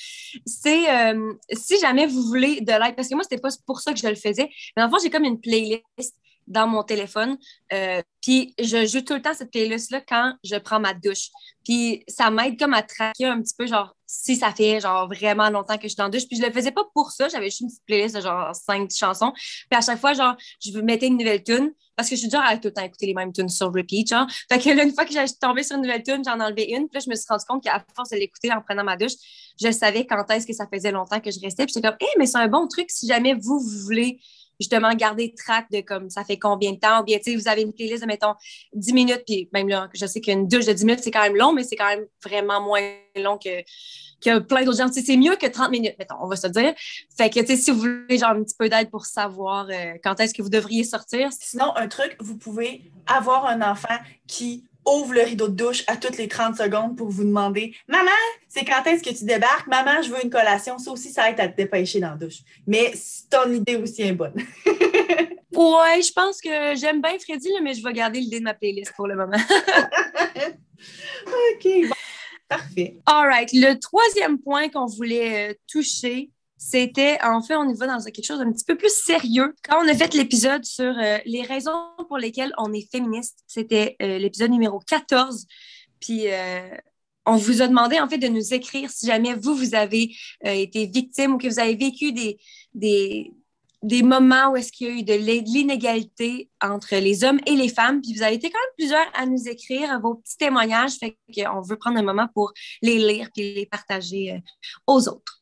c'est 0.46 0.88
euh, 0.90 1.32
si 1.52 1.78
jamais 1.80 2.06
vous 2.06 2.22
voulez 2.22 2.60
de 2.60 2.72
l'aide, 2.72 2.94
parce 2.94 3.08
que 3.08 3.14
moi, 3.14 3.24
c'était 3.24 3.40
pas 3.40 3.48
pour 3.66 3.80
ça 3.80 3.92
que 3.92 3.98
je 3.98 4.06
le 4.06 4.14
faisais, 4.14 4.48
mais 4.76 4.82
en 4.82 4.90
fait, 4.90 4.96
j'ai 5.02 5.10
comme 5.10 5.24
une 5.24 5.40
playlist 5.40 6.14
dans 6.48 6.66
mon 6.66 6.82
téléphone. 6.82 7.36
Euh, 7.72 8.02
puis 8.22 8.54
je 8.58 8.86
joue 8.86 9.02
tout 9.02 9.14
le 9.14 9.22
temps 9.22 9.34
cette 9.34 9.50
playlist-là 9.50 10.00
quand 10.00 10.34
je 10.42 10.56
prends 10.56 10.80
ma 10.80 10.94
douche. 10.94 11.28
Puis 11.64 12.02
ça 12.08 12.30
m'aide 12.30 12.58
comme 12.58 12.74
à 12.74 12.82
traquer 12.82 13.26
un 13.26 13.40
petit 13.40 13.54
peu, 13.56 13.66
genre, 13.66 13.94
si 14.06 14.36
ça 14.36 14.52
fait 14.52 14.80
genre 14.80 15.06
vraiment 15.06 15.50
longtemps 15.50 15.76
que 15.76 15.82
je 15.84 15.88
suis 15.88 15.96
dans 15.96 16.08
douche. 16.08 16.26
Puis 16.26 16.38
je 16.38 16.42
le 16.42 16.50
faisais 16.50 16.72
pas 16.72 16.84
pour 16.94 17.10
ça, 17.10 17.28
j'avais 17.28 17.46
juste 17.46 17.60
une 17.60 17.68
petite 17.68 17.84
playlist 17.86 18.16
de 18.16 18.20
genre 18.22 18.54
cinq 18.54 18.90
chansons. 18.90 19.32
Puis 19.32 19.78
à 19.78 19.80
chaque 19.82 20.00
fois, 20.00 20.14
genre, 20.14 20.34
je 20.64 20.78
mettais 20.80 21.06
une 21.06 21.18
nouvelle 21.18 21.42
tune 21.44 21.72
parce 21.94 22.08
que 22.08 22.16
je 22.16 22.20
suis 22.22 22.30
genre 22.30 22.42
à 22.44 22.56
tout 22.56 22.68
le 22.68 22.72
temps 22.72 22.84
écouter 22.84 23.06
les 23.06 23.14
mêmes 23.14 23.32
tunes 23.32 23.48
sur 23.48 23.72
repeat, 23.72 24.08
genre. 24.08 24.26
Fait 24.50 24.58
que 24.58 24.70
là, 24.70 24.84
une 24.84 24.94
fois 24.94 25.04
que 25.04 25.12
j'ai 25.12 25.24
tombé 25.40 25.62
sur 25.62 25.76
une 25.76 25.82
nouvelle 25.82 26.02
tune, 26.02 26.22
j'en 26.24 26.40
enlevé 26.40 26.70
une. 26.70 26.88
Puis 26.88 26.94
là, 26.94 27.00
je 27.04 27.10
me 27.10 27.14
suis 27.14 27.26
rendu 27.28 27.44
compte 27.46 27.62
qu'à 27.62 27.84
force 27.94 28.10
de 28.10 28.16
l'écouter 28.16 28.52
en 28.52 28.62
prenant 28.62 28.84
ma 28.84 28.96
douche, 28.96 29.14
je 29.60 29.70
savais 29.70 30.06
quand 30.06 30.24
est-ce 30.30 30.46
que 30.46 30.54
ça 30.54 30.66
faisait 30.72 30.92
longtemps 30.92 31.20
que 31.20 31.30
je 31.30 31.40
restais. 31.40 31.64
Puis 31.66 31.74
j'étais 31.74 31.88
comme, 31.88 31.98
hé, 32.00 32.06
mais 32.18 32.26
c'est 32.26 32.38
un 32.38 32.48
bon 32.48 32.66
truc 32.66 32.86
si 32.90 33.06
jamais 33.06 33.34
vous 33.34 33.58
voulez 33.58 34.20
justement 34.58 34.92
garder 34.94 35.34
track 35.34 35.70
de 35.70 35.80
comme 35.80 36.10
ça 36.10 36.24
fait 36.24 36.38
combien 36.38 36.72
de 36.72 36.78
temps? 36.78 37.00
Ou 37.00 37.04
bien, 37.04 37.18
tu 37.18 37.30
sais, 37.30 37.36
vous 37.36 37.48
avez 37.48 37.62
une 37.62 37.72
playlist 37.72 38.02
de, 38.02 38.06
mettons, 38.06 38.34
10 38.74 38.92
minutes, 38.92 39.22
puis 39.26 39.48
même 39.52 39.68
là, 39.68 39.88
je 39.94 40.06
sais 40.06 40.20
qu'une 40.20 40.48
douche 40.48 40.66
de 40.66 40.72
10 40.72 40.84
minutes, 40.84 41.00
c'est 41.02 41.10
quand 41.10 41.22
même 41.22 41.36
long, 41.36 41.52
mais 41.52 41.64
c'est 41.64 41.76
quand 41.76 41.88
même 41.88 42.06
vraiment 42.24 42.60
moins 42.60 42.80
long 43.16 43.38
que, 43.38 43.62
que 44.20 44.38
plein 44.38 44.64
d'autres 44.64 44.78
gens. 44.78 44.92
C'est 44.92 45.16
mieux 45.16 45.36
que 45.36 45.46
30 45.46 45.70
minutes, 45.70 45.94
mettons, 45.98 46.16
on 46.20 46.28
va 46.28 46.36
se 46.36 46.46
dire. 46.46 46.74
Fait 47.16 47.30
que, 47.30 47.40
tu 47.40 47.46
sais, 47.46 47.56
si 47.56 47.70
vous 47.70 47.78
voulez 47.78 48.18
genre 48.18 48.30
un 48.30 48.42
petit 48.42 48.56
peu 48.58 48.68
d'aide 48.68 48.90
pour 48.90 49.06
savoir 49.06 49.68
euh, 49.70 49.94
quand 50.02 50.20
est-ce 50.20 50.34
que 50.34 50.42
vous 50.42 50.50
devriez 50.50 50.84
sortir. 50.84 51.30
Sinon, 51.38 51.74
un 51.76 51.88
truc, 51.88 52.16
vous 52.20 52.36
pouvez 52.36 52.82
avoir 53.06 53.46
un 53.46 53.62
enfant 53.62 53.96
qui 54.26 54.64
ouvre 54.88 55.14
le 55.14 55.22
rideau 55.22 55.48
de 55.48 55.54
douche 55.54 55.84
à 55.86 55.96
toutes 55.96 56.18
les 56.18 56.28
30 56.28 56.56
secondes 56.56 56.96
pour 56.96 57.08
vous 57.08 57.24
demander 57.24 57.74
Maman, 57.88 58.10
c'est 58.48 58.64
quand 58.64 58.84
est-ce 58.86 59.02
que 59.02 59.16
tu 59.16 59.24
débarques? 59.24 59.66
Maman, 59.66 60.02
je 60.02 60.10
veux 60.10 60.22
une 60.22 60.30
collation. 60.30 60.78
Ça 60.78 60.90
aussi, 60.90 61.10
ça 61.10 61.30
aide 61.30 61.40
à 61.40 61.48
te 61.48 61.56
dépêcher 61.56 62.00
dans 62.00 62.10
la 62.10 62.16
douche. 62.16 62.38
Mais 62.66 62.92
ton 63.30 63.52
idée 63.52 63.76
aussi 63.76 64.02
est 64.02 64.12
bonne. 64.12 64.34
ouais, 64.66 66.02
je 66.02 66.12
pense 66.12 66.40
que 66.40 66.74
j'aime 66.74 67.00
bien 67.00 67.18
Freddy, 67.18 67.50
mais 67.62 67.74
je 67.74 67.82
vais 67.82 67.92
garder 67.92 68.20
l'idée 68.20 68.40
de 68.40 68.44
ma 68.44 68.54
playlist 68.54 68.92
pour 68.96 69.06
le 69.06 69.16
moment. 69.16 69.36
OK, 71.26 71.68
Parfait. 72.48 72.96
All 73.04 73.26
right. 73.26 73.50
Le 73.52 73.74
troisième 73.74 74.38
point 74.38 74.70
qu'on 74.70 74.86
voulait 74.86 75.50
euh, 75.50 75.54
toucher, 75.70 76.30
c'était, 76.58 77.18
en 77.22 77.40
fait, 77.40 77.54
on 77.54 77.68
y 77.68 77.74
va 77.74 77.86
dans 77.86 78.02
quelque 78.02 78.24
chose 78.24 78.40
d'un 78.40 78.50
petit 78.50 78.64
peu 78.64 78.76
plus 78.76 78.92
sérieux. 78.92 79.54
Quand 79.62 79.80
on 79.80 79.88
a 79.88 79.94
fait 79.94 80.12
l'épisode 80.14 80.64
sur 80.64 80.92
euh, 80.98 81.18
les 81.24 81.42
raisons 81.42 81.70
pour 82.08 82.18
lesquelles 82.18 82.52
on 82.58 82.72
est 82.72 82.90
féministe, 82.90 83.38
c'était 83.46 83.94
euh, 84.02 84.18
l'épisode 84.18 84.50
numéro 84.50 84.80
14. 84.80 85.46
Puis, 86.00 86.24
euh, 86.26 86.68
on 87.26 87.36
vous 87.36 87.62
a 87.62 87.68
demandé, 87.68 88.00
en 88.00 88.08
fait, 88.08 88.18
de 88.18 88.26
nous 88.26 88.52
écrire 88.54 88.90
si 88.90 89.06
jamais 89.06 89.34
vous, 89.34 89.54
vous 89.54 89.76
avez 89.76 90.12
été 90.42 90.86
victime 90.86 91.34
ou 91.34 91.38
que 91.38 91.46
vous 91.46 91.60
avez 91.60 91.76
vécu 91.76 92.12
des, 92.12 92.38
des, 92.74 93.32
des 93.82 94.02
moments 94.02 94.50
où 94.50 94.56
est-ce 94.56 94.72
qu'il 94.72 94.88
y 94.88 94.90
a 94.90 94.94
eu 94.94 95.02
de 95.04 95.12
l'inégalité 95.14 96.50
entre 96.60 96.96
les 96.96 97.22
hommes 97.22 97.38
et 97.46 97.54
les 97.54 97.68
femmes. 97.68 98.00
Puis 98.00 98.14
vous 98.14 98.22
avez 98.22 98.36
été 98.36 98.50
quand 98.50 98.58
même 98.58 98.74
plusieurs 98.78 99.06
à 99.14 99.26
nous 99.26 99.46
écrire 99.46 100.00
vos 100.00 100.14
petits 100.14 100.38
témoignages. 100.38 100.92
Fait 100.92 101.18
qu'on 101.34 101.60
veut 101.60 101.76
prendre 101.76 101.98
un 101.98 102.02
moment 102.02 102.28
pour 102.32 102.52
les 102.80 102.98
lire 102.98 103.28
puis 103.32 103.54
les 103.54 103.66
partager 103.66 104.42
aux 104.86 105.06
autres. 105.08 105.37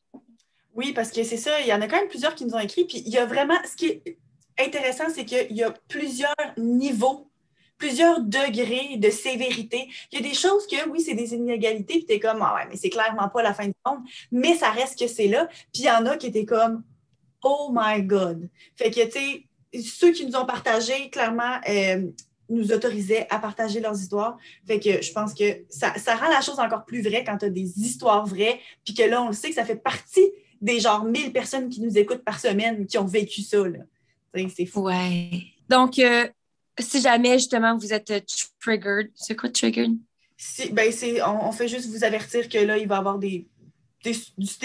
Oui, 0.77 0.93
parce 0.93 1.09
que 1.11 1.23
c'est 1.23 1.37
ça, 1.37 1.59
il 1.59 1.67
y 1.67 1.73
en 1.73 1.81
a 1.81 1.87
quand 1.87 1.97
même 1.97 2.07
plusieurs 2.07 2.35
qui 2.35 2.45
nous 2.45 2.53
ont 2.53 2.59
écrit. 2.59 2.85
Puis 2.85 3.01
il 3.03 3.11
y 3.11 3.17
a 3.17 3.25
vraiment, 3.25 3.57
ce 3.69 3.75
qui 3.75 3.87
est 3.87 4.17
intéressant, 4.59 5.05
c'est 5.13 5.25
qu'il 5.25 5.57
y 5.57 5.63
a 5.63 5.71
plusieurs 5.87 6.35
niveaux, 6.55 7.31
plusieurs 7.79 8.21
degrés 8.21 8.97
de 8.97 9.09
sévérité. 9.09 9.89
Il 10.11 10.19
y 10.19 10.23
a 10.23 10.29
des 10.29 10.35
choses 10.35 10.67
que, 10.67 10.87
oui, 10.89 11.01
c'est 11.01 11.15
des 11.15 11.33
inégalités, 11.33 11.95
puis 11.95 12.05
t'es 12.05 12.19
comme, 12.19 12.43
ah 12.43 12.53
ouais, 12.55 12.67
mais 12.69 12.77
c'est 12.77 12.91
clairement 12.91 13.27
pas 13.27 13.41
la 13.41 13.55
fin 13.55 13.65
du 13.65 13.73
monde, 13.85 14.01
mais 14.31 14.55
ça 14.55 14.69
reste 14.69 14.99
que 14.99 15.07
c'est 15.07 15.27
là. 15.27 15.47
Puis 15.73 15.81
il 15.81 15.85
y 15.85 15.91
en 15.91 16.05
a 16.05 16.15
qui 16.15 16.27
étaient 16.27 16.45
comme, 16.45 16.83
oh 17.43 17.71
my 17.73 18.03
God. 18.03 18.47
Fait 18.75 18.91
que, 18.91 19.03
tu 19.05 19.11
sais, 19.11 19.81
ceux 19.81 20.11
qui 20.11 20.27
nous 20.27 20.35
ont 20.35 20.45
partagé, 20.45 21.09
clairement, 21.09 21.59
euh, 21.67 22.03
nous 22.49 22.71
autorisaient 22.71 23.25
à 23.31 23.39
partager 23.39 23.79
leurs 23.79 23.99
histoires. 23.99 24.37
Fait 24.67 24.79
que 24.79 25.01
je 25.01 25.11
pense 25.11 25.33
que 25.33 25.65
ça, 25.69 25.95
ça 25.97 26.15
rend 26.15 26.29
la 26.29 26.41
chose 26.41 26.59
encore 26.59 26.85
plus 26.85 27.01
vraie 27.01 27.23
quand 27.23 27.39
tu 27.39 27.45
as 27.45 27.49
des 27.49 27.79
histoires 27.79 28.27
vraies, 28.27 28.59
puis 28.85 28.93
que 28.93 29.03
là, 29.03 29.23
on 29.23 29.29
le 29.29 29.33
sait 29.33 29.49
que 29.49 29.55
ça 29.55 29.65
fait 29.65 29.75
partie 29.75 30.31
des 30.61 30.79
genre 30.79 31.03
1000 31.03 31.31
personnes 31.31 31.69
qui 31.69 31.81
nous 31.81 31.97
écoutent 31.97 32.23
par 32.23 32.39
semaine 32.39 32.85
qui 32.85 32.97
ont 32.97 33.05
vécu 33.05 33.41
ça. 33.41 33.57
C'est 34.55 34.65
fou. 34.65 34.81
Ouais. 34.81 35.43
Donc, 35.69 35.99
euh, 35.99 36.27
si 36.79 37.01
jamais 37.01 37.33
justement 37.33 37.77
vous 37.77 37.93
êtes 37.93 38.11
euh, 38.11 38.19
triggered, 38.59 39.09
c'est 39.15 39.35
quoi 39.35 39.49
triggered? 39.49 39.97
ben, 40.71 40.93
on, 41.25 41.47
on, 41.47 41.51
fait 41.51 41.67
juste 41.67 41.89
vous 41.89 42.03
avertir 42.03 42.47
que 42.47 42.59
là, 42.59 42.77
il 42.77 42.87
va 42.87 42.95
y 42.95 42.97
avoir 42.99 43.17
des, 43.17 43.47
des, 44.03 44.13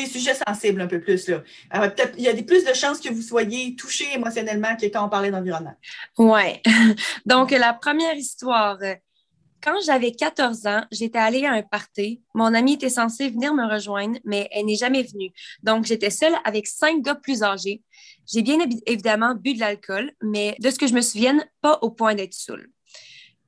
sujets 0.07 0.35
sensibles 0.47 0.81
un 0.81 0.87
peu 0.87 1.01
plus. 1.01 1.29
Là. 1.29 1.43
Euh, 1.75 1.91
il 2.19 2.25
y 2.25 2.29
a 2.29 2.35
des, 2.35 2.43
plus 2.43 2.65
de 2.65 2.75
chances 2.75 3.01
que 3.01 3.11
vous 3.11 3.23
soyez 3.23 3.75
touché 3.75 4.05
émotionnellement 4.15 4.77
que 4.77 4.87
quand 4.87 5.05
on 5.05 5.09
parlait 5.09 5.31
d'environnement. 5.31 5.75
Ouais. 6.19 6.61
Donc, 7.27 7.51
la 7.51 7.73
première 7.73 8.15
histoire, 8.15 8.79
quand 9.63 9.81
j'avais 9.85 10.13
14 10.13 10.67
ans, 10.67 10.85
j'étais 10.91 11.19
allée 11.19 11.45
à 11.47 11.53
un 11.53 11.63
party. 11.63 12.21
Mon 12.35 12.53
amie 12.53 12.75
était 12.75 12.89
censée 12.89 13.31
venir 13.31 13.55
me 13.55 13.71
rejoindre, 13.73 14.19
mais 14.25 14.49
elle 14.51 14.67
n'est 14.67 14.77
jamais 14.77 15.03
venue. 15.03 15.31
Donc, 15.63 15.87
j'étais 15.87 16.11
seule 16.11 16.35
avec 16.45 16.67
cinq 16.67 17.03
gars 17.03 17.15
plus 17.15 17.43
âgés. 17.43 17.83
J'ai 18.31 18.43
bien 18.43 18.59
évidemment 18.87 19.35
bu 19.35 19.55
de 19.55 19.61
l'alcool, 19.61 20.13
mais 20.23 20.57
de 20.59 20.71
ce 20.71 20.79
que 20.79 20.87
je 20.87 20.95
me 20.95 21.01
souvienne, 21.01 21.45
pas 21.61 21.79
au 21.83 21.91
point 21.91 22.15
d'être 22.15 22.35
saoule. 22.35 22.71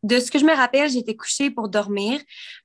De 0.05 0.20
ce 0.20 0.31
que 0.31 0.38
je 0.38 0.44
me 0.44 0.55
rappelle, 0.55 0.90
j'étais 0.90 1.16
couchée 1.16 1.50
pour 1.50 1.68
dormir. 1.68 2.20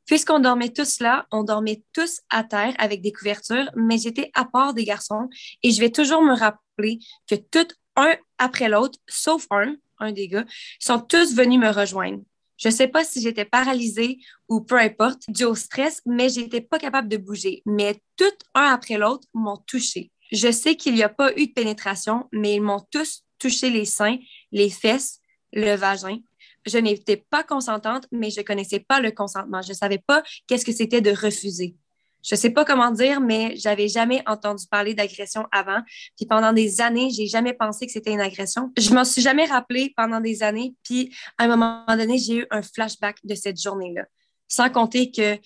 Puisqu'on 0.06 0.40
dormait 0.40 0.70
tous 0.70 1.00
là, 1.00 1.26
on 1.32 1.44
dormait 1.44 1.84
tous 1.94 2.20
à 2.30 2.44
terre 2.44 2.74
avec 2.78 3.02
des 3.02 3.14
couvertures, 3.14 3.70
mais 3.76 3.98
j'étais 3.98 4.30
à 4.34 4.46
part 4.46 4.74
des 4.74 4.84
garçons 4.84 5.30
et 5.64 5.72
je 5.72 5.80
vais 5.80 5.90
toujours 5.90 6.22
me 6.22 6.36
rappeler 6.36 7.00
que 7.30 7.36
tout 7.36 7.68
un 7.96 8.14
après 8.38 8.68
l'autre, 8.68 9.00
sauf 9.08 9.48
un, 9.52 9.76
un 10.00 10.12
des 10.12 10.28
gars, 10.28 10.46
sont 10.80 11.00
tous 11.00 11.34
venus 11.34 11.60
me 11.60 11.70
rejoindre. 11.70 12.22
Je 12.60 12.68
ne 12.68 12.74
sais 12.74 12.88
pas 12.88 13.04
si 13.04 13.22
j'étais 13.22 13.46
paralysée 13.46 14.20
ou 14.50 14.62
peu 14.62 14.78
importe, 14.78 15.24
dû 15.30 15.46
au 15.46 15.56
stress, 15.56 16.02
mais 16.06 16.30
j'étais 16.30 16.62
pas 16.62 16.78
capable 16.78 17.08
de 17.08 17.18
bouger. 17.18 17.64
Mais 17.66 18.02
tout 18.18 18.26
un 18.54 18.74
après 18.74 18.98
l'autre 18.98 19.28
m'ont 19.34 19.58
touchée. 19.66 20.12
Je 20.32 20.52
sais 20.52 20.76
qu'il 20.76 20.94
n'y 20.94 21.04
a 21.04 21.10
pas 21.10 21.32
eu 21.38 21.48
de 21.48 21.54
pénétration, 21.54 22.28
mais 22.32 22.56
ils 22.56 22.62
m'ont 22.62 22.86
tous 22.92 23.24
touché 23.40 23.70
les 23.70 23.86
seins, 23.86 24.18
les 24.52 24.70
fesses, 24.70 25.22
le 25.54 25.76
vagin. 25.76 26.20
Je 26.66 26.78
n'étais 26.78 27.18
pas 27.18 27.44
consentante, 27.44 28.06
mais 28.12 28.30
je 28.30 28.42
connaissais 28.42 28.82
pas 28.82 29.00
le 29.00 29.12
consentement. 29.12 29.62
Je 29.62 29.74
savais 29.74 29.98
pas 30.06 30.22
qu'est-ce 30.46 30.66
que 30.66 30.74
c'était 30.74 31.02
de 31.02 31.12
refuser 31.12 31.76
je 32.24 32.36
sais 32.36 32.50
pas 32.50 32.66
comment 32.66 32.92
dire, 32.92 33.22
mais 33.22 33.56
j'avais 33.56 33.88
jamais 33.88 34.22
entendu 34.26 34.66
parler 34.70 34.94
d'agression 34.94 35.46
avant. 35.52 35.82
Puis 36.18 36.26
pendant 36.26 36.54
des 36.54 36.82
années, 36.82 37.10
j'ai 37.10 37.28
jamais 37.28 37.54
pensé 37.54 37.86
que 37.86 37.92
c'était 37.92 38.12
une 38.12 38.22
agression. 38.22 38.72
Je 38.78 38.94
m'en 38.94 39.06
suis 39.06 39.22
jamais 39.22 39.46
rappelé 39.46 39.94
pendant 39.96 40.20
des 40.20 40.44
années. 40.44 40.76
Puis 40.84 41.16
à 41.38 41.46
un 41.46 41.48
moment 41.48 41.86
donné, 41.88 42.18
j'ai 42.18 42.40
eu 42.40 42.46
un 42.52 42.62
flashback 42.62 43.18
de 43.24 43.36
cette 43.36 43.62
journée-là. 43.62 44.04
Sans 44.52 44.70
compter 44.72 45.12
qu'ils 45.12 45.40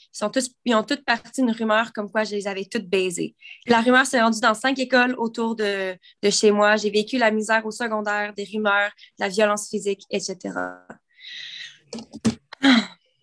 ils 0.64 0.76
ont 0.76 0.84
toutes 0.84 1.04
parti 1.04 1.42
une 1.42 1.52
rumeur 1.52 1.92
comme 1.92 2.10
quoi 2.10 2.24
je 2.24 2.36
les 2.36 2.48
avais 2.48 2.64
toutes 2.64 2.88
baisées. 2.88 3.36
La 3.68 3.82
rumeur 3.82 4.06
s'est 4.06 4.22
rendue 4.22 4.40
dans 4.40 4.54
cinq 4.54 4.80
écoles 4.80 5.16
autour 5.18 5.58
de, 5.58 5.94
de 6.22 6.30
chez 6.30 6.52
moi. 6.52 6.78
J'ai 6.78 6.90
vécu 6.90 7.18
la 7.18 7.30
misère 7.30 7.66
au 7.66 7.72
secondaire, 7.72 8.34
des 8.34 8.46
rumeurs, 8.46 8.92
la 9.20 9.28
violence 9.28 9.70
physique, 9.70 10.04
etc. 10.10 10.52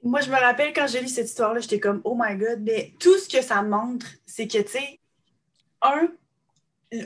Moi, 0.03 0.21
je 0.23 0.31
me 0.31 0.37
rappelle 0.37 0.73
quand 0.73 0.87
j'ai 0.87 1.01
lu 1.01 1.09
cette 1.09 1.27
histoire-là, 1.29 1.61
j'étais 1.61 1.81
comme, 1.81 2.01
oh 2.05 2.17
my 2.19 2.37
God, 2.37 2.61
mais 2.63 2.95
tout 2.99 3.19
ce 3.19 3.29
que 3.29 3.43
ça 3.43 3.63
montre, 3.63 4.07
c'est 4.27 4.49
que, 4.49 4.59
tu 4.59 4.73
sais, 4.73 4.99
un, 5.83 6.09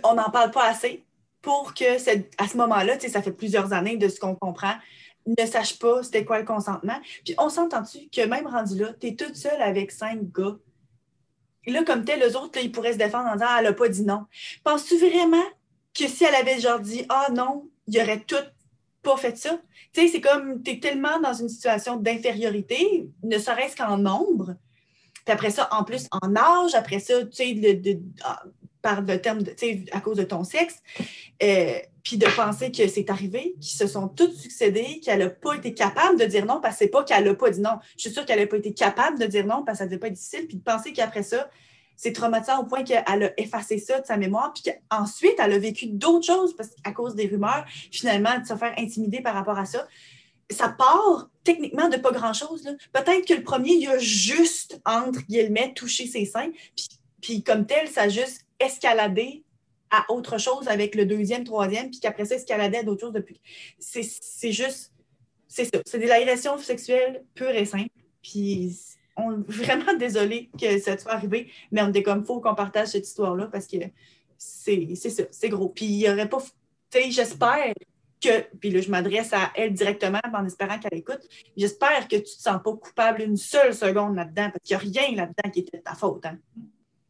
on 0.05 0.15
n'en 0.15 0.31
parle 0.31 0.51
pas 0.51 0.67
assez 0.67 1.05
pour 1.43 1.75
que, 1.75 1.97
à 2.43 2.49
ce 2.49 2.57
moment-là, 2.57 2.97
tu 2.97 3.07
sais, 3.07 3.13
ça 3.13 3.23
fait 3.23 3.33
plusieurs 3.33 3.73
années 3.73 3.97
de 3.97 4.09
ce 4.09 4.21
qu'on 4.21 4.37
comprend, 4.37 4.75
ne 5.27 5.47
sache 5.47 5.79
pas 5.79 6.03
c'était 6.03 6.25
quoi 6.25 6.39
le 6.39 6.45
consentement. 6.45 7.01
Puis 7.25 7.35
on 7.39 7.49
s'entend-tu 7.49 8.09
que 8.11 8.27
même 8.27 8.47
rendu 8.47 8.79
là, 8.79 8.93
tu 9.01 9.09
es 9.09 9.17
toute 9.17 9.37
seule 9.37 9.61
avec 9.61 9.91
cinq 9.91 10.21
gars? 10.33 10.57
Là, 11.67 11.83
comme 11.83 12.05
tel, 12.05 12.21
les 12.21 12.37
autres, 12.37 12.61
ils 12.63 12.71
pourraient 12.71 12.93
se 12.93 12.99
défendre 12.99 13.29
en 13.31 13.33
disant, 13.33 13.47
ah, 13.49 13.57
elle 13.59 13.65
n'a 13.65 13.73
pas 13.73 13.89
dit 13.89 14.03
non. 14.03 14.27
Penses-tu 14.65 14.99
vraiment 14.99 15.45
que 15.95 16.07
si 16.07 16.25
elle 16.25 16.35
avait 16.35 16.61
genre 16.61 16.81
dit, 16.81 17.07
ah 17.09 17.29
non, 17.33 17.69
il 17.87 17.95
y 17.95 18.03
aurait 18.03 18.21
tout 18.21 18.37
pas 19.05 19.17
fait 19.17 19.37
ça. 19.39 19.61
Tu 19.93 20.01
sais, 20.01 20.09
c'est 20.09 20.21
comme, 20.21 20.63
tu 20.63 20.73
es 20.73 20.81
tellement 20.81 21.21
dans 21.21 21.35
une 21.35 21.49
situation 21.49 21.97
d'infériorité, 21.97 23.09
ne 23.23 23.39
serait-ce 23.39 23.77
qu'en 23.77 23.99
nombre. 23.99 24.57
Puis 25.25 25.33
après 25.33 25.51
ça, 25.51 25.69
en 25.71 25.85
plus, 25.85 26.09
en 26.11 26.35
âge, 26.35 26.75
après 26.75 26.99
ça, 26.99 27.25
tu 27.27 27.33
sais, 27.33 28.01
ah, 28.25 28.43
par 28.83 29.01
le 29.01 29.21
terme, 29.21 29.43
de, 29.43 29.51
tu 29.53 29.57
sais, 29.59 29.85
à 29.93 30.01
cause 30.01 30.17
de 30.17 30.25
ton 30.25 30.45
sexe. 30.45 30.83
Euh, 31.43 31.79
puis 32.03 32.19
de 32.19 32.27
penser 32.37 32.71
que 32.71 32.87
c'est 32.87 33.09
arrivé, 33.09 33.55
qu'ils 33.59 33.79
se 33.79 33.87
sont 33.87 34.09
toutes 34.09 34.35
succédés, 34.35 35.01
qu'elle 35.03 35.21
n'a 35.21 35.31
pas 35.31 35.55
été 35.55 35.73
capable 35.73 36.21
de 36.21 36.27
dire 36.27 36.45
non 36.45 36.61
parce 36.61 36.75
que 36.75 36.85
c'est 36.85 36.91
pas 36.91 37.03
qu'elle 37.03 37.25
n'a 37.25 37.35
pas 37.35 37.49
dit 37.49 37.63
non. 37.63 37.79
Je 37.97 38.03
suis 38.03 38.11
sûre 38.11 38.27
qu'elle 38.27 38.41
n'a 38.41 38.47
pas 38.47 38.59
été 38.59 38.75
capable 38.75 39.19
de 39.19 39.25
dire 39.25 39.47
non 39.47 39.65
parce 39.65 39.79
que 39.79 39.85
ça 39.85 39.87
devait 39.87 39.99
pas 39.99 40.11
difficile. 40.11 40.47
Puis 40.47 40.59
de 40.59 40.63
penser 40.63 40.93
qu'après 40.93 41.23
ça, 41.23 41.49
c'est 41.97 42.13
traumatisant 42.13 42.61
au 42.61 42.65
point 42.65 42.83
qu'elle 42.83 43.05
a 43.07 43.41
effacé 43.41 43.79
ça 43.79 44.01
de 44.01 44.07
sa 44.07 44.17
mémoire, 44.17 44.53
puis 44.53 44.73
qu'ensuite, 44.73 45.35
elle 45.39 45.53
a 45.53 45.59
vécu 45.59 45.87
d'autres 45.87 46.27
choses 46.27 46.57
parce, 46.57 46.71
à 46.85 46.93
cause 46.93 47.15
des 47.15 47.27
rumeurs, 47.27 47.65
finalement, 47.91 48.39
de 48.39 48.47
se 48.47 48.55
faire 48.57 48.75
intimider 48.79 49.21
par 49.21 49.35
rapport 49.35 49.59
à 49.59 49.65
ça. 49.65 49.87
ça 50.51 50.69
part 50.69 51.31
techniquement 51.45 51.89
de 51.89 51.97
pas 51.97 52.11
grand-chose. 52.11 52.65
Peut-être 52.93 53.27
que 53.27 53.35
le 53.35 53.43
premier, 53.43 53.73
il 53.73 53.89
a 53.89 53.99
juste, 53.99 54.81
entre 54.85 55.21
guillemets, 55.27 55.73
touché 55.75 56.07
ses 56.07 56.25
seins, 56.25 56.51
puis, 56.77 56.89
puis 57.21 57.43
comme 57.43 57.67
tel, 57.67 57.89
ça 57.89 58.03
a 58.03 58.09
juste 58.09 58.45
escaladé 58.59 59.45
à 59.91 60.11
autre 60.13 60.39
chose 60.39 60.69
avec 60.69 60.95
le 60.95 61.07
deuxième, 61.07 61.45
troisième, 61.45 61.91
puis 61.91 62.01
qu'après 62.01 62.25
ça, 62.25 62.35
escaladait 62.35 62.79
à 62.79 62.83
d'autres 62.83 63.03
choses 63.03 63.13
depuis. 63.13 63.41
C'est 63.79 64.53
juste, 64.53 64.93
c'est 65.47 65.65
ça. 65.67 65.81
C'est 65.87 65.99
de 65.99 66.07
l'agression 66.07 66.59
sexuelle 66.59 67.25
pure 67.35 67.51
et 67.51 67.65
simple. 67.65 67.91
Puis 68.23 68.77
on 69.17 69.33
est 69.33 69.51
vraiment 69.51 69.95
désolé 69.99 70.51
que 70.59 70.79
ça 70.79 70.99
soit 70.99 71.13
arrivé, 71.13 71.51
mais 71.71 71.83
on 71.83 71.89
était 71.89 72.03
comme, 72.03 72.25
faut 72.25 72.41
qu'on 72.41 72.55
partage 72.55 72.89
cette 72.89 73.07
histoire-là 73.07 73.49
parce 73.51 73.67
que 73.67 73.77
c'est 74.39 74.95
ça, 74.95 75.23
c'est 75.31 75.49
gros. 75.49 75.69
Puis 75.69 75.87
il 75.87 75.99
n'y 75.99 76.09
aurait 76.09 76.29
pas, 76.29 76.41
tu 76.41 76.49
sais, 76.91 77.11
j'espère 77.11 77.73
que, 78.21 78.43
puis 78.59 78.71
là, 78.71 78.81
je 78.81 78.91
m'adresse 78.91 79.33
à 79.33 79.53
elle 79.55 79.73
directement 79.73 80.21
en 80.33 80.45
espérant 80.45 80.79
qu'elle 80.79 80.99
écoute, 80.99 81.21
j'espère 81.57 82.09
que 82.09 82.17
tu 82.17 82.23
ne 82.23 82.37
te 82.37 82.43
sens 82.43 82.61
pas 82.63 82.73
coupable 82.73 83.23
une 83.23 83.37
seule 83.37 83.75
seconde 83.75 84.17
là-dedans 84.17 84.51
parce 84.51 84.65
qu'il 84.65 84.77
n'y 84.77 84.83
a 84.83 85.03
rien 85.03 85.17
là-dedans 85.17 85.51
qui 85.51 85.61
était 85.61 85.79
de 85.79 85.83
ta 85.83 85.95
faute. 85.95 86.25
Hein? 86.27 86.39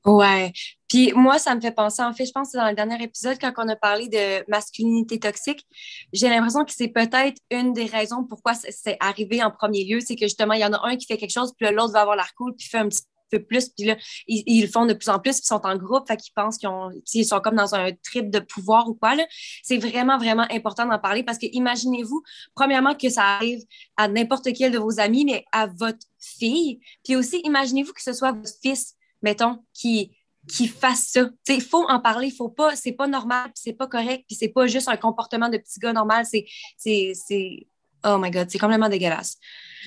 Ouais. 0.04 0.52
Puis 0.88 1.12
moi, 1.14 1.38
ça 1.38 1.54
me 1.54 1.60
fait 1.60 1.72
penser, 1.72 2.02
en 2.02 2.12
fait, 2.12 2.26
je 2.26 2.32
pense 2.32 2.52
que 2.52 2.58
dans 2.58 2.68
le 2.68 2.74
dernier 2.74 3.02
épisode, 3.02 3.38
quand 3.40 3.52
on 3.56 3.68
a 3.68 3.76
parlé 3.76 4.08
de 4.08 4.48
masculinité 4.50 5.18
toxique, 5.18 5.66
j'ai 6.12 6.28
l'impression 6.28 6.64
que 6.64 6.72
c'est 6.72 6.88
peut-être 6.88 7.40
une 7.50 7.72
des 7.72 7.86
raisons 7.86 8.24
pourquoi 8.24 8.52
c'est 8.54 8.96
arrivé 9.00 9.42
en 9.42 9.50
premier 9.50 9.84
lieu. 9.84 10.00
C'est 10.00 10.14
que 10.14 10.26
justement, 10.26 10.52
il 10.54 10.60
y 10.60 10.64
en 10.64 10.72
a 10.74 10.86
un 10.86 10.96
qui 10.96 11.06
fait 11.06 11.16
quelque 11.16 11.32
chose, 11.32 11.52
puis 11.58 11.68
l'autre 11.72 11.92
va 11.92 12.02
avoir 12.02 12.16
l'air 12.16 12.32
cool, 12.36 12.54
puis 12.54 12.68
fait 12.68 12.78
un 12.78 12.88
petit 12.88 13.02
peu 13.30 13.42
plus, 13.42 13.70
puis 13.70 13.86
là, 13.86 13.96
ils, 14.28 14.60
le 14.60 14.68
font 14.68 14.86
de 14.86 14.92
plus 14.92 15.08
en 15.08 15.18
plus, 15.18 15.32
puis 15.32 15.42
ils 15.44 15.46
sont 15.46 15.64
en 15.64 15.76
groupe, 15.76 16.06
fait 16.06 16.18
qu'ils 16.18 16.34
pensent 16.34 16.58
qu'ils 16.58 16.68
ils 17.14 17.24
sont 17.24 17.40
comme 17.40 17.56
dans 17.56 17.74
un 17.74 17.90
trip 18.04 18.30
de 18.30 18.38
pouvoir 18.38 18.88
ou 18.88 18.94
quoi. 18.94 19.16
C'est 19.62 19.78
vraiment, 19.78 20.18
vraiment 20.18 20.46
important 20.50 20.86
d'en 20.86 20.98
parler 20.98 21.22
parce 21.24 21.38
que 21.38 21.46
imaginez-vous, 21.50 22.22
premièrement, 22.54 22.94
que 22.94 23.08
ça 23.08 23.22
arrive 23.22 23.60
à 23.96 24.06
n'importe 24.08 24.48
quel 24.56 24.70
de 24.70 24.78
vos 24.78 25.00
amis, 25.00 25.24
mais 25.24 25.44
à 25.50 25.66
votre 25.66 26.06
fille. 26.20 26.80
Puis 27.02 27.16
aussi, 27.16 27.40
imaginez-vous 27.44 27.92
que 27.92 28.02
ce 28.02 28.12
soit 28.12 28.32
votre 28.32 28.52
fils 28.62 28.94
mettons, 29.24 29.64
qui, 29.72 30.12
qui 30.46 30.68
fasse 30.68 31.08
ça. 31.08 31.28
Il 31.48 31.62
faut 31.62 31.84
en 31.88 31.98
parler, 31.98 32.30
faut 32.30 32.50
pas, 32.50 32.76
c'est 32.76 32.92
pas 32.92 33.08
normal, 33.08 33.50
c'est 33.54 33.72
pas 33.72 33.88
correct, 33.88 34.24
puis 34.28 34.36
c'est 34.36 34.48
pas 34.48 34.66
juste 34.66 34.88
un 34.88 34.96
comportement 34.96 35.48
de 35.48 35.56
petit 35.58 35.80
gars 35.80 35.92
normal, 35.92 36.24
c'est, 36.26 36.44
c'est, 36.76 37.66
oh 38.04 38.18
my 38.18 38.30
god, 38.30 38.48
c'est 38.50 38.58
complètement 38.58 38.88
dégueulasse. 38.88 39.38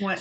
Ouais. 0.01 0.15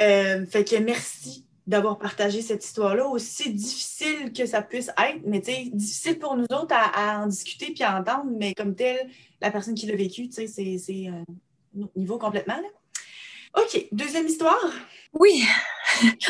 Euh, 0.00 0.44
fait 0.46 0.68
que 0.68 0.76
merci 0.76 1.46
d'avoir 1.66 1.98
partagé 1.98 2.42
cette 2.42 2.64
histoire-là, 2.64 3.06
aussi 3.06 3.50
difficile 3.54 4.32
que 4.36 4.44
ça 4.44 4.60
puisse 4.60 4.88
être, 4.88 5.22
mais 5.24 5.40
tu 5.40 5.52
sais, 5.52 5.70
difficile 5.72 6.18
pour 6.18 6.36
nous 6.36 6.44
autres 6.50 6.74
à, 6.74 7.22
en 7.22 7.26
discuter 7.28 7.72
puis 7.72 7.84
à 7.84 7.98
entendre, 7.98 8.30
mais 8.38 8.52
comme 8.54 8.74
tel, 8.74 9.08
la 9.40 9.50
personne 9.50 9.74
qui 9.74 9.86
l'a 9.86 9.96
vécu, 9.96 10.28
tu 10.28 10.46
sais, 10.46 10.78
c'est 10.78 11.06
un 11.06 11.24
niveau 11.96 12.18
complètement, 12.18 12.56
là. 12.56 12.68
OK, 13.56 13.86
deuxième 13.92 14.26
histoire. 14.26 14.58
Oui. 15.12 15.44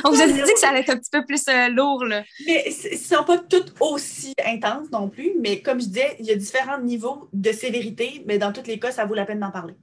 On 0.04 0.10
vous 0.10 0.20
a 0.20 0.26
dit 0.26 0.40
que 0.40 0.58
ça 0.58 0.70
allait 0.70 0.80
être 0.80 0.90
un 0.90 0.98
petit 0.98 1.10
peu 1.10 1.24
plus 1.24 1.46
euh, 1.48 1.68
lourd, 1.68 2.04
là. 2.04 2.22
Mais 2.46 2.64
ne 2.66 2.96
sont 2.96 3.24
pas 3.24 3.38
toutes 3.38 3.74
aussi 3.80 4.34
intenses 4.44 4.90
non 4.90 5.08
plus, 5.08 5.32
mais 5.40 5.60
comme 5.60 5.80
je 5.80 5.86
disais, 5.86 6.16
il 6.18 6.26
y 6.26 6.30
a 6.30 6.36
différents 6.36 6.80
niveaux 6.80 7.28
de 7.32 7.52
sévérité, 7.52 8.22
mais 8.26 8.38
dans 8.38 8.52
tous 8.52 8.66
les 8.66 8.78
cas, 8.78 8.92
ça 8.92 9.04
vaut 9.04 9.14
la 9.14 9.24
peine 9.24 9.40
d'en 9.40 9.50
parler. 9.50 9.74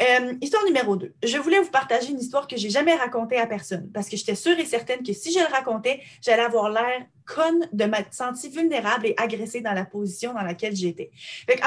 Euh, 0.00 0.34
histoire 0.40 0.64
numéro 0.64 0.96
2. 0.96 1.14
Je 1.22 1.38
voulais 1.38 1.60
vous 1.60 1.70
partager 1.70 2.10
une 2.10 2.18
histoire 2.18 2.46
que 2.46 2.56
j'ai 2.56 2.70
jamais 2.70 2.94
racontée 2.94 3.38
à 3.38 3.46
personne 3.46 3.90
parce 3.92 4.08
que 4.08 4.16
j'étais 4.16 4.34
sûre 4.34 4.58
et 4.58 4.64
certaine 4.64 5.02
que 5.02 5.12
si 5.12 5.32
je 5.32 5.38
le 5.38 5.52
racontais, 5.52 6.00
j'allais 6.22 6.42
avoir 6.42 6.70
l'air 6.70 7.06
conne 7.26 7.68
de 7.72 7.84
me 7.84 7.96
sentir 8.10 8.50
vulnérable 8.50 9.06
et 9.06 9.14
agressée 9.16 9.60
dans 9.60 9.74
la 9.74 9.84
position 9.84 10.34
dans 10.34 10.42
laquelle 10.42 10.74
j'étais. 10.74 11.10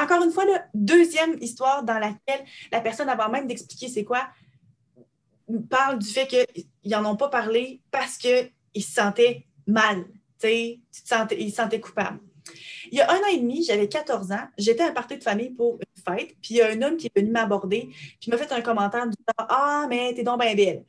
Encore 0.00 0.22
une 0.22 0.30
fois, 0.30 0.44
la 0.44 0.64
deuxième 0.74 1.36
histoire 1.40 1.82
dans 1.82 1.98
laquelle 1.98 2.44
la 2.72 2.80
personne, 2.80 3.08
avant 3.08 3.30
même 3.30 3.46
d'expliquer 3.46 3.88
c'est 3.88 4.04
quoi, 4.04 4.28
parle 5.68 5.98
du 5.98 6.08
fait 6.08 6.26
qu'ils 6.26 6.90
n'en 6.90 7.12
ont 7.12 7.16
pas 7.16 7.28
parlé 7.28 7.80
parce 7.90 8.18
qu'ils 8.18 8.50
se 8.76 8.92
sentaient 8.92 9.46
mal. 9.66 10.04
Ils 10.44 10.80
se 10.92 11.54
sentaient 11.54 11.80
coupables. 11.80 12.20
Il 12.92 12.98
y 12.98 13.00
a 13.00 13.10
un 13.10 13.16
an 13.16 13.26
et 13.32 13.38
demi, 13.38 13.64
j'avais 13.64 13.88
14 13.88 14.30
ans, 14.30 14.48
j'étais 14.56 14.82
à 14.82 14.88
un 14.88 14.92
party 14.92 15.18
de 15.18 15.22
famille 15.22 15.50
pour 15.50 15.74
une 15.74 16.02
fête, 16.04 16.36
puis 16.40 16.54
il 16.54 16.56
y 16.58 16.62
a 16.62 16.70
un 16.70 16.82
homme 16.82 16.96
qui 16.96 17.08
est 17.08 17.18
venu 17.18 17.32
m'aborder, 17.32 17.88
puis 18.20 18.30
m'a 18.30 18.36
fait 18.36 18.52
un 18.52 18.60
commentaire 18.60 19.06
du 19.06 19.16
genre 19.16 19.48
Ah, 19.50 19.86
mais 19.88 20.14
t'es 20.14 20.22
donc 20.22 20.40
bien 20.40 20.54
belle. 20.54 20.84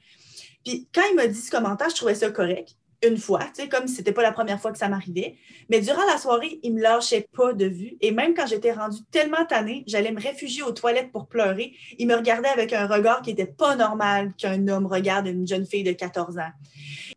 Puis 0.64 0.88
quand 0.94 1.02
il 1.10 1.16
m'a 1.16 1.26
dit 1.28 1.40
ce 1.40 1.50
commentaire, 1.50 1.90
je 1.90 1.96
trouvais 1.96 2.14
ça 2.14 2.30
correct 2.30 2.76
une 3.04 3.18
fois, 3.18 3.42
tu 3.56 3.62
sais, 3.62 3.70
comme 3.70 3.88
si 3.88 3.96
c'était 3.96 4.12
pas 4.12 4.24
la 4.24 4.32
première 4.32 4.60
fois 4.60 4.72
que 4.72 4.78
ça 4.78 4.90
m'arrivait. 4.90 5.36
Mais 5.70 5.82
durant 5.82 6.06
la 6.06 6.18
soirée, 6.18 6.60
il 6.64 6.74
me 6.74 6.82
lâchait 6.82 7.28
pas 7.36 7.54
de 7.54 7.66
vue. 7.66 7.96
Et 8.02 8.12
même 8.12 8.34
quand 8.34 8.48
j'étais 8.48 8.72
rendue 8.72 9.04
tellement 9.12 9.46
tannée, 9.46 9.84
j'allais 9.88 10.12
me 10.12 10.20
réfugier 10.20 10.64
aux 10.64 10.72
toilettes 10.72 11.12
pour 11.12 11.28
pleurer. 11.28 11.74
Il 12.00 12.08
me 12.08 12.16
regardait 12.16 12.50
avec 12.50 12.74
un 12.74 12.88
regard 12.88 13.22
qui 13.22 13.32
était 13.32 13.46
pas 13.46 13.76
normal 13.76 14.34
qu'un 14.38 14.68
homme 14.68 14.88
regarde 14.88 15.28
une 15.28 15.48
jeune 15.48 15.66
fille 15.66 15.84
de 15.84 15.92
14 15.92 16.38
ans. 16.40 16.52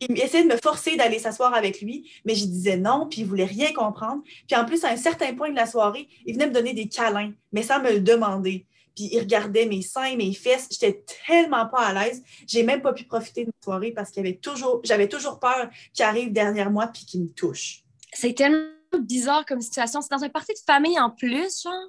Il 0.01 0.19
essayait 0.21 0.45
de 0.45 0.53
me 0.53 0.59
forcer 0.63 0.97
d'aller 0.97 1.19
s'asseoir 1.19 1.55
avec 1.55 1.81
lui, 1.81 2.11
mais 2.25 2.35
je 2.35 2.45
disais 2.45 2.77
non, 2.77 3.07
puis 3.09 3.23
il 3.23 3.27
voulait 3.27 3.45
rien 3.45 3.73
comprendre. 3.73 4.23
Puis 4.47 4.57
en 4.57 4.65
plus, 4.65 4.85
à 4.85 4.91
un 4.91 4.97
certain 4.97 5.35
point 5.35 5.51
de 5.51 5.57
la 5.57 5.67
soirée, 5.67 6.09
il 6.27 6.35
venait 6.35 6.47
me 6.47 6.53
donner 6.53 6.75
des 6.75 6.89
câlins, 6.89 7.33
mais 7.53 7.63
sans 7.63 7.81
me 7.81 7.91
le 7.91 8.01
demander 8.01 8.67
puis 8.95 9.09
il 9.13 9.21
regardait 9.21 9.67
mes 9.67 9.83
seins, 9.83 10.17
mes 10.17 10.33
fesses. 10.33 10.69
J'étais 10.71 11.05
tellement 11.27 11.67
pas 11.67 11.87
à 11.87 11.93
l'aise. 11.93 12.23
J'ai 12.47 12.63
même 12.63 12.83
pas 12.83 12.93
pu 12.93 13.05
profiter 13.05 13.45
de 13.45 13.49
ma 13.49 13.63
soirée 13.63 13.93
parce 13.93 14.11
qu'il 14.11 14.21
avait 14.21 14.37
toujours, 14.37 14.81
j'avais 14.85 15.09
toujours 15.09 15.39
peur 15.39 15.69
qu'il 15.93 16.05
arrive 16.05 16.33
derrière 16.33 16.71
moi 16.71 16.89
puis 16.89 17.05
qu'il 17.05 17.23
me 17.23 17.29
touche. 17.29 17.83
C'est 18.13 18.35
tellement 18.35 18.69
bizarre 19.01 19.47
comme 19.47 19.61
situation. 19.61 20.01
C'est 20.01 20.11
dans 20.11 20.25
un 20.25 20.29
parti 20.29 20.53
de 20.53 20.59
famille 20.67 20.99
en 20.99 21.11
plus, 21.11 21.63
genre. 21.63 21.89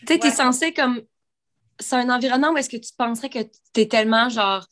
Tu 0.00 0.12
sais, 0.12 0.18
t'es 0.18 0.30
censé 0.30 0.72
comme. 0.72 1.02
C'est 1.80 1.96
un 1.96 2.08
environnement 2.08 2.50
où 2.52 2.56
est-ce 2.56 2.68
que 2.68 2.76
tu 2.76 2.92
penserais 2.96 3.30
que 3.30 3.40
tu 3.72 3.80
es 3.80 3.88
tellement, 3.88 4.28
genre, 4.28 4.64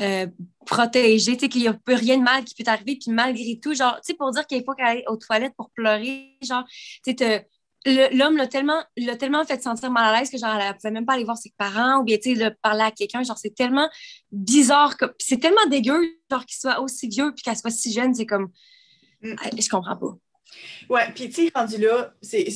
euh, 0.00 0.26
protégé, 0.66 1.34
tu 1.36 1.40
sais, 1.40 1.48
qu'il 1.48 1.62
n'y 1.62 1.68
a 1.68 1.72
plus 1.72 1.94
rien 1.94 2.18
de 2.18 2.22
mal 2.22 2.44
qui 2.44 2.54
peut 2.54 2.64
t'arriver, 2.64 2.96
puis 2.96 3.10
malgré 3.10 3.58
tout, 3.60 3.74
genre, 3.74 3.96
tu 3.96 4.12
sais, 4.12 4.14
pour 4.14 4.30
dire 4.30 4.46
qu'il 4.46 4.62
faut 4.64 4.72
qu'elle 4.74 4.86
aille 4.86 5.04
aux 5.08 5.16
toilettes 5.16 5.54
pour 5.56 5.70
pleurer, 5.70 6.36
genre, 6.42 6.64
tu 7.04 7.14
sais, 7.16 7.48
l'homme 7.86 8.36
l'a 8.36 8.46
tellement, 8.46 8.82
l'a 8.96 9.16
tellement 9.16 9.44
fait 9.44 9.62
sentir 9.62 9.90
mal 9.90 10.14
à 10.14 10.18
l'aise 10.18 10.30
que 10.30 10.38
genre, 10.38 10.56
elle 10.56 10.74
pouvait 10.74 10.90
même 10.90 11.06
pas 11.06 11.14
aller 11.14 11.24
voir 11.24 11.36
ses 11.36 11.52
parents 11.56 12.00
ou 12.00 12.04
bien, 12.04 12.16
tu 12.18 12.34
sais, 12.36 12.56
parler 12.62 12.82
à 12.82 12.90
quelqu'un. 12.90 13.22
Genre, 13.22 13.38
c'est 13.38 13.54
tellement 13.54 13.88
bizarre. 14.32 14.96
Que... 14.96 15.06
C'est 15.18 15.38
tellement 15.38 15.66
dégueu, 15.70 16.00
genre, 16.30 16.44
qu'il 16.46 16.56
soit 16.56 16.80
aussi 16.80 17.08
vieux 17.08 17.32
puis 17.34 17.42
qu'elle 17.42 17.56
soit 17.56 17.70
si 17.70 17.92
jeune. 17.92 18.14
C'est 18.14 18.26
comme. 18.26 18.50
Mm. 19.22 19.34
Je 19.58 19.68
comprends 19.68 19.96
pas. 19.96 20.14
Ouais, 20.88 21.12
puis 21.14 21.28
tu 21.28 21.46
sais, 21.46 21.52
rendu 21.54 21.78
là, 21.78 22.14
c'est 22.22 22.46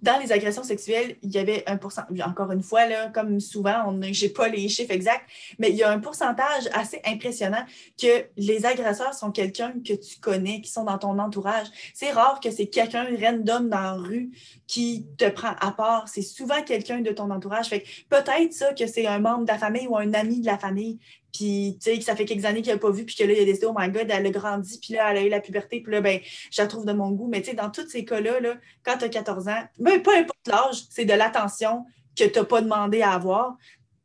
dans 0.00 0.18
les 0.18 0.32
agressions 0.32 0.62
sexuelles, 0.62 1.16
il 1.22 1.30
y 1.30 1.38
avait 1.38 1.64
un 1.66 1.76
pourcentage, 1.76 2.18
encore 2.22 2.50
une 2.52 2.62
fois, 2.62 2.82
comme 3.12 3.40
souvent, 3.40 3.92
je 4.00 4.24
n'ai 4.24 4.32
pas 4.32 4.48
les 4.48 4.68
chiffres 4.68 4.92
exacts, 4.92 5.24
mais 5.58 5.70
il 5.70 5.76
y 5.76 5.82
a 5.82 5.90
un 5.90 5.98
pourcentage 5.98 6.68
assez 6.72 7.00
impressionnant 7.04 7.64
que 8.00 8.24
les 8.38 8.64
agresseurs 8.64 9.12
sont 9.12 9.32
quelqu'un 9.32 9.74
que 9.86 9.92
tu 9.92 10.18
connais, 10.20 10.62
qui 10.62 10.70
sont 10.70 10.84
dans 10.84 10.96
ton 10.98 11.18
entourage. 11.18 11.66
C'est 11.92 12.10
rare 12.10 12.40
que 12.40 12.50
c'est 12.50 12.68
quelqu'un 12.68 13.06
random 13.20 13.68
dans 13.68 13.80
la 13.80 13.92
rue 13.92 14.30
qui 14.66 15.06
te 15.18 15.28
prend 15.28 15.54
à 15.60 15.72
part. 15.72 16.08
C'est 16.08 16.22
souvent 16.22 16.62
quelqu'un 16.62 17.00
de 17.00 17.10
ton 17.10 17.30
entourage. 17.30 17.68
Peut-être 17.68 18.52
ça 18.52 18.72
que 18.72 18.86
c'est 18.86 19.06
un 19.06 19.18
membre 19.18 19.44
de 19.44 19.48
la 19.48 19.58
famille 19.58 19.86
ou 19.86 19.96
un 19.96 20.14
ami 20.14 20.40
de 20.40 20.46
la 20.46 20.58
famille 20.58 20.98
puis, 21.34 21.76
tu 21.82 21.90
sais, 21.90 21.98
que 21.98 22.04
ça 22.04 22.14
fait 22.14 22.24
quelques 22.24 22.44
années 22.44 22.62
qu'elle 22.62 22.76
n'a 22.76 22.80
pas 22.80 22.92
vu, 22.92 23.04
puis 23.04 23.16
que 23.16 23.24
là, 23.24 23.32
il 23.32 23.40
a 23.40 23.44
décidé, 23.44 23.66
oh 23.66 23.74
my 23.76 23.90
God, 23.90 24.06
elle 24.08 24.24
a 24.24 24.30
grandi, 24.30 24.78
puis 24.78 24.94
là, 24.94 25.10
elle 25.10 25.18
a 25.18 25.22
eu 25.22 25.28
la 25.28 25.40
puberté, 25.40 25.80
puis 25.80 25.92
là, 25.92 26.00
ben, 26.00 26.20
je 26.52 26.62
la 26.62 26.68
trouve 26.68 26.86
de 26.86 26.92
mon 26.92 27.10
goût. 27.10 27.26
Mais, 27.26 27.42
tu 27.42 27.50
sais, 27.50 27.56
dans 27.56 27.70
tous 27.70 27.88
ces 27.88 28.04
cas-là, 28.04 28.38
là, 28.38 28.54
quand 28.84 28.98
tu 28.98 29.04
as 29.04 29.08
14 29.08 29.48
ans, 29.48 29.64
même 29.80 30.00
peu 30.00 30.16
importe 30.16 30.46
l'âge, 30.46 30.84
c'est 30.90 31.04
de 31.04 31.12
l'attention 31.12 31.84
que 32.16 32.22
tu 32.22 32.38
n'as 32.38 32.44
pas 32.44 32.60
demandé 32.60 33.02
à 33.02 33.10
avoir. 33.10 33.56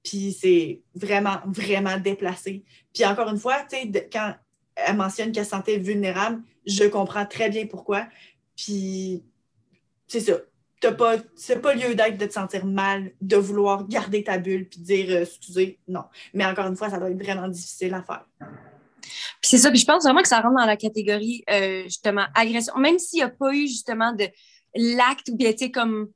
Puis, 0.04 0.36
c'est 0.40 0.82
vraiment, 0.96 1.38
vraiment 1.46 2.00
déplacé. 2.00 2.64
Puis, 2.96 3.06
encore 3.06 3.30
une 3.30 3.38
fois, 3.38 3.62
tu 3.70 3.78
sais, 3.78 4.10
quand 4.12 4.34
elle 4.76 4.96
mentionne 4.96 5.32
qu'elle 5.32 5.46
se 5.46 5.52
sentait 5.52 5.78
vulnérable, 5.78 6.42
je 6.66 6.86
comprends 6.86 7.28
très 7.28 7.50
bien 7.50 7.68
pourquoi. 7.68 8.08
Puis, 8.56 9.24
c'est 10.08 10.22
ça 10.22 10.34
pas, 10.88 11.18
c'est 11.36 11.62
pas 11.62 11.74
lieu 11.74 11.96
d'être 11.96 12.18
de 12.18 12.26
te 12.26 12.34
sentir 12.34 12.66
mal, 12.66 13.12
de 13.22 13.36
vouloir 13.36 13.88
garder 13.88 14.24
ta 14.24 14.38
bulle 14.38 14.68
puis 14.68 14.80
dire 14.80 15.08
euh, 15.10 15.22
excusez, 15.24 15.80
non. 15.88 16.04
Mais 16.34 16.46
encore 16.46 16.68
une 16.68 16.76
fois, 16.76 16.90
ça 16.90 16.98
doit 16.98 17.10
être 17.10 17.22
vraiment 17.22 17.48
difficile 17.48 17.94
à 17.94 18.02
faire. 18.02 18.26
Puis 19.42 19.50
c'est 19.50 19.58
ça, 19.58 19.70
puis 19.70 19.80
je 19.80 19.86
pense 19.86 20.04
vraiment 20.04 20.22
que 20.22 20.28
ça 20.28 20.42
rentre 20.42 20.58
dans 20.58 20.66
la 20.66 20.78
catégorie 20.78 21.44
euh, 21.50 21.84
justement 21.84 22.26
agression, 22.36 22.78
même 22.78 23.00
s'il 23.00 23.18
n'y 23.18 23.24
a 23.24 23.30
pas 23.30 23.54
eu 23.54 23.68
justement 23.68 24.14
de 24.14 24.28
l'acte 24.76 25.30
ou 25.30 25.36
bien 25.36 25.52
tu 25.52 25.60
sais 25.60 25.72
comme 25.72 26.10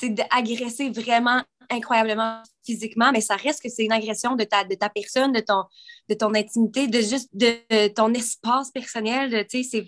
d'agresser 0.00 0.90
vraiment 0.90 1.42
incroyablement 1.70 2.42
physiquement, 2.64 3.12
mais 3.12 3.20
ça 3.20 3.36
reste 3.36 3.62
que 3.62 3.68
c'est 3.68 3.84
une 3.84 3.92
agression 3.92 4.36
de 4.36 4.44
ta, 4.44 4.64
de 4.64 4.74
ta 4.74 4.88
personne, 4.88 5.32
de 5.32 5.40
ton, 5.40 5.64
de 6.08 6.14
ton 6.14 6.34
intimité, 6.34 6.86
de 6.86 7.00
juste 7.00 7.28
de, 7.34 7.88
ton 7.88 8.12
espace 8.14 8.70
personnel. 8.70 9.46
Tu 9.48 9.64
sais, 9.64 9.86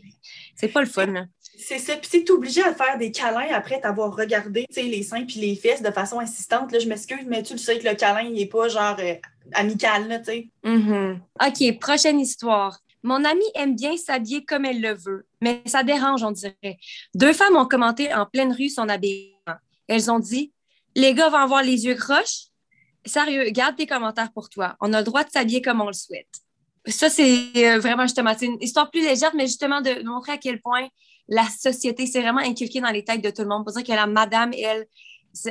c'est 0.56 0.68
pas 0.68 0.80
le 0.80 0.86
fun. 0.86 1.26
C'est 1.62 1.78
ça. 1.78 1.96
Puis 1.96 2.10
tu 2.10 2.16
es 2.18 2.30
obligé 2.30 2.62
à 2.62 2.74
faire 2.74 2.96
des 2.98 3.10
câlins 3.10 3.52
après 3.52 3.80
t'avoir 3.80 4.14
regardé 4.16 4.66
les 4.76 5.02
seins 5.02 5.24
puis 5.24 5.40
les 5.40 5.54
fesses 5.54 5.82
de 5.82 5.90
façon 5.90 6.18
insistante. 6.18 6.72
Là, 6.72 6.78
je 6.78 6.88
m'excuse, 6.88 7.24
mais 7.26 7.42
tu 7.42 7.52
le 7.52 7.58
sais 7.58 7.78
que 7.78 7.86
le 7.86 7.94
câlin, 7.94 8.22
il 8.22 8.32
n'est 8.32 8.46
pas 8.46 8.68
genre 8.68 8.96
euh, 8.98 9.14
amical, 9.52 10.22
tu 10.24 10.32
sais. 10.32 10.48
Mm-hmm. 10.64 11.18
OK, 11.46 11.78
prochaine 11.78 12.20
histoire. 12.20 12.78
Mon 13.02 13.24
amie 13.24 13.44
aime 13.54 13.76
bien 13.76 13.96
s'habiller 13.96 14.44
comme 14.44 14.64
elle 14.64 14.80
le 14.80 14.94
veut, 14.94 15.26
mais 15.40 15.62
ça 15.66 15.82
dérange, 15.82 16.22
on 16.22 16.32
dirait. 16.32 16.78
Deux 17.14 17.32
femmes 17.32 17.56
ont 17.56 17.66
commenté 17.66 18.12
en 18.12 18.26
pleine 18.26 18.52
rue 18.52 18.68
son 18.68 18.88
habillement. 18.88 19.56
Elles 19.88 20.10
ont 20.10 20.18
dit 20.18 20.52
Les 20.94 21.14
gars 21.14 21.28
vont 21.28 21.38
avoir 21.38 21.62
les 21.62 21.86
yeux 21.86 21.94
croches. 21.94 22.48
sérieux, 23.06 23.50
garde 23.50 23.76
tes 23.76 23.86
commentaires 23.86 24.32
pour 24.32 24.50
toi. 24.50 24.76
On 24.80 24.92
a 24.92 24.98
le 24.98 25.04
droit 25.04 25.24
de 25.24 25.30
s'habiller 25.30 25.62
comme 25.62 25.80
on 25.80 25.86
le 25.86 25.92
souhaite. 25.94 26.28
Ça, 26.86 27.10
c'est 27.10 27.50
euh, 27.56 27.78
vraiment 27.78 28.02
justement, 28.02 28.34
c'est 28.36 28.46
une 28.46 28.60
histoire 28.60 28.90
plus 28.90 29.02
légère, 29.02 29.34
mais 29.34 29.46
justement 29.46 29.80
de 29.80 30.02
montrer 30.04 30.32
à 30.32 30.38
quel 30.38 30.60
point 30.60 30.88
la 31.30 31.44
société 31.44 32.06
s'est 32.06 32.20
vraiment 32.20 32.40
inculquée 32.40 32.80
dans 32.80 32.90
les 32.90 33.04
têtes 33.04 33.22
de 33.22 33.30
tout 33.30 33.42
le 33.42 33.48
monde. 33.48 33.64
Pour 33.64 33.72
dire 33.72 33.84
que 33.84 33.92
la 33.92 34.06
madame, 34.06 34.52
elle, 34.52 34.86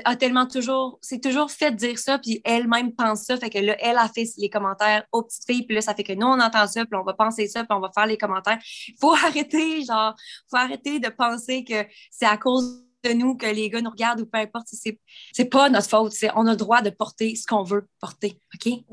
a 0.04 0.16
tellement 0.18 0.46
toujours, 0.46 1.00
c'est 1.02 1.22
toujours 1.22 1.50
fait 1.52 1.72
dire 1.72 1.98
ça, 1.98 2.20
puis 2.20 2.42
elle-même 2.44 2.94
pense 2.94 3.24
ça, 3.24 3.38
fait 3.38 3.50
que 3.50 3.60
là, 3.60 3.78
elle 3.80 3.98
a 3.98 4.10
fait 4.10 4.26
les 4.38 4.50
commentaires 4.50 5.06
aux 5.14 5.24
petites 5.24 5.46
filles, 5.46 5.66
puis 5.66 5.74
là, 5.74 5.82
ça 5.82 5.96
fait 5.96 6.04
que 6.04 6.14
nous, 6.14 6.28
on 6.28 6.40
entend 6.40 6.68
ça, 6.68 6.86
puis 6.86 7.00
on 7.00 7.04
va 7.04 7.14
penser 7.14 7.48
ça, 7.48 7.64
puis 7.64 7.76
on 7.76 7.80
va 7.80 7.90
faire 7.94 8.06
les 8.06 8.18
commentaires. 8.18 8.60
Faut 9.00 9.14
arrêter, 9.26 9.84
genre, 9.86 10.14
faut 10.50 10.58
arrêter 10.58 11.00
de 11.00 11.10
penser 11.10 11.64
que 11.64 11.86
c'est 12.12 12.26
à 12.26 12.38
cause 12.38 12.84
de 13.04 13.14
nous 13.14 13.36
que 13.36 13.46
les 13.46 13.70
gars 13.70 13.82
nous 13.82 13.90
regardent 13.90 14.22
ou 14.22 14.26
peu 14.26 14.40
importe. 14.40 14.68
C'est, 14.72 15.00
c'est 15.32 15.46
pas 15.46 15.70
notre 15.70 15.90
faute. 15.90 16.12
C'est, 16.12 16.30
on 16.36 16.46
a 16.48 16.52
le 16.52 16.58
droit 16.58 16.82
de 16.82 16.90
porter 16.90 17.36
ce 17.36 17.46
qu'on 17.46 17.64
veut 17.64 17.88
porter. 18.00 18.40
OK? 18.54 18.66
Ouais. 18.66 18.84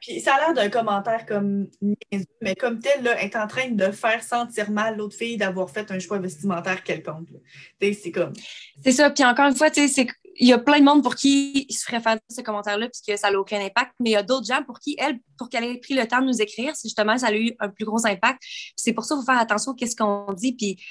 Puis 0.00 0.20
ça 0.20 0.34
a 0.34 0.38
l'air 0.38 0.54
d'un 0.54 0.68
commentaire 0.68 1.26
comme 1.26 1.68
mais 2.40 2.54
comme 2.56 2.80
tel, 2.80 3.02
là, 3.02 3.22
est 3.22 3.36
en 3.36 3.46
train 3.46 3.70
de 3.70 3.90
faire 3.92 4.22
sentir 4.22 4.70
mal 4.70 4.96
l'autre 4.96 5.16
fille 5.16 5.36
d'avoir 5.36 5.70
fait 5.70 5.90
un 5.90 5.98
choix 5.98 6.18
vestimentaire 6.18 6.82
quelconque. 6.82 7.28
C'est 7.80 8.10
comme. 8.10 8.32
C'est 8.82 8.92
ça. 8.92 9.10
Puis 9.10 9.24
encore 9.24 9.46
une 9.46 9.56
fois, 9.56 9.70
tu 9.70 9.86
sais, 9.86 9.88
c'est 9.88 10.06
il 10.36 10.48
y 10.48 10.52
a 10.52 10.58
plein 10.58 10.80
de 10.80 10.84
monde 10.84 11.02
pour 11.02 11.14
qui 11.14 11.66
il 11.68 11.74
se 11.74 11.84
ferait 11.84 12.00
faire 12.00 12.18
ce 12.28 12.40
commentaire-là 12.40 12.88
puisque 12.88 13.18
ça 13.18 13.30
n'a 13.30 13.38
aucun 13.38 13.60
impact, 13.60 13.92
mais 14.00 14.10
il 14.10 14.12
y 14.14 14.16
a 14.16 14.22
d'autres 14.22 14.46
gens 14.46 14.62
pour 14.64 14.78
qui, 14.78 14.96
elle, 14.98 15.18
pour 15.38 15.48
qu'elle 15.48 15.64
ait 15.64 15.78
pris 15.78 15.94
le 15.94 16.06
temps 16.06 16.20
de 16.20 16.26
nous 16.26 16.40
écrire, 16.40 16.72
justement, 16.82 17.18
ça 17.18 17.28
a 17.28 17.34
eu 17.34 17.52
un 17.60 17.68
plus 17.68 17.84
gros 17.84 18.06
impact. 18.06 18.40
C'est 18.76 18.92
pour 18.92 19.04
ça 19.04 19.14
qu'il 19.14 19.22
faut 19.22 19.30
faire 19.30 19.40
attention 19.40 19.72
à 19.80 19.86
ce 19.86 19.96
qu'on 19.96 20.32
dit, 20.32 20.54
puis 20.54 20.82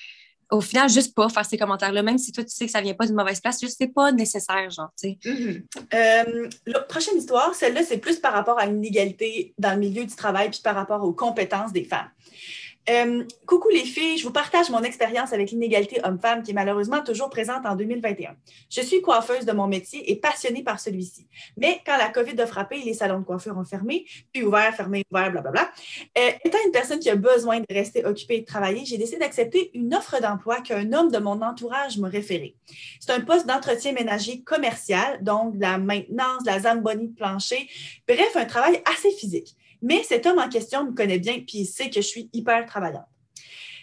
au 0.52 0.60
final, 0.60 0.90
juste 0.90 1.16
pas 1.16 1.30
faire 1.30 1.46
ces 1.46 1.58
commentaires-là, 1.58 2.04
même 2.04 2.18
si 2.18 2.32
toi, 2.34 2.44
tu 2.44 2.52
sais 2.52 2.66
que 2.66 2.72
ça 2.72 2.82
vient 2.82 2.94
pas 2.94 3.06
d'une 3.06 3.16
mauvaise 3.16 3.40
place, 3.40 3.60
juste 3.62 3.78
c'est 3.80 3.88
pas 3.88 4.12
nécessaire, 4.12 4.70
genre, 4.70 4.90
tu 5.02 5.10
sais. 5.10 5.18
Mm-hmm. 5.24 5.64
Euh, 5.94 6.50
la 6.68 6.82
prochaine 6.82 7.18
histoire, 7.18 7.56
celle-là, 7.56 7.84
c'est 7.84 7.98
plus 7.98 8.18
par 8.18 8.34
rapport 8.34 8.60
à 8.60 8.66
l'inégalité 8.66 9.54
dans 9.58 9.72
le 9.72 9.80
milieu 9.80 10.04
du 10.04 10.16
travail 10.16 10.50
puis 10.50 10.60
par 10.62 10.76
rapport 10.76 11.04
aux 11.04 11.14
compétences 11.14 11.72
des 11.72 11.86
femmes. 11.86 12.10
Euh, 12.90 13.24
coucou 13.46 13.70
les 13.70 13.86
filles, 13.86 14.18
je 14.18 14.24
vous 14.24 14.32
partage 14.32 14.70
mon 14.72 14.82
expérience 14.82 15.34
avec 15.34 15.52
l'inégalité 15.52 16.02
homme-femme 16.04 16.42
qui 16.42 16.52
est 16.52 16.54
malheureusement 16.54 17.04
toujours 17.04 17.30
présente 17.30 17.66
en 17.66 17.76
2021. 17.76 18.36
Je 18.70 18.82
suis 18.82 19.02
coiffeuse 19.02 19.46
de 19.46 19.52
mon 19.52 19.68
métier 19.68 20.12
et 20.12 20.16
passionnée 20.16 20.64
par 20.64 20.80
celui-ci. 20.80 21.28
Mais 21.58 21.82
quand 21.86 21.98
la 21.98 22.10
COVID 22.10 22.40
a 22.42 22.48
frappé, 22.48 22.82
les 22.84 22.96
salons 22.96 23.20
de 23.20 23.24
coiffure 23.24 23.56
ont 23.56 23.64
fermé, 23.64 24.06
puis 24.34 24.44
ouvert, 24.44 24.74
fermé, 24.74 25.04
ouvert, 25.12 25.32
blablabla. 25.32 25.72
Euh, 26.18 26.32
étant 26.44 26.58
une 26.66 26.72
personne 26.72 27.00
qui 27.00 27.10
a 27.12 27.16
besoin 27.16 27.60
de 27.60 27.66
rester 27.70 28.04
occupée 28.04 28.38
et 28.38 28.42
de 28.42 28.46
travailler, 28.46 28.84
j'ai 28.84 28.98
décidé 28.98 29.20
d'accepter 29.20 29.70
une 29.76 29.94
offre 29.94 30.20
d'emploi 30.20 30.62
qu'un 30.62 30.92
homme 30.94 31.12
de 31.12 31.20
mon 31.20 31.42
entourage 31.42 32.00
m'a 32.00 32.08
référé. 32.08 32.56
C'est 33.00 33.12
un 33.12 33.22
poste 33.22 33.46
d'entretien 33.46 33.92
ménager 33.92 34.42
commercial, 34.42 35.24
donc 35.24 35.56
de 35.56 35.62
la 35.62 35.78
maintenance, 35.78 36.44
de 36.44 36.48
la 36.48 36.62
zambonie 36.62 37.10
de 37.10 37.16
plancher, 37.16 37.70
bref, 38.08 38.36
un 38.36 38.46
travail 38.46 38.82
assez 38.86 39.12
physique. 39.12 39.56
Mais 39.82 40.04
cet 40.04 40.26
homme 40.26 40.40
en 40.40 40.50
question 40.50 40.86
me 40.86 40.92
connaît 40.92 41.20
bien 41.20 41.40
puis 41.46 41.60
il 41.60 41.66
sait 41.66 41.90
que 41.90 41.96
je 41.96 42.08
suis 42.08 42.30
hyper 42.34 42.66
travaillante. 42.66 43.06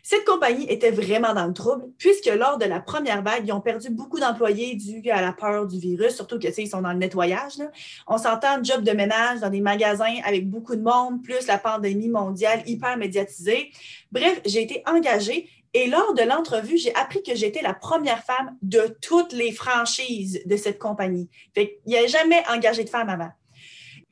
Cette 0.03 0.25
compagnie 0.25 0.65
était 0.71 0.91
vraiment 0.91 1.35
dans 1.35 1.47
le 1.47 1.53
trouble 1.53 1.85
puisque 1.99 2.27
lors 2.35 2.57
de 2.57 2.65
la 2.65 2.81
première 2.81 3.23
vague, 3.23 3.47
ils 3.47 3.53
ont 3.53 3.61
perdu 3.61 3.91
beaucoup 3.91 4.19
d'employés 4.19 4.75
dû 4.75 5.11
à 5.11 5.21
la 5.21 5.33
peur 5.33 5.67
du 5.67 5.79
virus, 5.79 6.15
surtout 6.15 6.39
que 6.39 6.49
ils 6.59 6.69
sont 6.69 6.81
dans 6.81 6.93
le 6.93 6.99
nettoyage. 6.99 7.59
On 8.07 8.17
s'entend 8.17 8.63
job 8.63 8.83
de 8.85 8.93
ménage 8.93 9.41
dans 9.41 9.51
des 9.51 9.61
magasins 9.61 10.15
avec 10.25 10.49
beaucoup 10.49 10.77
de 10.77 10.83
monde, 10.83 11.23
plus 11.23 11.47
la 11.47 11.59
pandémie 11.59 12.09
mondiale 12.09 12.63
hyper 12.65 12.97
médiatisée. 12.97 13.71
Bref, 14.11 14.41
j'ai 14.47 14.63
été 14.63 14.83
engagée 14.87 15.51
et 15.75 15.89
lors 15.89 16.15
de 16.15 16.23
l'entrevue, 16.23 16.79
j'ai 16.79 16.95
appris 16.95 17.23
que 17.23 17.35
j'étais 17.35 17.61
la 17.61 17.75
première 17.75 18.25
femme 18.25 18.57
de 18.63 18.97
toutes 19.03 19.33
les 19.33 19.53
franchises 19.53 20.41
de 20.47 20.57
cette 20.57 20.79
compagnie. 20.79 21.29
Fait 21.55 21.81
il 21.85 21.91
n'y 21.91 21.99
a 21.99 22.07
jamais 22.07 22.43
engagé 22.49 22.85
de 22.85 22.89
femme 22.89 23.11
avant. 23.11 23.31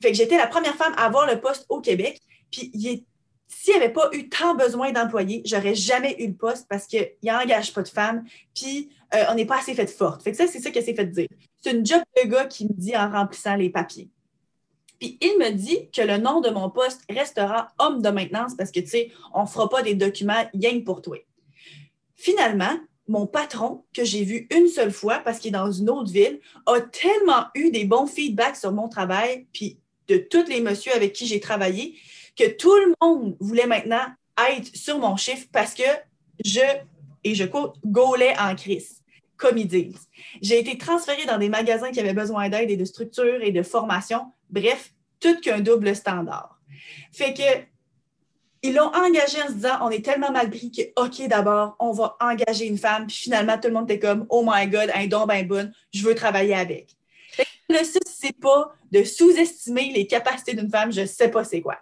Fait 0.01 0.11
que 0.11 0.17
j'étais 0.17 0.37
la 0.37 0.47
première 0.47 0.75
femme 0.75 0.93
à 0.97 1.05
avoir 1.05 1.25
le 1.25 1.39
poste 1.39 1.65
au 1.69 1.81
Québec. 1.81 2.21
Puis 2.51 2.71
s'il 3.47 3.73
n'y 3.73 3.81
avait 3.81 3.93
pas 3.93 4.09
eu 4.13 4.29
tant 4.29 4.55
besoin 4.55 4.91
d'employés, 4.91 5.41
j'aurais 5.45 5.75
jamais 5.75 6.15
eu 6.19 6.27
le 6.27 6.33
poste 6.33 6.67
parce 6.69 6.85
qu'il 6.85 7.09
n'engage 7.23 7.73
pas 7.73 7.81
de 7.81 7.87
femmes, 7.87 8.25
puis 8.53 8.89
euh, 9.13 9.23
on 9.29 9.35
n'est 9.35 9.45
pas 9.45 9.59
assez 9.59 9.73
fait 9.73 9.87
forte. 9.87 10.21
Fait 10.21 10.31
que 10.31 10.37
ça, 10.37 10.47
c'est 10.47 10.59
ça 10.59 10.69
que 10.69 10.81
c'est 10.81 10.93
fait 10.93 11.05
dire. 11.05 11.27
C'est 11.61 11.71
une 11.71 11.85
job 11.85 12.01
de 12.21 12.29
gars 12.29 12.45
qui 12.45 12.65
me 12.65 12.73
dit 12.73 12.95
en 12.95 13.09
remplissant 13.09 13.55
les 13.55 13.69
papiers. 13.69 14.09
Puis 14.99 15.17
il 15.21 15.37
me 15.39 15.51
dit 15.51 15.89
que 15.91 16.01
le 16.01 16.17
nom 16.17 16.41
de 16.41 16.49
mon 16.49 16.69
poste 16.69 17.03
restera 17.09 17.69
homme 17.79 18.01
de 18.01 18.09
maintenance 18.09 18.55
parce 18.55 18.71
que, 18.71 18.79
tu 18.79 18.87
sais, 18.87 19.11
on 19.33 19.43
ne 19.43 19.47
fera 19.47 19.69
pas 19.69 19.81
des 19.81 19.95
documents 19.95 20.49
rien 20.53 20.81
pour 20.81 21.01
toi. 21.01 21.17
Finalement, 22.15 22.77
mon 23.07 23.27
patron, 23.27 23.85
que 23.93 24.03
j'ai 24.03 24.23
vu 24.23 24.47
une 24.53 24.67
seule 24.67 24.91
fois 24.91 25.19
parce 25.19 25.39
qu'il 25.39 25.49
est 25.49 25.59
dans 25.59 25.71
une 25.71 25.89
autre 25.89 26.11
ville, 26.11 26.39
a 26.65 26.81
tellement 26.81 27.45
eu 27.55 27.71
des 27.71 27.85
bons 27.85 28.07
feedbacks 28.07 28.57
sur 28.57 28.73
mon 28.73 28.89
travail, 28.89 29.47
puis 29.53 29.79
de 30.07 30.17
tous 30.17 30.47
les 30.47 30.61
messieurs 30.61 30.93
avec 30.95 31.13
qui 31.13 31.25
j'ai 31.27 31.39
travaillé 31.39 31.97
que 32.37 32.49
tout 32.49 32.75
le 32.75 32.93
monde 33.01 33.35
voulait 33.39 33.67
maintenant 33.67 34.05
être 34.49 34.75
sur 34.75 34.99
mon 34.99 35.17
chiffre 35.17 35.47
parce 35.51 35.73
que 35.73 35.83
je, 36.45 36.61
et 37.23 37.35
je 37.35 37.43
quote, 37.45 37.75
gaulais 37.85 38.37
en 38.39 38.55
crise, 38.55 39.01
comme 39.35 39.57
ils 39.57 39.67
disent. 39.67 40.07
J'ai 40.41 40.59
été 40.59 40.77
transférée 40.77 41.25
dans 41.25 41.39
des 41.39 41.49
magasins 41.49 41.91
qui 41.91 41.99
avaient 41.99 42.13
besoin 42.13 42.49
d'aide 42.49 42.69
et 42.69 42.77
de 42.77 42.85
structure 42.85 43.41
et 43.41 43.51
de 43.51 43.63
formation. 43.63 44.31
Bref, 44.49 44.93
tout 45.19 45.39
qu'un 45.41 45.59
double 45.59 45.95
standard. 45.95 46.59
Fait 47.11 47.33
que 47.33 47.65
ils 48.63 48.73
l'ont 48.73 48.91
engagé 48.93 49.41
en 49.41 49.47
se 49.47 49.53
disant 49.53 49.77
on 49.81 49.89
est 49.89 50.03
tellement 50.03 50.31
mal 50.31 50.49
pris 50.49 50.71
que, 50.71 50.81
OK, 51.01 51.27
d'abord, 51.27 51.75
on 51.79 51.91
va 51.91 52.17
engager 52.19 52.65
une 52.65 52.77
femme. 52.77 53.07
Puis 53.07 53.17
finalement, 53.17 53.57
tout 53.57 53.67
le 53.67 53.73
monde 53.73 53.89
était 53.89 53.99
comme 53.99 54.25
oh 54.29 54.43
my 54.45 54.67
God, 54.67 54.91
un 54.93 55.07
don 55.07 55.25
ben 55.25 55.47
bonne, 55.47 55.73
je 55.93 56.03
veux 56.03 56.15
travailler 56.15 56.55
avec. 56.55 56.96
Le 57.69 57.79
souci, 57.79 57.99
c'est 58.05 58.39
pas 58.39 58.73
de 58.91 59.03
sous-estimer 59.03 59.91
les 59.91 60.07
capacités 60.07 60.53
d'une 60.53 60.69
femme, 60.69 60.91
je 60.91 61.05
sais 61.05 61.29
pas 61.29 61.43
c'est 61.43 61.61
quoi. 61.61 61.77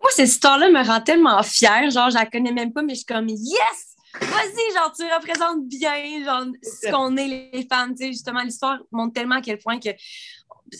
Moi, 0.00 0.10
cette 0.14 0.28
histoire-là 0.28 0.70
me 0.70 0.86
rend 0.86 1.00
tellement 1.00 1.42
fière. 1.42 1.90
Genre, 1.90 2.10
je 2.10 2.14
la 2.14 2.26
connais 2.26 2.52
même 2.52 2.72
pas, 2.72 2.82
mais 2.82 2.94
je 2.94 2.98
suis 2.98 3.06
comme 3.06 3.28
yes! 3.28 3.96
Vas-y, 4.20 4.74
genre, 4.74 4.92
tu 4.94 5.02
représentes 5.02 5.66
bien, 5.66 6.24
genre, 6.24 6.44
ce 6.62 6.90
qu'on 6.90 7.16
est, 7.16 7.50
les 7.52 7.66
femmes. 7.66 7.94
Tu 7.94 8.04
sais, 8.04 8.12
justement, 8.12 8.42
l'histoire 8.42 8.78
montre 8.92 9.14
tellement 9.14 9.36
à 9.36 9.40
quel 9.40 9.58
point 9.58 9.80
que 9.80 9.88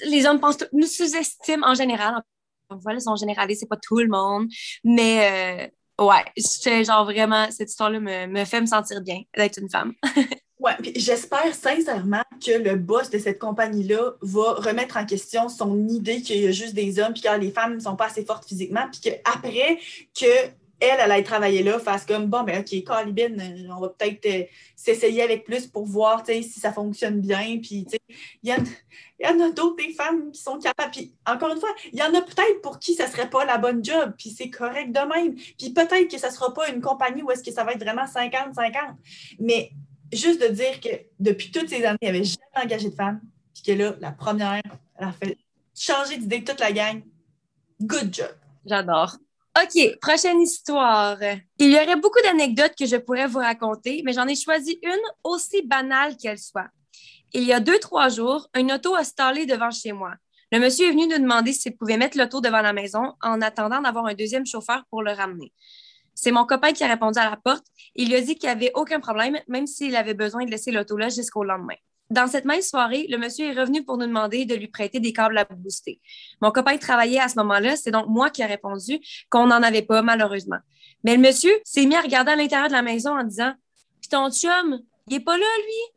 les 0.04 0.26
hommes 0.26 0.40
pensent, 0.40 0.64
nous 0.72 0.86
sous-estiment 0.86 1.66
en 1.66 1.74
général. 1.74 2.22
Voilà, 2.70 3.00
sont 3.00 3.16
généralisés, 3.16 3.60
c'est 3.60 3.68
pas 3.68 3.76
tout 3.76 3.98
le 3.98 4.08
monde. 4.08 4.48
Mais, 4.84 5.70
euh, 5.98 6.04
ouais, 6.04 6.84
genre, 6.84 7.04
vraiment, 7.04 7.50
cette 7.50 7.70
histoire-là 7.70 8.00
me, 8.00 8.26
me 8.26 8.44
fait 8.44 8.60
me 8.60 8.66
sentir 8.66 9.00
bien 9.00 9.22
d'être 9.36 9.58
une 9.58 9.70
femme. 9.70 9.94
Oui, 10.61 10.70
puis 10.80 10.92
j'espère 10.96 11.52
sincèrement 11.52 12.22
que 12.44 12.52
le 12.52 12.76
boss 12.76 13.11
de 13.11 13.18
cette 13.18 13.40
compagnie-là 13.40 14.12
va 14.22 14.52
remettre 14.55 14.96
en 14.96 15.05
question 15.05 15.48
son 15.48 15.88
idée 15.88 16.22
qu'il 16.22 16.40
y 16.40 16.46
a 16.46 16.52
juste 16.52 16.74
des 16.74 17.00
hommes, 17.00 17.12
puis 17.12 17.22
que 17.22 17.38
les 17.38 17.50
femmes 17.50 17.74
ne 17.74 17.80
sont 17.80 17.96
pas 17.96 18.07
assez 18.07 18.24
fortes 18.24 18.46
physiquement, 18.46 18.86
puis 18.90 19.00
qu'après 19.00 19.78
que 20.18 20.50
elle, 20.80 21.11
aille 21.11 21.24
travailler 21.24 21.62
là, 21.62 21.78
fasse 21.78 22.05
comme 22.05 22.26
bon, 22.26 22.42
ben 22.42 22.61
OK, 22.61 22.84
Calibine, 22.84 23.70
on 23.74 23.80
va 23.80 23.88
peut-être 23.88 24.26
euh, 24.26 24.44
s'essayer 24.76 25.22
avec 25.22 25.44
plus 25.44 25.66
pour 25.66 25.86
voir 25.86 26.22
si 26.26 26.42
ça 26.42 26.72
fonctionne 26.72 27.20
bien. 27.20 27.59
Puis, 27.62 27.86
il 28.42 28.50
y, 28.50 29.22
y, 29.22 29.26
en 29.26 29.40
a 29.40 29.50
d'autres 29.50 29.76
des 29.76 29.92
femmes 29.92 30.30
qui 30.30 30.42
sont 30.42 30.59
capables. 30.59 30.92
Encore 31.26 31.52
une 31.52 31.61
fois, 31.61 31.70
il 31.92 31.98
y 31.98 32.02
en 32.02 32.12
a 32.14 32.20
peut-être 32.20 32.61
pour 32.62 32.78
qui 32.78 32.94
ça 32.94 33.07
ne 33.07 33.12
serait 33.12 33.30
pas 33.30 33.44
la 33.44 33.59
bonne 33.59 33.84
job, 33.84 34.12
puis 34.18 34.30
c'est 34.30 34.50
correct 34.50 34.92
de 34.92 35.00
même. 35.00 35.34
Puis 35.34 35.70
peut-être 35.70 36.11
que 36.11 36.18
ça 36.18 36.28
ne 36.28 36.34
sera 36.34 36.52
pas 36.52 36.68
une 36.68 36.80
compagnie 36.80 37.22
où 37.22 37.30
est-ce 37.30 37.42
que 37.42 37.52
ça 37.52 37.64
va 37.64 37.72
être 37.72 37.82
vraiment 37.82 38.05
50-50. 38.05 38.72
Mais 39.38 39.70
juste 40.14 40.40
de 40.40 40.48
dire 40.48 40.80
que 40.80 40.88
depuis 41.18 41.50
toutes 41.50 41.68
ces 41.68 41.84
années, 41.84 41.98
il 42.02 42.10
n'y 42.10 42.16
avait 42.16 42.24
jamais 42.24 42.64
engagé 42.64 42.90
de 42.90 42.94
femme, 42.94 43.20
puis 43.52 43.62
que 43.62 43.72
là, 43.72 43.94
la 44.00 44.12
première, 44.12 44.62
elle 44.96 45.06
a 45.06 45.12
fait 45.12 45.36
changer 45.74 46.18
d'idée 46.18 46.44
toute 46.44 46.60
la 46.60 46.72
gang. 46.72 47.02
Good 47.80 48.14
job. 48.14 48.34
J'adore. 48.64 49.16
OK, 49.56 49.98
prochaine 50.00 50.40
histoire. 50.40 51.18
Il 51.58 51.70
y 51.70 51.76
aurait 51.76 51.96
beaucoup 51.96 52.20
d'anecdotes 52.24 52.74
que 52.76 52.86
je 52.86 52.96
pourrais 52.96 53.28
vous 53.28 53.38
raconter, 53.38 54.02
mais 54.04 54.12
j'en 54.12 54.26
ai 54.26 54.34
choisi 54.34 54.78
une 54.82 55.02
aussi 55.22 55.62
banale 55.62 56.16
qu'elle 56.16 56.38
soit. 56.38 56.68
Il 57.32 57.44
y 57.44 57.52
a 57.52 57.60
deux, 57.60 57.78
trois 57.78 58.08
jours, 58.08 58.48
une 58.56 58.72
auto 58.72 58.94
a 58.94 59.04
stallé 59.04 59.46
devant 59.46 59.70
chez 59.70 59.92
moi. 59.92 60.14
Le 60.50 60.58
monsieur 60.58 60.88
est 60.88 60.90
venu 60.90 61.06
nous 61.06 61.18
demander 61.18 61.52
s'il 61.52 61.76
pouvait 61.76 61.96
mettre 61.96 62.18
l'auto 62.18 62.40
devant 62.40 62.62
la 62.62 62.72
maison 62.72 63.12
en 63.22 63.40
attendant 63.40 63.80
d'avoir 63.80 64.06
un 64.06 64.14
deuxième 64.14 64.46
chauffeur 64.46 64.84
pour 64.90 65.02
le 65.02 65.12
ramener. 65.12 65.52
C'est 66.14 66.30
mon 66.30 66.44
copain 66.44 66.72
qui 66.72 66.84
a 66.84 66.88
répondu 66.88 67.18
à 67.18 67.28
la 67.28 67.36
porte. 67.36 67.64
Il 67.94 68.08
lui 68.08 68.16
a 68.16 68.20
dit 68.20 68.36
qu'il 68.36 68.48
n'y 68.48 68.54
avait 68.54 68.72
aucun 68.74 69.00
problème, 69.00 69.38
même 69.48 69.66
s'il 69.66 69.96
avait 69.96 70.14
besoin 70.14 70.44
de 70.44 70.50
laisser 70.50 70.70
l'auto 70.70 70.96
là 70.96 71.08
jusqu'au 71.08 71.44
lendemain. 71.44 71.74
Dans 72.10 72.26
cette 72.26 72.44
même 72.44 72.60
soirée, 72.60 73.06
le 73.08 73.16
monsieur 73.16 73.46
est 73.46 73.58
revenu 73.58 73.82
pour 73.82 73.96
nous 73.96 74.06
demander 74.06 74.44
de 74.44 74.54
lui 74.54 74.68
prêter 74.68 75.00
des 75.00 75.12
câbles 75.12 75.38
à 75.38 75.44
booster. 75.44 76.00
Mon 76.42 76.50
copain 76.50 76.76
travaillait 76.76 77.20
à 77.20 77.28
ce 77.28 77.36
moment-là, 77.36 77.76
c'est 77.76 77.90
donc 77.90 78.06
moi 78.08 78.30
qui 78.30 78.42
ai 78.42 78.46
répondu 78.46 79.00
qu'on 79.30 79.46
n'en 79.46 79.62
avait 79.62 79.82
pas, 79.82 80.02
malheureusement. 80.02 80.58
Mais 81.02 81.16
le 81.16 81.22
monsieur 81.22 81.52
s'est 81.64 81.86
mis 81.86 81.96
à 81.96 82.02
regarder 82.02 82.32
à 82.32 82.36
l'intérieur 82.36 82.68
de 82.68 82.74
la 82.74 82.82
maison 82.82 83.18
en 83.18 83.24
disant 83.24 83.52
Puis 84.00 84.10
ton 84.10 84.30
chum, 84.30 84.80
il 85.08 85.16
est 85.16 85.20
pas 85.20 85.36
là, 85.36 85.46
lui? 85.64 85.93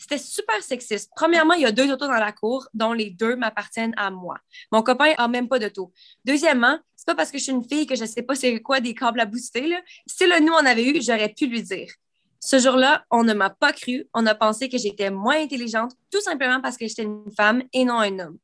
C'était 0.00 0.18
super 0.18 0.62
sexiste. 0.62 1.10
Premièrement, 1.14 1.52
il 1.52 1.60
y 1.60 1.66
a 1.66 1.72
deux 1.72 1.92
autos 1.92 2.06
dans 2.06 2.12
la 2.12 2.32
cour, 2.32 2.66
dont 2.72 2.94
les 2.94 3.10
deux 3.10 3.36
m'appartiennent 3.36 3.92
à 3.98 4.10
moi. 4.10 4.38
Mon 4.72 4.82
copain 4.82 5.12
a 5.18 5.28
même 5.28 5.46
pas 5.46 5.58
d'auto. 5.58 5.92
Deuxièmement, 6.24 6.78
c'est 6.96 7.06
pas 7.06 7.14
parce 7.14 7.30
que 7.30 7.36
je 7.36 7.42
suis 7.42 7.52
une 7.52 7.62
fille 7.62 7.86
que 7.86 7.94
je 7.94 8.06
sais 8.06 8.22
pas 8.22 8.34
c'est 8.34 8.60
quoi 8.60 8.80
des 8.80 8.94
câbles 8.94 9.20
à 9.20 9.26
booster. 9.26 9.76
Si 10.06 10.24
le 10.24 10.40
nous 10.40 10.54
en 10.54 10.64
avait 10.64 10.86
eu, 10.86 11.02
j'aurais 11.02 11.28
pu 11.28 11.46
lui 11.48 11.62
dire. 11.62 11.92
Ce 12.40 12.58
jour-là, 12.58 13.04
on 13.10 13.24
ne 13.24 13.34
m'a 13.34 13.50
pas 13.50 13.74
cru. 13.74 14.08
On 14.14 14.24
a 14.24 14.34
pensé 14.34 14.70
que 14.70 14.78
j'étais 14.78 15.10
moins 15.10 15.38
intelligente, 15.38 15.92
tout 16.10 16.22
simplement 16.22 16.62
parce 16.62 16.78
que 16.78 16.88
j'étais 16.88 17.02
une 17.02 17.30
femme 17.36 17.62
et 17.74 17.84
non 17.84 17.98
un 17.98 18.18
homme. 18.20 18.38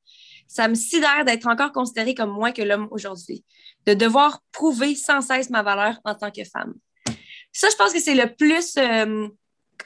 ça 0.48 0.68
me 0.68 0.74
sidère 0.74 1.24
d'être 1.24 1.46
encore 1.46 1.72
considérée 1.72 2.14
comme 2.14 2.30
moins 2.30 2.52
que 2.52 2.62
l'homme 2.62 2.86
aujourd'hui, 2.90 3.44
de 3.86 3.94
devoir 3.94 4.42
prouver 4.52 4.94
sans 4.94 5.22
cesse 5.22 5.48
ma 5.48 5.62
valeur 5.62 5.98
en 6.04 6.14
tant 6.14 6.30
que 6.30 6.44
femme. 6.44 6.74
Ça, 7.50 7.68
je 7.70 7.76
pense 7.76 7.94
que 7.94 8.00
c'est 8.00 8.14
le 8.14 8.34
plus, 8.34 8.76
euh, 8.76 9.28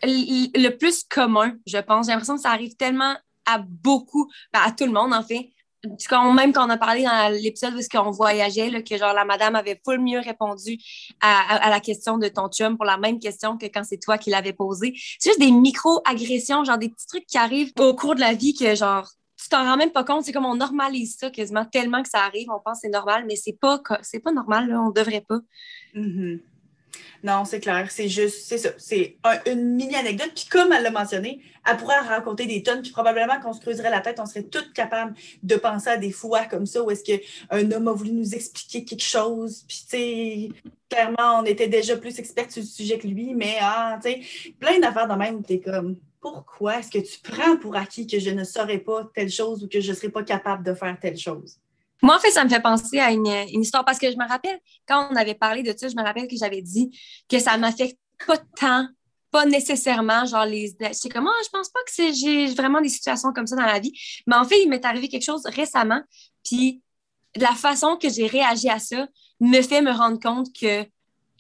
le 0.03 0.69
plus 0.71 1.05
commun, 1.05 1.55
je 1.67 1.79
pense. 1.79 2.07
J'ai 2.07 2.13
l'impression 2.13 2.37
que 2.37 2.43
ça 2.43 2.51
arrive 2.51 2.77
tellement 2.77 3.15
à 3.47 3.59
beaucoup, 3.59 4.31
ben, 4.53 4.61
à 4.65 4.73
tout 4.73 4.87
le 4.87 4.93
monde, 4.93 5.13
en 5.13 5.23
fait. 5.23 5.51
Quand, 6.11 6.31
même 6.35 6.53
quand 6.53 6.67
on 6.67 6.71
a 6.71 6.77
parlé 6.77 7.05
dans 7.05 7.33
l'épisode 7.33 7.75
où 7.75 7.99
on 7.99 8.11
voyageait, 8.11 8.69
là, 8.69 8.83
que 8.83 8.99
genre 8.99 9.15
la 9.15 9.25
madame 9.25 9.57
avait 9.57 9.81
full 9.83 9.99
mieux 9.99 10.21
répondu 10.21 10.77
à, 11.23 11.71
la 11.71 11.81
question 11.81 12.19
de 12.19 12.29
ton 12.29 12.49
chum 12.49 12.77
pour 12.77 12.85
la 12.85 12.99
même 12.99 13.19
question 13.19 13.57
que 13.57 13.65
quand 13.65 13.83
c'est 13.83 13.97
toi 13.97 14.19
qui 14.19 14.29
l'avais 14.29 14.53
posée. 14.53 14.93
C'est 15.19 15.31
juste 15.31 15.41
des 15.41 15.51
micro-agressions, 15.51 16.65
genre 16.65 16.77
des 16.77 16.91
petits 16.91 17.07
trucs 17.07 17.27
qui 17.27 17.39
arrivent 17.39 17.73
au 17.79 17.95
cours 17.95 18.15
de 18.15 18.21
la 18.21 18.35
vie 18.35 18.53
que 18.53 18.75
genre 18.75 19.11
tu 19.43 19.49
t'en 19.49 19.65
rends 19.65 19.79
même 19.79 19.91
pas 19.91 20.05
compte. 20.05 20.25
C'est 20.25 20.33
comme 20.33 20.45
on 20.45 20.57
normalise 20.57 21.17
ça 21.17 21.31
quasiment 21.31 21.65
tellement 21.65 22.03
que 22.03 22.11
ça 22.11 22.25
arrive. 22.25 22.49
On 22.51 22.61
pense 22.61 22.79
que 22.79 22.81
c'est 22.83 22.91
normal, 22.91 23.25
mais 23.27 23.37
c'est 23.37 23.57
pas, 23.59 23.81
c'est 24.03 24.21
pas 24.21 24.33
normal. 24.33 24.69
Là, 24.69 24.83
on 24.83 24.91
devrait 24.91 25.25
pas. 25.27 25.39
Mm-hmm. 25.95 26.41
Non, 27.23 27.45
c'est 27.45 27.61
clair. 27.61 27.91
C'est 27.91 28.09
juste, 28.09 28.47
c'est 28.47 28.59
ça. 28.59 28.71
C'est 28.79 29.17
une 29.47 29.75
mini-anecdote. 29.75 30.33
Puis 30.35 30.47
comme 30.51 30.73
elle 30.73 30.83
l'a 30.83 30.91
mentionné, 30.91 31.41
elle 31.69 31.77
pourrait 31.77 31.99
raconter 31.99 32.47
des 32.47 32.63
tonnes. 32.63 32.83
Puis 32.83 32.93
probablement 32.93 33.41
qu'on 33.41 33.53
se 33.53 33.61
creuserait 33.61 33.91
la 33.91 34.01
tête, 34.01 34.21
on 34.21 34.27
serait 34.27 34.45
toutes 34.45 34.73
capables 34.73 35.15
de 35.43 35.57
penser 35.57 35.91
à 35.91 35.97
des 35.97 36.13
fois 36.13 36.45
comme 36.45 36.67
ça 36.67 36.83
où 36.83 36.91
est-ce 36.91 37.05
qu'un 37.05 37.73
homme 37.73 37.89
a 37.89 37.93
voulu 37.93 38.13
nous 38.13 38.35
expliquer 38.35 38.85
quelque 38.85 39.05
chose. 39.05 39.65
Puis, 39.69 39.79
tu 39.89 39.97
sais, 39.97 40.49
clairement, 40.89 41.41
on 41.41 41.45
était 41.45 41.69
déjà 41.69 41.97
plus 41.97 42.19
experts 42.19 42.51
sur 42.51 42.63
le 42.63 42.69
sujet 42.69 42.99
que 42.99 43.07
lui. 43.07 43.35
Mais, 43.35 43.59
ah, 43.61 43.99
tu 44.03 44.11
sais, 44.11 44.53
plein 44.59 44.79
d'affaires 44.79 45.09
de 45.09 45.15
même 45.15 45.37
où 45.37 45.43
tu 45.43 45.55
es 45.55 45.61
comme, 45.61 45.97
pourquoi 46.21 46.79
est-ce 46.79 46.91
que 46.91 46.99
tu 46.99 47.19
prends 47.23 47.57
pour 47.57 47.77
acquis 47.77 48.07
que 48.07 48.19
je 48.19 48.31
ne 48.31 48.45
saurais 48.45 48.79
pas 48.79 49.11
telle 49.15 49.31
chose 49.31 49.65
ou 49.65 49.69
que 49.69 49.81
je 49.81 49.91
ne 49.91 49.97
serais 49.97 50.11
pas 50.11 50.23
capable 50.23 50.63
de 50.65 50.75
faire 50.75 50.99
telle 51.01 51.17
chose? 51.17 51.59
Moi, 52.03 52.17
en 52.17 52.19
fait, 52.19 52.31
ça 52.31 52.45
me 52.45 52.49
fait 52.49 52.61
penser 52.61 52.99
à 52.99 53.13
une, 53.13 53.27
histoire 53.61 53.85
parce 53.85 53.99
que 53.99 54.11
je 54.11 54.17
me 54.17 54.29
rappelle, 54.29 54.59
quand 54.87 55.09
on 55.11 55.17
avait 55.17 55.35
parlé 55.35 55.63
de 55.63 55.75
ça, 55.77 55.89
je 55.89 55.97
me 55.97 56.03
rappelle 56.03 56.29
que 56.29 56.37
j'avais 56.37 56.63
dit 56.63 56.91
que 57.29 57.39
ça 57.39 57.57
m'affecte 57.57 57.99
pas 58.27 58.39
tant, 58.59 58.89
pas 59.31 59.47
nécessairement, 59.47 60.25
genre 60.27 60.45
les. 60.45 60.69
Je 60.69 61.09
comme, 61.09 61.27
ah, 61.27 61.43
je 61.45 61.49
pense 61.51 61.69
pas 61.69 61.81
que 61.87 62.13
j'ai 62.13 62.47
vraiment 62.55 62.81
des 62.81 62.89
situations 62.89 63.33
comme 63.33 63.47
ça 63.47 63.57
dans 63.57 63.67
la 63.67 63.79
vie. 63.79 63.93
Mais 64.27 64.37
en 64.37 64.45
fait, 64.45 64.63
il 64.63 64.69
m'est 64.69 64.85
arrivé 64.85 65.09
quelque 65.09 65.25
chose 65.25 65.43
récemment, 65.47 66.03
puis 66.45 66.83
la 67.37 67.55
façon 67.55 67.97
que 67.97 68.09
j'ai 68.09 68.27
réagi 68.27 68.69
à 68.69 68.79
ça 68.79 69.07
me 69.41 69.63
fait 69.63 69.83
me 69.83 69.93
rendre 69.93 70.19
compte 70.19 70.49
que 70.59 70.85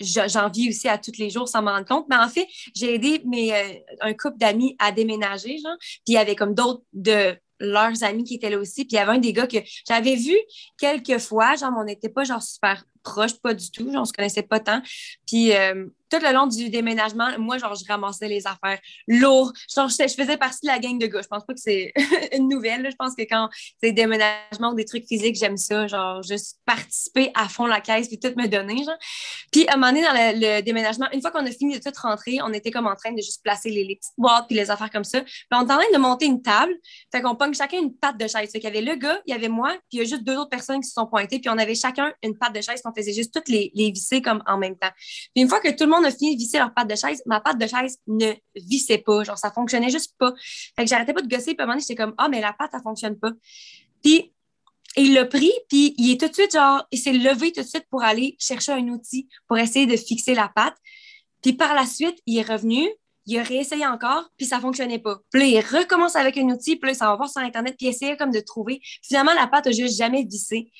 j'en 0.00 0.48
vis 0.48 0.70
aussi 0.70 0.88
à 0.88 0.98
tous 0.98 1.18
les 1.18 1.30
jours 1.30 1.48
sans 1.48 1.62
m'en 1.62 1.72
rendre 1.72 1.86
compte. 1.86 2.06
Mais 2.08 2.16
en 2.16 2.28
fait, 2.28 2.46
j'ai 2.74 2.94
aidé 2.94 3.20
mes, 3.24 3.54
euh, 3.54 3.74
un 4.00 4.14
couple 4.14 4.38
d'amis 4.38 4.76
à 4.78 4.92
déménager, 4.92 5.58
genre, 5.58 5.76
puis 5.78 6.00
il 6.08 6.14
y 6.14 6.18
avait 6.18 6.36
comme 6.36 6.54
d'autres 6.54 6.82
de 6.92 7.36
leurs 7.60 8.02
amis 8.02 8.24
qui 8.24 8.34
étaient 8.34 8.50
là 8.50 8.58
aussi. 8.58 8.84
Puis 8.84 8.92
il 8.92 8.96
y 8.96 8.98
avait 8.98 9.12
un 9.12 9.18
des 9.18 9.32
gars 9.32 9.46
que 9.46 9.58
j'avais 9.86 10.16
vu 10.16 10.36
quelques 10.78 11.18
fois, 11.18 11.54
genre, 11.56 11.72
on 11.78 11.84
n'était 11.84 12.08
pas 12.08 12.24
genre 12.24 12.42
super 12.42 12.84
proche, 13.02 13.40
pas 13.40 13.54
du 13.54 13.70
tout, 13.70 13.90
genre, 13.90 14.02
on 14.02 14.04
se 14.04 14.12
connaissait 14.12 14.42
pas 14.42 14.60
tant. 14.60 14.82
Puis 15.26 15.52
euh, 15.54 15.86
tout 16.10 16.18
le 16.20 16.32
long 16.32 16.46
du 16.46 16.68
déménagement, 16.68 17.28
moi, 17.38 17.56
genre, 17.58 17.74
je 17.74 17.84
ramassais 17.86 18.28
les 18.28 18.46
affaires 18.46 18.78
lourdes. 19.06 19.56
Genre, 19.72 19.88
je, 19.88 20.14
faisais 20.14 20.36
partie 20.36 20.66
de 20.66 20.66
la 20.66 20.78
gang 20.78 20.98
de 20.98 21.06
gars. 21.06 21.22
Je 21.22 21.28
pense 21.28 21.44
pas 21.46 21.54
que 21.54 21.60
c'est 21.60 21.92
une 22.36 22.48
nouvelle. 22.48 22.88
Je 22.90 22.96
pense 22.96 23.14
que 23.14 23.22
quand 23.22 23.48
c'est 23.80 23.92
déménagement 23.92 24.72
ou 24.72 24.74
des 24.74 24.84
trucs 24.84 25.06
physiques, 25.06 25.36
j'aime 25.36 25.56
ça. 25.56 25.86
Genre, 25.86 26.22
juste 26.22 26.58
participer 26.66 27.30
à 27.34 27.48
fond 27.48 27.66
la 27.66 27.80
caisse 27.80 28.08
puis 28.08 28.18
tout 28.18 28.32
me 28.36 28.48
donner, 28.48 28.84
genre. 28.84 28.98
Puis 29.52 29.66
à 29.68 29.74
un 29.74 29.76
moment 29.76 29.92
donné, 29.92 30.02
dans 30.02 30.12
le, 30.12 30.62
déménagement, 30.62 31.06
une 31.12 31.20
fois 31.20 31.30
qu'on 31.30 31.46
a 31.46 31.50
fini 31.50 31.78
de 31.78 31.82
tout 31.82 31.94
rentrer, 32.02 32.38
on 32.42 32.52
était 32.52 32.70
comme 32.70 32.86
en 32.86 32.96
train 32.96 33.12
de 33.12 33.18
juste 33.18 33.42
placer 33.42 33.70
les, 33.70 33.84
petites 33.96 34.14
boîtes 34.18 34.46
puis 34.48 34.56
les 34.56 34.70
affaires 34.70 34.90
comme 34.90 35.04
ça. 35.04 35.20
Puis 35.20 35.34
on 35.52 35.62
était 35.62 35.72
en 35.72 35.78
train 35.78 35.92
de 35.92 35.98
monter 35.98 36.26
une 36.26 36.42
table. 36.42 36.72
Fait 37.12 37.22
qu'on 37.22 37.36
pogne 37.36 37.54
chacun 37.54 37.78
une 37.78 37.94
patte 37.94 38.18
de 38.18 38.26
chaise. 38.26 38.50
Fait 38.50 38.58
qu'il 38.58 38.64
y 38.64 38.66
avait 38.66 38.82
le 38.82 38.96
gars, 38.96 39.20
il 39.26 39.30
y 39.30 39.34
avait 39.34 39.48
moi, 39.48 39.70
puis 39.88 39.98
il 39.98 39.98
y 39.98 40.00
a 40.00 40.04
juste 40.04 40.24
deux 40.24 40.36
autres 40.36 40.50
personnes 40.50 40.80
qui 40.80 40.88
se 40.88 40.94
sont 40.94 41.06
pointées. 41.06 41.38
Puis 41.38 41.48
on 41.50 41.58
avait 41.58 41.76
chacun 41.76 42.12
une 42.24 42.36
patte 42.36 42.54
de 42.54 42.60
chaise, 42.60 42.80
qu'on 42.90 42.94
faisait 42.94 43.12
juste 43.12 43.32
toutes 43.32 43.48
les, 43.48 43.70
les 43.74 43.90
visser 43.90 44.22
comme 44.22 44.42
en 44.46 44.58
même 44.58 44.76
temps. 44.76 44.90
Puis 45.34 45.42
une 45.42 45.48
fois 45.48 45.60
que 45.60 45.70
tout 45.70 45.84
le 45.84 45.90
monde 45.90 46.04
a 46.04 46.10
fini 46.10 46.36
de 46.36 46.40
visser 46.40 46.58
leur 46.58 46.74
patte 46.74 46.88
de 46.88 46.96
chaise, 46.96 47.22
ma 47.26 47.40
patte 47.40 47.58
de 47.58 47.66
chaise 47.66 47.98
ne 48.06 48.32
vissait 48.54 48.98
pas. 48.98 49.24
Genre, 49.24 49.38
ça 49.38 49.50
fonctionnait 49.50 49.90
juste 49.90 50.14
pas. 50.18 50.32
Fait 50.76 50.84
que 50.84 50.88
j'arrêtais 50.88 51.12
pas 51.12 51.22
de 51.22 51.28
gosser. 51.28 51.54
Puis 51.54 51.60
à 51.60 51.62
un 51.62 51.66
moment 51.66 51.74
donné, 51.74 51.84
j'étais 51.88 52.02
comme, 52.02 52.14
ah, 52.18 52.28
mais 52.28 52.40
la 52.40 52.52
patte, 52.52 52.70
elle 52.74 52.82
fonctionne 52.82 53.18
pas. 53.18 53.32
Puis 54.02 54.32
il 54.96 55.14
l'a 55.14 55.24
pris, 55.24 55.52
puis 55.68 55.94
il 55.98 56.12
est 56.12 56.20
tout 56.20 56.28
de 56.28 56.34
suite, 56.34 56.52
genre, 56.52 56.84
il 56.90 56.98
s'est 56.98 57.12
levé 57.12 57.52
tout 57.52 57.62
de 57.62 57.66
suite 57.66 57.86
pour 57.90 58.02
aller 58.02 58.36
chercher 58.38 58.72
un 58.72 58.88
outil 58.88 59.28
pour 59.46 59.58
essayer 59.58 59.86
de 59.86 59.96
fixer 59.96 60.34
la 60.34 60.48
patte. 60.48 60.74
Puis 61.42 61.52
par 61.52 61.74
la 61.74 61.86
suite, 61.86 62.18
il 62.26 62.38
est 62.38 62.48
revenu, 62.48 62.88
il 63.26 63.38
a 63.38 63.42
réessayé 63.42 63.86
encore, 63.86 64.28
puis 64.36 64.46
ça 64.46 64.60
fonctionnait 64.60 64.98
pas. 64.98 65.20
Puis 65.30 65.40
là, 65.40 65.46
il 65.46 65.78
recommence 65.78 66.16
avec 66.16 66.36
un 66.38 66.48
outil, 66.48 66.76
puis 66.76 66.90
là, 66.90 66.94
ça 66.94 67.06
va 67.06 67.16
voir 67.16 67.28
sur 67.28 67.40
Internet, 67.40 67.76
puis 67.78 67.86
essayer 67.86 68.16
comme 68.16 68.32
de 68.32 68.40
trouver. 68.40 68.80
Finalement, 69.02 69.32
la 69.34 69.46
patte 69.46 69.68
a 69.68 69.70
juste 69.70 69.96
jamais 69.96 70.24
vissé. 70.24 70.70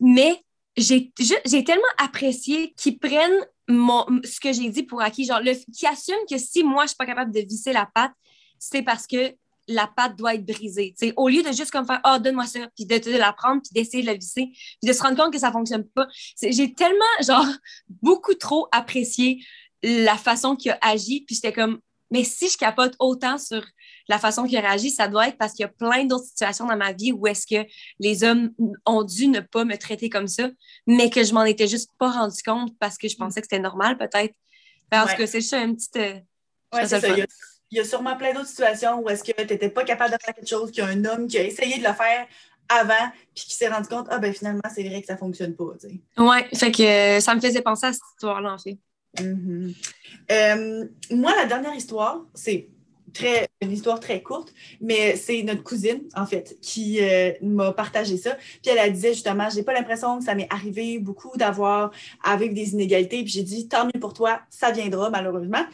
Mais 0.00 0.42
j'ai 0.76 1.64
tellement 1.64 1.82
apprécié 1.98 2.72
qu'ils 2.76 2.98
prennent 2.98 3.46
mon, 3.68 4.04
ce 4.24 4.40
que 4.40 4.52
j'ai 4.52 4.68
dit 4.68 4.82
pour 4.82 5.00
acquis, 5.00 5.24
genre, 5.24 5.40
le, 5.40 5.52
qui 5.72 5.86
assume 5.86 6.16
que 6.28 6.38
si 6.38 6.64
moi, 6.64 6.84
je 6.84 6.88
suis 6.88 6.96
pas 6.96 7.06
capable 7.06 7.32
de 7.32 7.40
visser 7.40 7.72
la 7.72 7.86
patte, 7.86 8.12
c'est 8.58 8.82
parce 8.82 9.06
que 9.06 9.34
la 9.68 9.86
patte 9.86 10.16
doit 10.16 10.34
être 10.34 10.44
brisée. 10.44 10.94
sais 10.96 11.12
au 11.16 11.28
lieu 11.28 11.42
de 11.42 11.52
juste 11.52 11.70
comme 11.70 11.86
faire, 11.86 12.00
oh, 12.04 12.18
donne-moi 12.18 12.46
ça, 12.46 12.60
puis 12.74 12.86
de, 12.86 13.16
la 13.16 13.32
prendre, 13.32 13.62
puis 13.62 13.70
d'essayer 13.72 14.02
de 14.02 14.08
la 14.08 14.14
visser, 14.14 14.48
puis 14.52 14.88
de 14.88 14.92
se 14.92 15.02
rendre 15.02 15.22
compte 15.22 15.32
que 15.32 15.38
ça 15.38 15.52
fonctionne 15.52 15.84
pas. 15.84 16.08
J'ai 16.42 16.74
tellement, 16.74 17.04
genre, 17.22 17.46
beaucoup 18.02 18.34
trop 18.34 18.68
apprécié 18.72 19.44
la 19.82 20.16
façon 20.16 20.56
qu'il 20.56 20.72
a 20.72 20.78
agi, 20.82 21.24
puis 21.26 21.36
j'étais 21.36 21.52
comme, 21.52 21.80
mais 22.10 22.24
si 22.24 22.48
je 22.48 22.58
capote 22.58 22.94
autant 22.98 23.38
sur 23.38 23.64
la 24.10 24.18
façon 24.18 24.44
qu'il 24.44 24.58
réagit, 24.58 24.90
ça 24.90 25.06
doit 25.06 25.28
être 25.28 25.38
parce 25.38 25.52
qu'il 25.52 25.62
y 25.62 25.66
a 25.66 25.68
plein 25.68 26.04
d'autres 26.04 26.24
situations 26.24 26.66
dans 26.66 26.76
ma 26.76 26.92
vie 26.92 27.12
où 27.12 27.28
est-ce 27.28 27.46
que 27.46 27.64
les 28.00 28.24
hommes 28.24 28.50
ont 28.84 29.04
dû 29.04 29.28
ne 29.28 29.38
pas 29.38 29.64
me 29.64 29.76
traiter 29.76 30.10
comme 30.10 30.26
ça, 30.26 30.50
mais 30.84 31.10
que 31.10 31.22
je 31.22 31.32
m'en 31.32 31.44
étais 31.44 31.68
juste 31.68 31.90
pas 31.96 32.10
rendu 32.10 32.42
compte 32.42 32.76
parce 32.80 32.98
que 32.98 33.06
je 33.06 33.16
pensais 33.16 33.40
que 33.40 33.46
c'était 33.48 33.62
normal, 33.62 33.96
peut-être. 33.96 34.34
Parce 34.90 35.14
que 35.14 35.26
c'est 35.26 35.40
juste 35.40 35.54
un 35.54 35.72
petit. 35.74 35.88
Euh, 35.96 36.14
oui, 36.72 36.80
c'est 36.86 37.00
ça. 37.00 37.08
Il 37.70 37.76
y, 37.76 37.80
a, 37.80 37.84
sûrement 37.84 38.16
plein 38.16 38.32
d'autres 38.32 38.48
situations 38.48 38.98
où 38.98 39.08
est-ce 39.08 39.22
que 39.22 39.30
tu 39.30 39.46
n'étais 39.46 39.68
pas 39.68 39.84
capable 39.84 40.12
de 40.12 40.18
faire 40.20 40.34
quelque 40.34 40.48
chose, 40.48 40.72
qu'il 40.72 40.82
y 40.82 40.86
a 40.86 40.90
un 40.90 41.04
homme 41.04 41.28
qui 41.28 41.38
a 41.38 41.44
essayé 41.44 41.78
de 41.78 41.86
le 41.86 41.94
faire 41.94 42.26
avant, 42.68 43.12
puis 43.32 43.44
qui 43.44 43.54
s'est 43.54 43.68
rendu 43.68 43.86
compte, 43.86 44.08
ah 44.10 44.18
ben 44.18 44.34
finalement, 44.34 44.68
c'est 44.74 44.82
vrai 44.82 45.00
que 45.00 45.06
ça 45.06 45.14
ne 45.14 45.18
fonctionne 45.18 45.54
pas. 45.54 45.74
Oui, 46.18 46.38
fait 46.52 46.72
que 46.72 46.82
euh, 46.82 47.20
ça 47.20 47.32
me 47.36 47.40
faisait 47.40 47.62
penser 47.62 47.86
à 47.86 47.92
cette 47.92 48.02
histoire-là, 48.16 48.54
en 48.54 48.58
fait. 48.58 48.76
Mm-hmm. 49.18 49.74
Euh, 50.32 50.84
moi, 51.12 51.32
la 51.36 51.46
dernière 51.46 51.74
histoire, 51.74 52.24
c'est 52.34 52.68
une 53.60 53.72
histoire 53.72 54.00
très 54.00 54.22
courte, 54.22 54.52
mais 54.80 55.16
c'est 55.16 55.42
notre 55.42 55.62
cousine, 55.62 56.02
en 56.14 56.26
fait, 56.26 56.56
qui 56.60 56.98
euh, 57.00 57.32
m'a 57.42 57.72
partagé 57.72 58.16
ça. 58.16 58.36
Puis 58.62 58.70
elle 58.70 58.78
a 58.78 58.88
disait 58.88 59.14
justement, 59.14 59.48
j'ai 59.50 59.62
pas 59.62 59.72
l'impression 59.72 60.18
que 60.18 60.24
ça 60.24 60.34
m'est 60.34 60.48
arrivé 60.50 60.98
beaucoup 60.98 61.36
d'avoir 61.36 61.90
avec 62.22 62.54
des 62.54 62.72
inégalités. 62.72 63.22
Puis 63.22 63.32
j'ai 63.32 63.42
dit, 63.42 63.68
tant 63.68 63.86
mieux 63.86 64.00
pour 64.00 64.14
toi, 64.14 64.40
ça 64.50 64.70
viendra 64.70 65.10
malheureusement. 65.10 65.64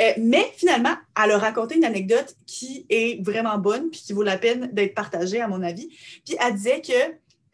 Euh, 0.00 0.12
mais 0.18 0.52
finalement, 0.56 0.94
elle 1.22 1.32
a 1.32 1.38
raconté 1.38 1.76
une 1.76 1.84
anecdote 1.84 2.36
qui 2.46 2.86
est 2.88 3.24
vraiment 3.24 3.58
bonne, 3.58 3.90
puis 3.90 4.00
qui 4.00 4.12
vaut 4.12 4.22
la 4.22 4.38
peine 4.38 4.70
d'être 4.72 4.94
partagée, 4.94 5.40
à 5.40 5.48
mon 5.48 5.62
avis. 5.62 5.88
Puis 6.24 6.36
elle 6.40 6.54
disait 6.54 6.80
que 6.80 6.92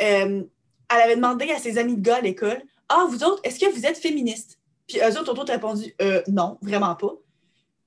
euh, 0.02 0.42
elle 0.90 1.00
avait 1.02 1.16
demandé 1.16 1.50
à 1.50 1.58
ses 1.58 1.78
amis 1.78 1.96
de 1.96 2.02
gars 2.02 2.16
à 2.16 2.20
l'école, 2.20 2.62
ah, 2.88 3.06
vous 3.08 3.22
autres, 3.22 3.40
est-ce 3.44 3.58
que 3.58 3.70
vous 3.70 3.84
êtes 3.84 3.98
féministes? 3.98 4.58
Puis 4.86 4.98
eux 4.98 5.20
autres 5.20 5.38
ont 5.38 5.44
répondu, 5.44 5.94
non, 6.28 6.56
vraiment 6.62 6.94
pas 6.94 7.14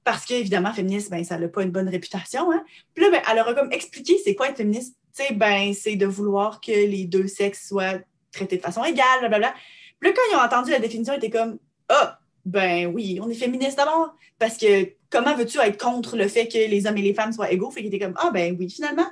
parce 0.04 0.26
qu'évidemment, 0.26 0.74
féministe, 0.74 1.12
ben, 1.12 1.24
ça 1.24 1.38
n'a 1.38 1.48
pas 1.48 1.64
une 1.64 1.72
bonne 1.72 1.90
réputation. 1.90 2.52
Hein? 2.52 2.64
Puis 2.94 3.04
là, 3.04 3.12
ben, 3.12 3.22
elle 3.30 3.36
leur 3.36 3.48
a 3.48 3.54
comme 3.54 3.72
expliqué 3.72 4.18
c'est 4.24 4.36
quoi 4.36 4.50
être 4.50 4.58
féministe. 4.58 4.96
Sais, 5.12 5.34
ben, 5.34 5.74
c'est 5.74 5.96
de 5.96 6.06
vouloir 6.06 6.62
que 6.62 6.72
les 6.72 7.06
deux 7.06 7.28
sexes 7.28 7.68
soient 7.68 8.00
traités 8.32 8.58
de 8.58 8.62
façon 8.62 8.84
égale, 8.84 9.20
blablabla. 9.20 9.54
Puis 10.00 10.10
là, 10.10 10.16
quand 10.16 10.22
ils 10.32 10.36
ont 10.36 10.46
entendu 10.46 10.72
la 10.72 10.80
définition, 10.80 11.14
ils 11.14 11.18
étaient 11.18 11.30
comme 11.30 11.60
Ah, 11.90 12.20
ben 12.46 12.88
oui, 12.88 13.20
on 13.22 13.30
est 13.30 13.36
féministe 13.36 13.78
d'abord. 13.78 14.16
Parce 14.40 14.58
que 14.58 14.90
comment 15.10 15.36
veux-tu 15.36 15.60
être 15.60 15.82
contre 15.82 16.18
le 16.18 16.28
fait 16.28 16.48
que 16.48 16.58
les 16.58 16.88
hommes 16.88 16.98
et 16.98 17.04
les 17.04 17.14
femmes 17.14 17.34
soient 17.34 17.52
égaux? 17.52 17.70
Fait 17.70 17.82
qu'ils 17.82 17.94
étaient 17.94 18.04
comme 18.04 18.18
Ah, 18.18 18.32
ben 18.32 18.56
oui, 18.58 18.70
finalement. 18.70 19.08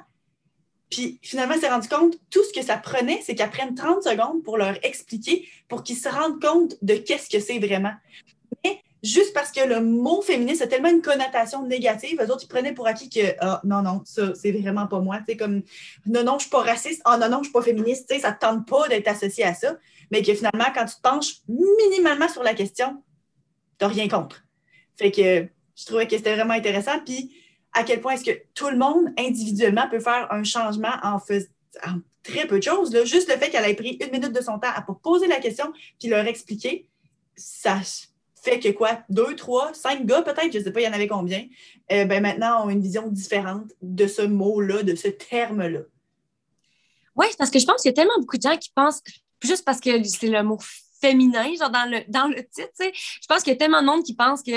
Puis 0.89 1.19
finalement, 1.21 1.53
elle 1.53 1.61
s'est 1.61 1.69
rendu 1.69 1.87
compte, 1.87 2.17
tout 2.31 2.43
ce 2.43 2.51
que 2.51 2.65
ça 2.65 2.77
prenait, 2.77 3.21
c'est 3.23 3.35
qu'elle 3.35 3.51
prenne 3.51 3.75
30 3.75 4.01
secondes 4.01 4.41
pour 4.43 4.57
leur 4.57 4.83
expliquer, 4.83 5.47
pour 5.67 5.83
qu'ils 5.83 5.97
se 5.97 6.09
rendent 6.09 6.41
compte 6.41 6.75
de 6.81 6.95
qu'est-ce 6.95 7.29
que 7.29 7.39
c'est 7.39 7.59
vraiment. 7.59 7.93
Juste 9.01 9.33
parce 9.33 9.51
que 9.51 9.65
le 9.65 9.81
mot 9.81 10.21
féministe 10.21 10.61
a 10.61 10.67
tellement 10.67 10.89
une 10.89 11.01
connotation 11.01 11.65
négative, 11.65 12.19
eux 12.21 12.31
autres, 12.31 12.43
ils 12.43 12.47
prenaient 12.47 12.73
pour 12.73 12.87
acquis 12.87 13.09
que 13.09 13.35
ah, 13.39 13.61
non, 13.63 13.81
non, 13.81 14.01
ça, 14.05 14.33
c'est 14.35 14.51
vraiment 14.51 14.87
pas 14.87 14.99
moi. 14.99 15.21
Tu 15.27 15.37
comme 15.37 15.61
non, 16.05 16.23
non, 16.23 16.37
je 16.37 16.43
suis 16.43 16.49
pas 16.49 16.61
raciste, 16.61 17.01
ah 17.05 17.17
non, 17.17 17.29
non, 17.29 17.37
je 17.39 17.43
suis 17.45 17.53
pas 17.53 17.61
féministe, 17.61 18.07
tu 18.09 18.15
sais, 18.15 18.21
ça 18.21 18.33
te 18.33 18.41
tente 18.41 18.67
pas 18.67 18.87
d'être 18.89 19.07
associé 19.07 19.45
à 19.45 19.53
ça. 19.53 19.77
Mais 20.11 20.21
que 20.21 20.33
finalement, 20.33 20.65
quand 20.73 20.85
tu 20.85 20.95
te 20.95 21.01
penches 21.01 21.37
minimalement 21.47 22.27
sur 22.27 22.43
la 22.43 22.53
question, 22.53 23.01
tu 23.79 23.85
rien 23.85 24.09
contre. 24.09 24.43
Fait 24.97 25.11
que 25.11 25.47
je 25.75 25.85
trouvais 25.85 26.07
que 26.07 26.17
c'était 26.17 26.35
vraiment 26.35 26.55
intéressant. 26.55 26.99
Puis 27.05 27.33
à 27.73 27.83
quel 27.83 28.01
point 28.01 28.13
est-ce 28.13 28.25
que 28.25 28.37
tout 28.53 28.69
le 28.69 28.77
monde 28.77 29.13
individuellement 29.17 29.87
peut 29.89 29.99
faire 29.99 30.27
un 30.31 30.43
changement 30.43 30.93
en 31.03 31.19
faisant 31.19 31.47
très 32.23 32.47
peu 32.47 32.59
de 32.59 32.63
choses. 32.63 32.91
Juste 33.05 33.29
le 33.29 33.37
fait 33.37 33.49
qu'elle 33.49 33.69
ait 33.69 33.75
pris 33.75 33.97
une 34.01 34.11
minute 34.11 34.33
de 34.33 34.41
son 34.41 34.59
temps 34.59 34.71
à 34.73 34.81
poser 34.81 35.27
la 35.27 35.39
question 35.39 35.71
puis 35.99 36.09
leur 36.09 36.25
expliquer, 36.27 36.87
ça 37.35 37.79
fait 38.41 38.59
que 38.59 38.69
quoi, 38.69 38.99
deux, 39.09 39.35
trois, 39.35 39.73
cinq 39.73 40.05
gars 40.05 40.21
peut-être, 40.21 40.51
je 40.51 40.59
ne 40.59 40.63
sais 40.63 40.71
pas, 40.71 40.81
il 40.81 40.85
y 40.85 40.87
en 40.87 40.93
avait 40.93 41.07
combien, 41.07 41.45
euh, 41.91 42.05
ben 42.05 42.21
maintenant 42.21 42.65
ont 42.65 42.69
une 42.69 42.81
vision 42.81 43.07
différente 43.07 43.71
de 43.81 44.07
ce 44.07 44.21
mot-là, 44.21 44.83
de 44.83 44.95
ce 44.95 45.07
terme-là. 45.07 45.81
Oui, 47.15 47.27
parce 47.37 47.49
que 47.49 47.59
je 47.59 47.65
pense 47.65 47.81
qu'il 47.81 47.89
y 47.89 47.93
a 47.93 47.95
tellement 47.95 48.17
beaucoup 48.19 48.37
de 48.37 48.41
gens 48.41 48.57
qui 48.57 48.71
pensent, 48.73 49.01
juste 49.43 49.65
parce 49.65 49.79
que 49.79 50.03
c'est 50.03 50.29
le 50.29 50.43
mot 50.43 50.57
féminin, 51.01 51.53
genre 51.57 51.69
dans 51.69 51.89
le, 51.89 51.99
dans 52.07 52.27
le 52.27 52.43
titre, 52.47 52.71
je 52.79 53.27
pense 53.27 53.43
qu'il 53.43 53.53
y 53.53 53.55
a 53.55 53.59
tellement 53.59 53.81
de 53.81 53.87
monde 53.87 54.03
qui 54.03 54.15
pense 54.15 54.41
que 54.43 54.51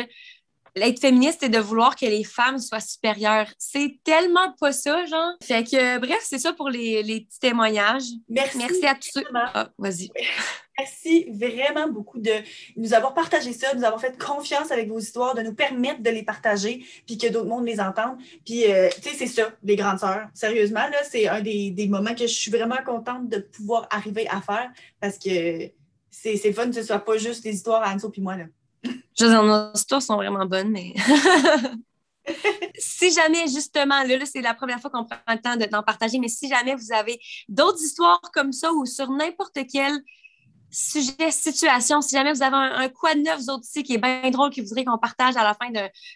être 0.76 1.00
féministe, 1.00 1.38
c'est 1.42 1.48
de 1.48 1.58
vouloir 1.58 1.96
que 1.96 2.06
les 2.06 2.24
femmes 2.24 2.58
soient 2.58 2.80
supérieures. 2.80 3.48
C'est 3.58 3.98
tellement 4.04 4.52
pas 4.58 4.72
ça, 4.72 5.04
genre. 5.06 5.32
Fait 5.42 5.64
que, 5.64 5.98
bref, 5.98 6.20
c'est 6.22 6.38
ça 6.38 6.52
pour 6.52 6.70
les, 6.70 7.02
les, 7.02 7.20
petits 7.20 7.40
témoignages. 7.40 8.04
Merci. 8.28 8.58
Merci 8.58 8.86
à 8.86 8.94
tous 8.94 9.10
ceux. 9.12 9.24
Ah, 9.34 9.68
vas-y. 9.78 10.10
Merci 10.78 11.26
vraiment 11.30 11.86
beaucoup 11.86 12.18
de 12.18 12.32
nous 12.76 12.94
avoir 12.94 13.12
partagé 13.12 13.52
ça, 13.52 13.72
de 13.74 13.78
nous 13.78 13.84
avoir 13.84 14.00
fait 14.00 14.18
confiance 14.18 14.70
avec 14.72 14.88
vos 14.88 14.98
histoires, 14.98 15.34
de 15.34 15.42
nous 15.42 15.54
permettre 15.54 16.02
de 16.02 16.08
les 16.08 16.22
partager, 16.22 16.84
puis 17.06 17.18
que 17.18 17.26
d'autres 17.28 17.48
mondes 17.48 17.66
les 17.66 17.78
entendent. 17.78 18.16
Puis, 18.44 18.64
euh, 18.72 18.88
tu 18.94 19.10
sais, 19.10 19.14
c'est 19.14 19.26
ça, 19.26 19.50
les 19.62 19.76
grandes 19.76 19.98
sœurs. 19.98 20.28
Sérieusement, 20.32 20.80
là, 20.80 20.98
c'est 21.04 21.28
un 21.28 21.42
des, 21.42 21.70
des, 21.70 21.88
moments 21.88 22.14
que 22.14 22.26
je 22.26 22.34
suis 22.34 22.50
vraiment 22.50 22.82
contente 22.84 23.28
de 23.28 23.38
pouvoir 23.38 23.86
arriver 23.90 24.26
à 24.28 24.40
faire 24.40 24.70
parce 24.98 25.18
que 25.18 25.70
c'est 26.10 26.52
fun 26.52 26.68
que 26.68 26.74
ce 26.74 26.82
soit 26.82 27.00
pas 27.00 27.18
juste 27.18 27.42
des 27.42 27.54
histoires 27.54 27.82
à 27.82 27.92
Anso 27.92 28.08
puis 28.08 28.22
moi, 28.22 28.36
là. 28.36 28.44
Je 28.84 29.24
veux 29.24 29.30
dire, 29.30 29.42
nos 29.42 29.72
histoires 29.74 30.02
sont 30.02 30.16
vraiment 30.16 30.46
bonnes, 30.46 30.70
mais. 30.70 30.94
si 32.78 33.12
jamais, 33.12 33.46
justement, 33.48 34.02
là, 34.02 34.26
c'est 34.26 34.40
la 34.40 34.54
première 34.54 34.80
fois 34.80 34.90
qu'on 34.90 35.04
prend 35.04 35.18
le 35.28 35.40
temps 35.40 35.56
d'en 35.56 35.82
partager, 35.82 36.18
mais 36.18 36.28
si 36.28 36.48
jamais 36.48 36.74
vous 36.74 36.92
avez 36.92 37.20
d'autres 37.48 37.82
histoires 37.82 38.20
comme 38.32 38.52
ça 38.52 38.72
ou 38.72 38.86
sur 38.86 39.10
n'importe 39.10 39.58
quel 39.70 39.92
sujet, 40.72 41.30
situation, 41.30 42.00
si 42.00 42.16
jamais 42.16 42.32
vous 42.32 42.42
avez 42.42 42.56
un, 42.56 42.88
quoi 42.88 43.14
de 43.14 43.20
neuf, 43.20 43.38
vous 43.38 43.50
autres 43.50 43.64
ici, 43.64 43.82
qui 43.82 43.94
est 43.94 43.98
bien 43.98 44.30
drôle, 44.30 44.50
que 44.50 44.60
vous 44.60 44.68
voudrez 44.68 44.84
qu'on 44.84 44.98
partage 44.98 45.36
à 45.36 45.44
la 45.44 45.54
fin 45.54 45.70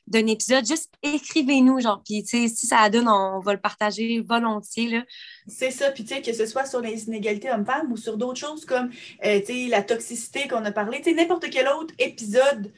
d'un 0.07 0.27
épisode, 0.27 0.67
juste 0.67 0.93
écrivez-nous, 1.03 1.81
genre, 1.81 2.03
puis, 2.05 2.25
tu 2.25 2.49
sais, 2.49 2.49
si 2.49 2.67
ça 2.67 2.89
donne, 2.89 3.09
on 3.09 3.39
va 3.41 3.53
le 3.53 3.61
partager 3.61 4.21
volontiers, 4.21 4.89
là. 4.89 5.05
C'est 5.47 5.71
ça, 5.71 5.91
puis, 5.91 6.05
tu 6.05 6.15
sais, 6.15 6.23
que 6.23 6.33
ce 6.33 6.47
soit 6.47 6.65
sur 6.65 6.81
les 6.81 7.05
inégalités 7.05 7.51
hommes-femmes 7.51 7.93
ou 7.93 7.97
sur 7.97 8.17
d'autres 8.17 8.41
choses 8.41 8.65
comme, 8.65 8.91
euh, 9.25 9.41
tu 9.41 9.47
sais, 9.47 9.69
la 9.69 9.83
toxicité 9.83 10.49
qu'on 10.49 10.65
a 10.65 10.73
parlé, 10.73 10.99
tu 10.99 11.11
sais, 11.11 11.15
n'importe 11.15 11.51
quel 11.51 11.69
autre 11.69 11.95
épisode, 11.99 12.73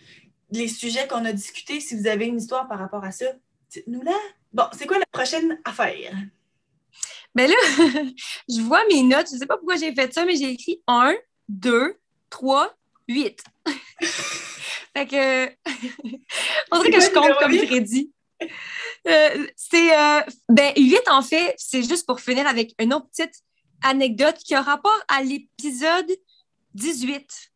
les 0.50 0.68
sujets 0.68 1.06
qu'on 1.06 1.24
a 1.24 1.32
discutés, 1.32 1.80
si 1.80 1.96
vous 1.96 2.08
avez 2.08 2.26
une 2.26 2.38
histoire 2.38 2.66
par 2.66 2.78
rapport 2.78 3.04
à 3.04 3.12
ça, 3.12 3.26
dites-nous 3.70 4.02
là. 4.02 4.16
Bon, 4.52 4.64
c'est 4.72 4.86
quoi 4.86 4.98
la 4.98 5.06
prochaine 5.12 5.58
affaire? 5.64 6.12
Ben 7.34 7.48
là, 7.48 7.56
je 8.48 8.60
vois 8.62 8.82
mes 8.88 9.02
notes, 9.02 9.28
je 9.30 9.36
sais 9.36 9.46
pas 9.46 9.58
pourquoi 9.58 9.76
j'ai 9.76 9.94
fait 9.94 10.12
ça, 10.12 10.24
mais 10.24 10.34
j'ai 10.34 10.50
écrit 10.50 10.82
un 10.86 11.14
2, 11.48 11.96
3, 12.30 12.74
8. 13.08 13.42
fait 14.96 15.06
que. 15.06 15.46
on 16.72 16.82
dirait 16.82 16.90
que 16.90 17.00
je 17.00 17.10
compte 17.12 17.38
comme 17.38 17.56
Freddy. 17.66 18.12
Euh, 19.06 19.46
c'est. 19.56 19.96
Euh, 19.96 20.20
ben, 20.48 20.72
8, 20.76 21.00
en 21.10 21.22
fait, 21.22 21.54
c'est 21.56 21.82
juste 21.82 22.06
pour 22.06 22.20
finir 22.20 22.46
avec 22.46 22.74
une 22.78 22.92
autre 22.94 23.08
petite 23.08 23.42
anecdote 23.82 24.36
qui 24.38 24.54
a 24.54 24.62
rapport 24.62 24.98
à 25.08 25.22
l'épisode 25.22 26.10
18. 26.74 27.52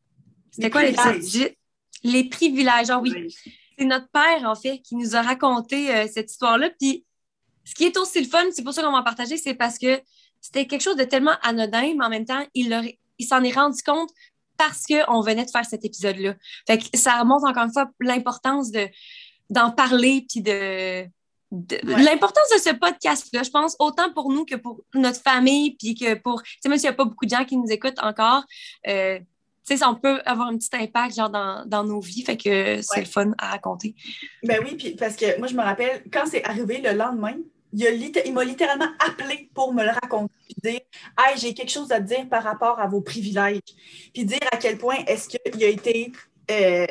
C'était 0.53 0.71
quoi 0.71 0.83
l'épisode 0.83 1.19
18? 1.19 1.57
Les 2.05 2.25
privilèges. 2.25 2.91
Ah 2.91 2.99
oui. 2.99 3.35
C'est 3.79 3.85
notre 3.85 4.09
père, 4.09 4.45
en 4.45 4.55
fait, 4.55 4.81
qui 4.81 4.97
nous 4.97 5.17
a 5.17 5.23
raconté 5.23 5.95
euh, 5.95 6.07
cette 6.13 6.31
histoire-là. 6.31 6.71
Puis, 6.79 7.05
ce 7.65 7.75
qui 7.75 7.85
est 7.85 7.97
aussi 7.97 8.21
le 8.21 8.29
fun, 8.29 8.45
c'est 8.53 8.63
pour 8.63 8.73
ça 8.73 8.83
qu'on 8.83 8.93
va 8.93 8.99
en 8.99 9.05
partager, 9.05 9.37
c'est 9.37 9.55
parce 9.55 9.79
que 9.79 10.01
c'était 10.41 10.67
quelque 10.67 10.83
chose 10.83 10.97
de 10.97 11.05
tellement 11.05 11.37
anodin, 11.43 11.95
mais 11.97 12.05
en 12.05 12.11
même 12.11 12.25
temps, 12.25 12.45
il, 12.55 12.69
il 13.19 13.27
s'en 13.27 13.43
est 13.43 13.53
rendu 13.53 13.83
compte 13.83 14.11
parce 14.57 14.87
qu'on 14.87 15.21
venait 15.21 15.45
de 15.45 15.51
faire 15.51 15.65
cet 15.65 15.85
épisode-là. 15.85 16.35
Fait 16.67 16.79
que 16.79 16.85
ça 16.97 17.19
remonte 17.19 17.45
encore 17.45 17.65
une 17.65 17.73
fois 17.73 17.91
l'importance 18.01 18.71
de, 18.71 18.89
d'en 19.51 19.71
parler 19.71 20.27
puis 20.29 20.41
de, 20.41 21.07
l'importance 21.83 22.49
de 22.55 22.61
ce 22.61 22.75
podcast-là, 22.75 23.43
je 23.43 23.51
pense, 23.51 23.77
autant 23.79 24.13
pour 24.13 24.33
nous 24.33 24.45
que 24.45 24.57
pour 24.57 24.83
notre 24.95 25.21
famille, 25.21 25.77
puis 25.77 25.95
que 25.95 26.15
pour, 26.15 26.43
tu 26.43 26.57
sais, 26.63 26.69
même 26.69 26.79
s'il 26.79 26.89
n'y 26.89 26.95
a 26.95 26.97
pas 26.97 27.05
beaucoup 27.05 27.27
de 27.27 27.31
gens 27.31 27.45
qui 27.45 27.57
nous 27.57 27.71
écoutent 27.71 27.99
encore, 28.03 28.45
euh, 28.89 29.19
tu 29.67 29.77
sais, 29.77 29.85
on 29.85 29.95
peut 29.95 30.21
avoir 30.25 30.49
un 30.49 30.57
petit 30.57 30.71
impact 30.73 31.15
genre 31.15 31.31
dans, 31.31 31.65
dans 31.67 31.85
nos 31.85 32.01
vies, 32.01 32.23
fait 32.23 32.37
que 32.37 32.81
c'est 32.83 33.01
le 33.01 33.07
fun 33.07 33.33
à 33.39 33.51
raconter. 33.51 33.95
Ben 34.43 34.61
oui, 34.65 34.77
puis 34.77 34.95
parce 34.97 35.15
que 35.15 35.39
moi, 35.39 35.47
je 35.47 35.55
me 35.55 35.63
rappelle, 35.63 36.03
quand 36.13 36.25
c'est 36.27 36.45
arrivé 36.45 36.81
le 36.81 36.93
lendemain, 36.93 37.37
il, 37.73 38.33
m'a 38.33 38.45
littéralement 38.45 38.89
appelé 38.99 39.51
pour 39.55 39.73
me 39.73 39.83
le 39.83 39.91
raconter, 39.91 40.35
puis 40.45 40.57
dire 40.63 40.81
Hey, 41.19 41.39
j'ai 41.39 41.55
quelque 41.55 41.71
chose 41.71 41.91
à 41.93 42.01
te 42.01 42.07
dire 42.07 42.29
par 42.29 42.43
rapport 42.43 42.79
à 42.79 42.87
vos 42.87 43.01
privilèges. 43.01 43.61
Puis 44.13 44.25
dire 44.25 44.41
à 44.51 44.57
quel 44.57 44.79
point 44.79 44.97
est-ce 45.07 45.29
qu'il 45.29 45.65
a 45.65 45.69
été. 45.69 46.13
Euh, 46.51 46.87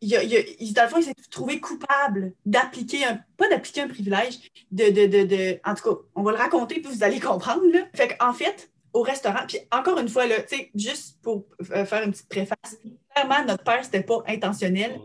il 0.00 0.14
a, 0.14 0.22
il 0.22 0.72
dans 0.74 0.84
le 0.84 0.88
fond, 0.88 0.98
il 0.98 1.04
s'est 1.04 1.14
trouvé 1.30 1.58
coupable 1.58 2.32
d'appliquer 2.46 3.04
un. 3.04 3.20
Pas 3.36 3.48
d'appliquer 3.48 3.82
un 3.82 3.88
privilège, 3.88 4.38
de, 4.70 4.90
de, 4.90 5.24
de, 5.24 5.60
En 5.64 5.74
tout 5.74 5.82
cas, 5.82 6.00
on 6.14 6.22
va 6.22 6.32
le 6.32 6.38
raconter, 6.38 6.80
puis 6.80 6.92
vous 6.92 7.02
allez 7.02 7.18
comprendre. 7.18 7.64
Là. 7.72 7.80
Fait 7.94 8.16
qu'en 8.16 8.32
fait, 8.32 8.70
au 8.92 9.02
restaurant, 9.02 9.44
puis 9.46 9.58
encore 9.72 9.98
une 9.98 10.08
fois, 10.08 10.24
juste 10.74 11.18
pour 11.22 11.44
euh, 11.72 11.84
faire 11.84 12.04
une 12.04 12.12
petite 12.12 12.28
préface, 12.28 12.76
clairement, 13.12 13.44
notre 13.44 13.64
père, 13.64 13.84
c'était 13.84 14.02
pas 14.02 14.22
intentionnel 14.28 15.00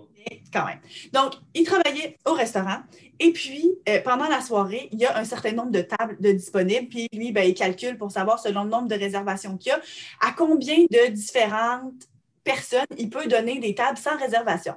quand 0.51 0.65
même. 0.65 0.80
Donc, 1.11 1.34
il 1.53 1.63
travaillait 1.65 2.17
au 2.26 2.34
restaurant 2.34 2.80
et 3.19 3.32
puis, 3.32 3.78
euh, 3.88 4.01
pendant 4.01 4.28
la 4.28 4.41
soirée, 4.41 4.89
il 4.91 4.99
y 4.99 5.05
a 5.05 5.17
un 5.17 5.24
certain 5.24 5.51
nombre 5.51 5.71
de 5.71 5.82
tables 5.82 6.17
de 6.19 6.32
disponibles. 6.32 6.88
Puis 6.89 7.07
lui, 7.13 7.32
ben, 7.32 7.47
il 7.47 7.53
calcule 7.53 7.97
pour 7.97 8.11
savoir, 8.11 8.39
selon 8.39 8.63
le 8.63 8.69
nombre 8.69 8.88
de 8.88 8.95
réservations 8.95 9.57
qu'il 9.57 9.69
y 9.69 9.74
a, 9.74 9.80
à 10.21 10.34
combien 10.34 10.78
de 10.91 11.09
différentes 11.09 12.07
personnes 12.43 12.86
il 12.97 13.09
peut 13.09 13.28
donner 13.28 13.59
des 13.59 13.76
tables 13.76 13.97
sans 13.97 14.17
réservation. 14.17 14.76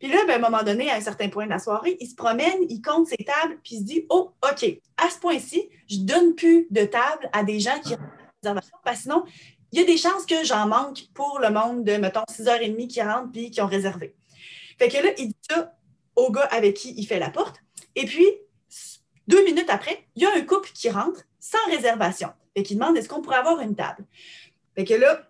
Puis 0.00 0.08
là, 0.08 0.18
ben, 0.26 0.34
à 0.34 0.36
un 0.36 0.50
moment 0.50 0.62
donné, 0.62 0.90
à 0.90 0.96
un 0.96 1.00
certain 1.00 1.28
point 1.28 1.44
de 1.44 1.50
la 1.50 1.58
soirée, 1.58 1.96
il 2.00 2.08
se 2.08 2.14
promène, 2.14 2.58
il 2.68 2.80
compte 2.80 3.06
ses 3.06 3.24
tables, 3.24 3.58
puis 3.62 3.76
il 3.76 3.78
se 3.78 3.84
dit 3.84 4.06
Oh, 4.08 4.32
OK, 4.42 4.64
à 4.96 5.10
ce 5.10 5.18
point-ci, 5.20 5.68
je 5.88 5.98
ne 5.98 6.06
donne 6.06 6.34
plus 6.34 6.66
de 6.70 6.84
tables 6.84 7.28
à 7.32 7.44
des 7.44 7.60
gens 7.60 7.78
qui 7.84 7.94
ont 7.94 7.98
réservation, 8.42 8.76
parce 8.82 8.96
que 8.96 9.02
sinon, 9.02 9.24
il 9.72 9.80
y 9.80 9.82
a 9.82 9.86
des 9.86 9.96
chances 9.96 10.24
que 10.26 10.44
j'en 10.44 10.66
manque 10.66 11.02
pour 11.12 11.38
le 11.40 11.50
monde 11.50 11.84
de, 11.84 11.96
mettons, 11.96 12.24
6h30 12.30 12.88
qui 12.88 13.02
rentrent 13.02 13.30
puis 13.30 13.50
qui 13.50 13.60
ont 13.60 13.66
réservé. 13.66 14.14
Fait 14.78 14.88
que 14.88 14.98
là, 14.98 15.10
il 15.18 15.28
dit 15.28 15.36
ça 15.48 15.76
au 16.14 16.30
gars 16.30 16.48
avec 16.50 16.74
qui 16.74 16.94
il 16.96 17.06
fait 17.06 17.18
la 17.18 17.30
porte. 17.30 17.56
Et 17.94 18.04
puis, 18.04 18.26
deux 19.26 19.44
minutes 19.44 19.70
après, 19.70 20.06
il 20.14 20.22
y 20.22 20.26
a 20.26 20.34
un 20.34 20.40
couple 20.42 20.70
qui 20.72 20.90
rentre 20.90 21.22
sans 21.40 21.64
réservation. 21.70 22.30
et 22.54 22.62
qui 22.62 22.74
demande 22.74 22.96
est-ce 22.96 23.08
qu'on 23.08 23.20
pourrait 23.20 23.36
avoir 23.36 23.60
une 23.60 23.76
table? 23.76 24.04
Fait 24.74 24.84
que 24.84 24.94
là, 24.94 25.28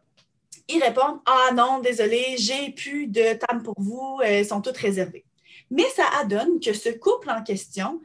ils 0.69 0.83
répondent 0.83 1.21
Ah 1.27 1.53
non, 1.55 1.81
désolé, 1.81 2.37
j'ai 2.39 2.71
plus 2.71 3.09
de 3.09 3.35
table 3.35 3.63
pour 3.63 3.75
vous, 3.79 4.21
elles 4.23 4.47
sont 4.47 4.61
toutes 4.61 4.77
réservées. 4.77 5.25
Mais 5.71 5.87
ça 5.97 6.05
adonne 6.21 6.61
que 6.61 6.73
ce 6.73 6.89
couple 6.89 7.31
en 7.31 7.43
question 7.43 8.01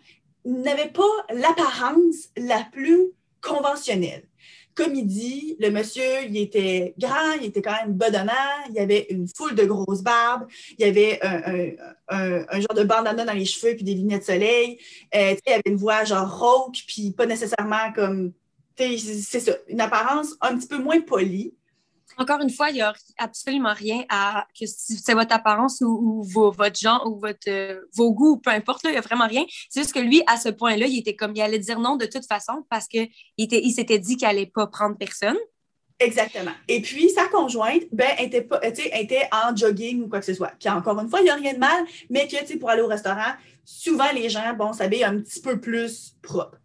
n'avait 0.45 0.89
pas 0.89 1.03
l'apparence 1.29 2.29
la 2.35 2.63
plus 2.71 3.11
conventionnelle 3.41 4.27
comme 4.75 4.95
il 4.95 5.05
dit, 5.05 5.55
le 5.59 5.69
monsieur, 5.69 6.23
il 6.27 6.37
était 6.37 6.93
grand, 6.97 7.33
il 7.39 7.47
était 7.47 7.61
quand 7.61 7.73
même 7.73 7.93
bedonnant, 7.93 8.31
il 8.69 8.79
avait 8.79 9.07
une 9.09 9.27
foule 9.27 9.55
de 9.55 9.65
grosses 9.65 10.01
barbes, 10.01 10.47
il 10.77 10.85
avait 10.85 11.19
un, 12.09 12.59
genre 12.59 12.75
de 12.75 12.83
bandana 12.83 13.25
dans 13.25 13.33
les 13.33 13.45
cheveux 13.45 13.75
puis 13.75 13.83
des 13.83 13.95
lunettes 13.95 14.21
de 14.21 14.25
soleil. 14.25 14.77
Euh, 15.15 15.35
il 15.45 15.53
avait 15.53 15.61
une 15.65 15.77
voix 15.77 16.03
genre 16.03 16.39
rauque, 16.39 16.77
puis 16.87 17.11
pas 17.11 17.25
nécessairement 17.25 17.91
comme. 17.93 18.33
C'est 18.77 19.39
ça, 19.39 19.51
une 19.67 19.81
apparence 19.81 20.35
un 20.41 20.57
petit 20.57 20.67
peu 20.67 20.79
moins 20.79 21.01
polie 21.01 21.53
encore 22.21 22.41
une 22.41 22.49
fois, 22.49 22.69
il 22.69 22.75
n'y 22.75 22.81
a 22.81 22.93
absolument 23.17 23.73
rien 23.73 24.03
à 24.09 24.45
que 24.57 24.65
c'est 24.67 25.13
votre 25.13 25.33
apparence 25.33 25.81
ou, 25.81 26.23
votre 26.23 26.79
genre 26.79 27.05
ou 27.05 27.19
votre, 27.19 27.49
euh, 27.49 27.81
vos 27.95 28.13
goûts, 28.13 28.37
peu 28.37 28.51
importe, 28.51 28.81
il 28.85 28.91
n'y 28.91 28.97
a 28.97 29.01
vraiment 29.01 29.27
rien. 29.27 29.43
C'est 29.69 29.81
juste 29.81 29.93
que 29.93 29.99
lui, 29.99 30.21
à 30.27 30.37
ce 30.37 30.49
point-là, 30.49 30.85
il 30.85 30.99
était 30.99 31.15
comme 31.15 31.33
il 31.35 31.41
allait 31.41 31.59
dire 31.59 31.79
non 31.79 31.95
de 31.95 32.05
toute 32.05 32.25
façon 32.25 32.65
parce 32.69 32.87
qu'il 32.87 33.09
il 33.37 33.71
s'était 33.71 33.99
dit 33.99 34.17
qu'il 34.17 34.27
n'allait 34.27 34.45
pas 34.45 34.67
prendre 34.67 34.97
personne. 34.97 35.37
Exactement. 36.01 36.51
Et 36.67 36.81
puis, 36.81 37.09
sa 37.11 37.27
conjointe, 37.27 37.83
ben, 37.91 38.09
était, 38.17 38.41
pas, 38.41 38.59
était 38.63 39.29
en 39.31 39.55
jogging 39.55 40.03
ou 40.03 40.07
quoi 40.09 40.19
que 40.19 40.25
ce 40.25 40.33
soit. 40.33 40.51
Puis, 40.59 40.67
encore 40.67 40.99
une 40.99 41.07
fois, 41.07 41.19
il 41.19 41.25
n'y 41.25 41.29
a 41.29 41.35
rien 41.35 41.53
de 41.53 41.59
mal, 41.59 41.85
mais 42.09 42.27
que, 42.27 42.57
pour 42.57 42.71
aller 42.71 42.81
au 42.81 42.87
restaurant, 42.87 43.33
souvent, 43.63 44.11
les 44.13 44.27
gens, 44.27 44.53
bon, 44.57 44.73
s'habillent 44.73 45.03
un 45.03 45.19
petit 45.19 45.41
peu 45.41 45.59
plus 45.59 46.15
propre. 46.23 46.57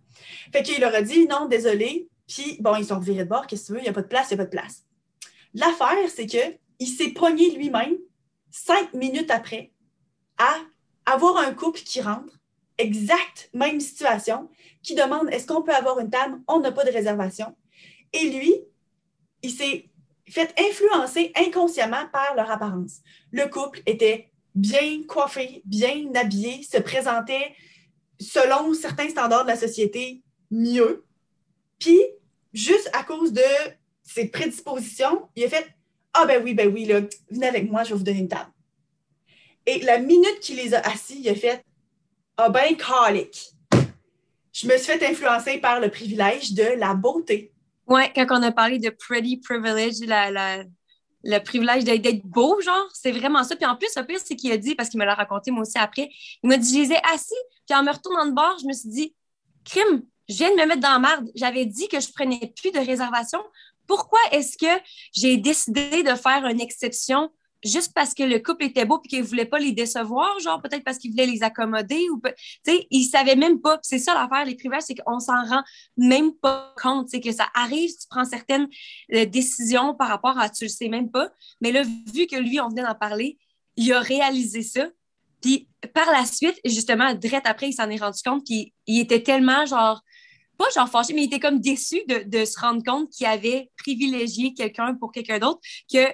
Fait 0.53 0.63
qu'il 0.63 0.81
leur 0.81 0.95
a 0.95 1.03
dit, 1.03 1.27
non, 1.27 1.47
désolé. 1.47 2.09
Puis, 2.27 2.57
bon, 2.61 2.77
ils 2.77 2.87
sont 2.87 2.99
revirés 2.99 3.25
de 3.25 3.29
bord, 3.29 3.47
qu'est-ce 3.47 3.63
que 3.63 3.67
tu 3.67 3.73
veux, 3.75 3.79
il 3.81 3.83
n'y 3.83 3.89
a 3.91 3.93
pas 3.93 4.03
de 4.03 4.09
place, 4.09 4.29
il 4.31 4.37
n'y 4.37 4.41
a 4.41 4.45
pas 4.45 4.51
de 4.51 4.57
place. 4.57 4.86
L'affaire, 5.57 6.11
c'est 6.15 6.27
qu'il 6.27 6.87
s'est 6.87 7.13
pogné 7.13 7.51
lui-même 7.51 7.97
cinq 8.51 8.93
minutes 8.93 9.31
après 9.31 9.73
à 10.37 10.55
avoir 11.07 11.39
un 11.39 11.55
couple 11.55 11.81
qui 11.81 12.03
rentre, 12.03 12.39
exact 12.77 13.49
même 13.55 13.81
situation, 13.81 14.51
qui 14.83 14.95
demande 14.95 15.31
est-ce 15.33 15.47
qu'on 15.47 15.63
peut 15.63 15.75
avoir 15.75 15.99
une 15.99 16.11
table? 16.11 16.39
On 16.47 16.61
n'a 16.61 16.73
pas 16.73 16.85
de 16.85 16.91
réservation. 16.91 17.57
Et 18.13 18.31
lui, 18.31 18.55
il 19.43 19.51
s'est 19.51 19.89
fait 20.29 20.55
influencer 20.59 21.33
inconsciemment 21.35 22.07
par 22.13 22.35
leur 22.35 22.51
apparence. 22.51 23.01
Le 23.31 23.47
couple 23.47 23.81
était 23.87 24.31
bien 24.55 25.05
coiffé, 25.09 25.63
bien 25.65 26.11
habillé, 26.15 26.63
se 26.65 26.79
présentait 26.79 27.55
selon 28.21 28.75
certains 28.75 29.09
standards 29.09 29.45
de 29.45 29.51
la 29.51 29.57
société 29.57 30.23
mieux. 30.51 31.07
Puis, 31.79 32.01
juste 32.53 32.91
à 32.93 33.05
cause 33.05 33.33
de 33.33 33.43
ses 34.07 34.29
prédispositions, 34.29 35.29
il 35.37 35.45
a 35.45 35.49
fait 35.49 35.67
Ah, 36.15 36.25
ben 36.25 36.43
oui, 36.43 36.55
ben 36.55 36.73
oui, 36.73 36.87
là, 36.87 37.01
venez 37.31 37.47
avec 37.47 37.71
moi, 37.71 37.85
je 37.85 37.91
vais 37.91 37.97
vous 37.97 38.05
donner 38.05 38.21
une 38.21 38.29
table. 38.29 38.51
Et 39.67 39.81
la 39.81 39.99
minute 39.99 40.39
qu'il 40.41 40.57
les 40.57 40.75
a 40.75 40.81
assis, 40.81 41.21
il 41.21 41.29
a 41.29 41.35
fait 41.35 41.65
Ah, 42.37 42.49
ben, 42.49 42.77
calique. 42.77 43.51
Je 44.53 44.67
me 44.67 44.79
suis 44.79 44.93
fait 44.93 45.05
influencer 45.07 45.59
par 45.59 45.81
le 45.81 45.91
privilège 45.91 46.55
de 46.55 46.79
la 46.79 46.95
beauté 46.95 47.53
Ouais, 47.87 48.11
quand 48.15 48.27
on 48.31 48.43
a 48.43 48.51
parlé 48.51 48.79
de 48.79 48.91
pretty 48.91 49.37
privilege, 49.37 50.01
la, 50.01 50.31
la, 50.31 50.65
le 51.23 51.39
privilège 51.39 51.85
d'être 51.85 52.25
beau, 52.25 52.61
genre, 52.61 52.89
c'est 52.93 53.13
vraiment 53.13 53.45
ça. 53.45 53.55
Puis 53.55 53.67
en 53.67 53.77
plus, 53.77 53.89
le 53.97 54.05
pire, 54.05 54.19
c'est 54.25 54.35
qu'il 54.35 54.51
a 54.51 54.57
dit, 54.57 54.75
parce 54.75 54.89
qu'il 54.89 54.99
me 54.99 55.05
l'a 55.05 55.15
raconté 55.15 55.51
moi 55.51 55.63
aussi 55.63 55.79
après, 55.79 56.09
il 56.43 56.49
m'a 56.49 56.57
dit, 56.57 56.75
je 56.75 56.89
les 56.89 56.95
ai 56.95 56.99
assis, 57.13 57.35
puis 57.67 57.77
en 57.77 57.83
me 57.85 57.93
retournant 57.93 58.27
de 58.27 58.33
bord, 58.33 58.57
je 58.61 58.67
me 58.67 58.73
suis 58.73 58.89
dit, 58.89 59.15
crime, 59.65 60.03
je 60.29 60.35
viens 60.35 60.51
de 60.51 60.57
me 60.57 60.67
mettre 60.67 60.81
dans 60.81 60.93
la 60.93 60.99
merde. 60.99 61.31
J'avais 61.35 61.67
dit 61.67 61.89
que 61.89 62.01
je 62.01 62.11
prenais 62.13 62.53
plus 62.61 62.73
de 62.73 62.79
réservation. 62.79 63.41
Pourquoi 63.87 64.19
est-ce 64.33 64.57
que 64.57 64.83
j'ai 65.13 65.37
décidé 65.37 66.03
de 66.03 66.15
faire 66.15 66.45
une 66.47 66.61
exception 66.61 67.31
juste 67.65 67.93
parce 67.95 68.15
que 68.15 68.23
le 68.23 68.39
couple 68.39 68.65
était 68.65 68.85
beau 68.85 69.01
et 69.05 69.09
qu'il 69.09 69.23
voulait 69.23 69.45
pas 69.47 69.59
les 69.59 69.73
décevoir, 69.73 70.39
genre 70.41 70.61
peut-être 70.63 70.85
parce 70.85 70.99
qu'il 70.99 71.11
voulait 71.11 71.27
les 71.27 71.43
accommoder 71.43 72.09
ou 72.11 72.21
tu 72.21 72.33
sais, 72.65 72.87
il 72.91 73.05
savait 73.05 73.37
même 73.37 73.61
pas. 73.61 73.79
C'est 73.83 73.99
ça 73.99 74.15
l'affaire, 74.15 74.45
les 74.45 74.55
privilèges, 74.55 74.83
c'est 74.83 74.95
qu'on 74.95 75.19
s'en 75.19 75.45
rend 75.45 75.63
même 75.97 76.33
pas 76.33 76.75
compte, 76.81 77.09
c'est 77.09 77.21
que 77.21 77.33
ça 77.33 77.49
arrive, 77.55 77.91
tu 77.91 78.07
prends 78.09 78.25
certaines 78.25 78.69
euh, 79.15 79.27
décisions 79.27 79.95
par 79.95 80.09
rapport 80.09 80.39
à 80.39 80.49
tu 80.49 80.65
le 80.65 80.71
sais 80.71 80.89
même 80.89 81.11
pas, 81.11 81.31
mais 81.61 81.73
là 81.73 81.83
vu 81.83 82.27
que 82.27 82.37
lui 82.37 82.61
on 82.61 82.69
venait 82.69 82.83
d'en 82.83 82.95
parler, 82.95 83.39
il 83.77 83.93
a 83.93 84.01
réalisé 84.01 84.63
ça. 84.63 84.89
Puis 85.43 85.69
par 85.95 86.11
la 86.11 86.25
suite, 86.25 86.59
justement, 86.65 87.15
direct 87.15 87.47
après, 87.47 87.69
il 87.69 87.73
s'en 87.73 87.89
est 87.91 88.01
rendu 88.01 88.21
compte 88.25 88.45
qu'il 88.45 88.71
il 88.87 89.01
était 89.01 89.23
tellement 89.23 89.67
genre 89.67 90.03
pas 90.57 90.67
genre 90.75 90.89
fâché, 90.89 91.15
mais 91.15 91.23
il 91.23 91.27
était 91.27 91.41
comme 91.41 91.61
déçu 91.61 92.03
de, 92.09 92.25
de 92.27 92.45
se 92.45 92.59
rendre 92.59 92.83
compte 92.83 93.11
qu'il 93.11 93.27
avait 93.27 93.71
privilégié 93.79 94.55
quelqu'un 94.55 94.95
pour 94.95 95.13
quelqu'un 95.13 95.39
d'autre 95.39 95.61
que 95.93 96.07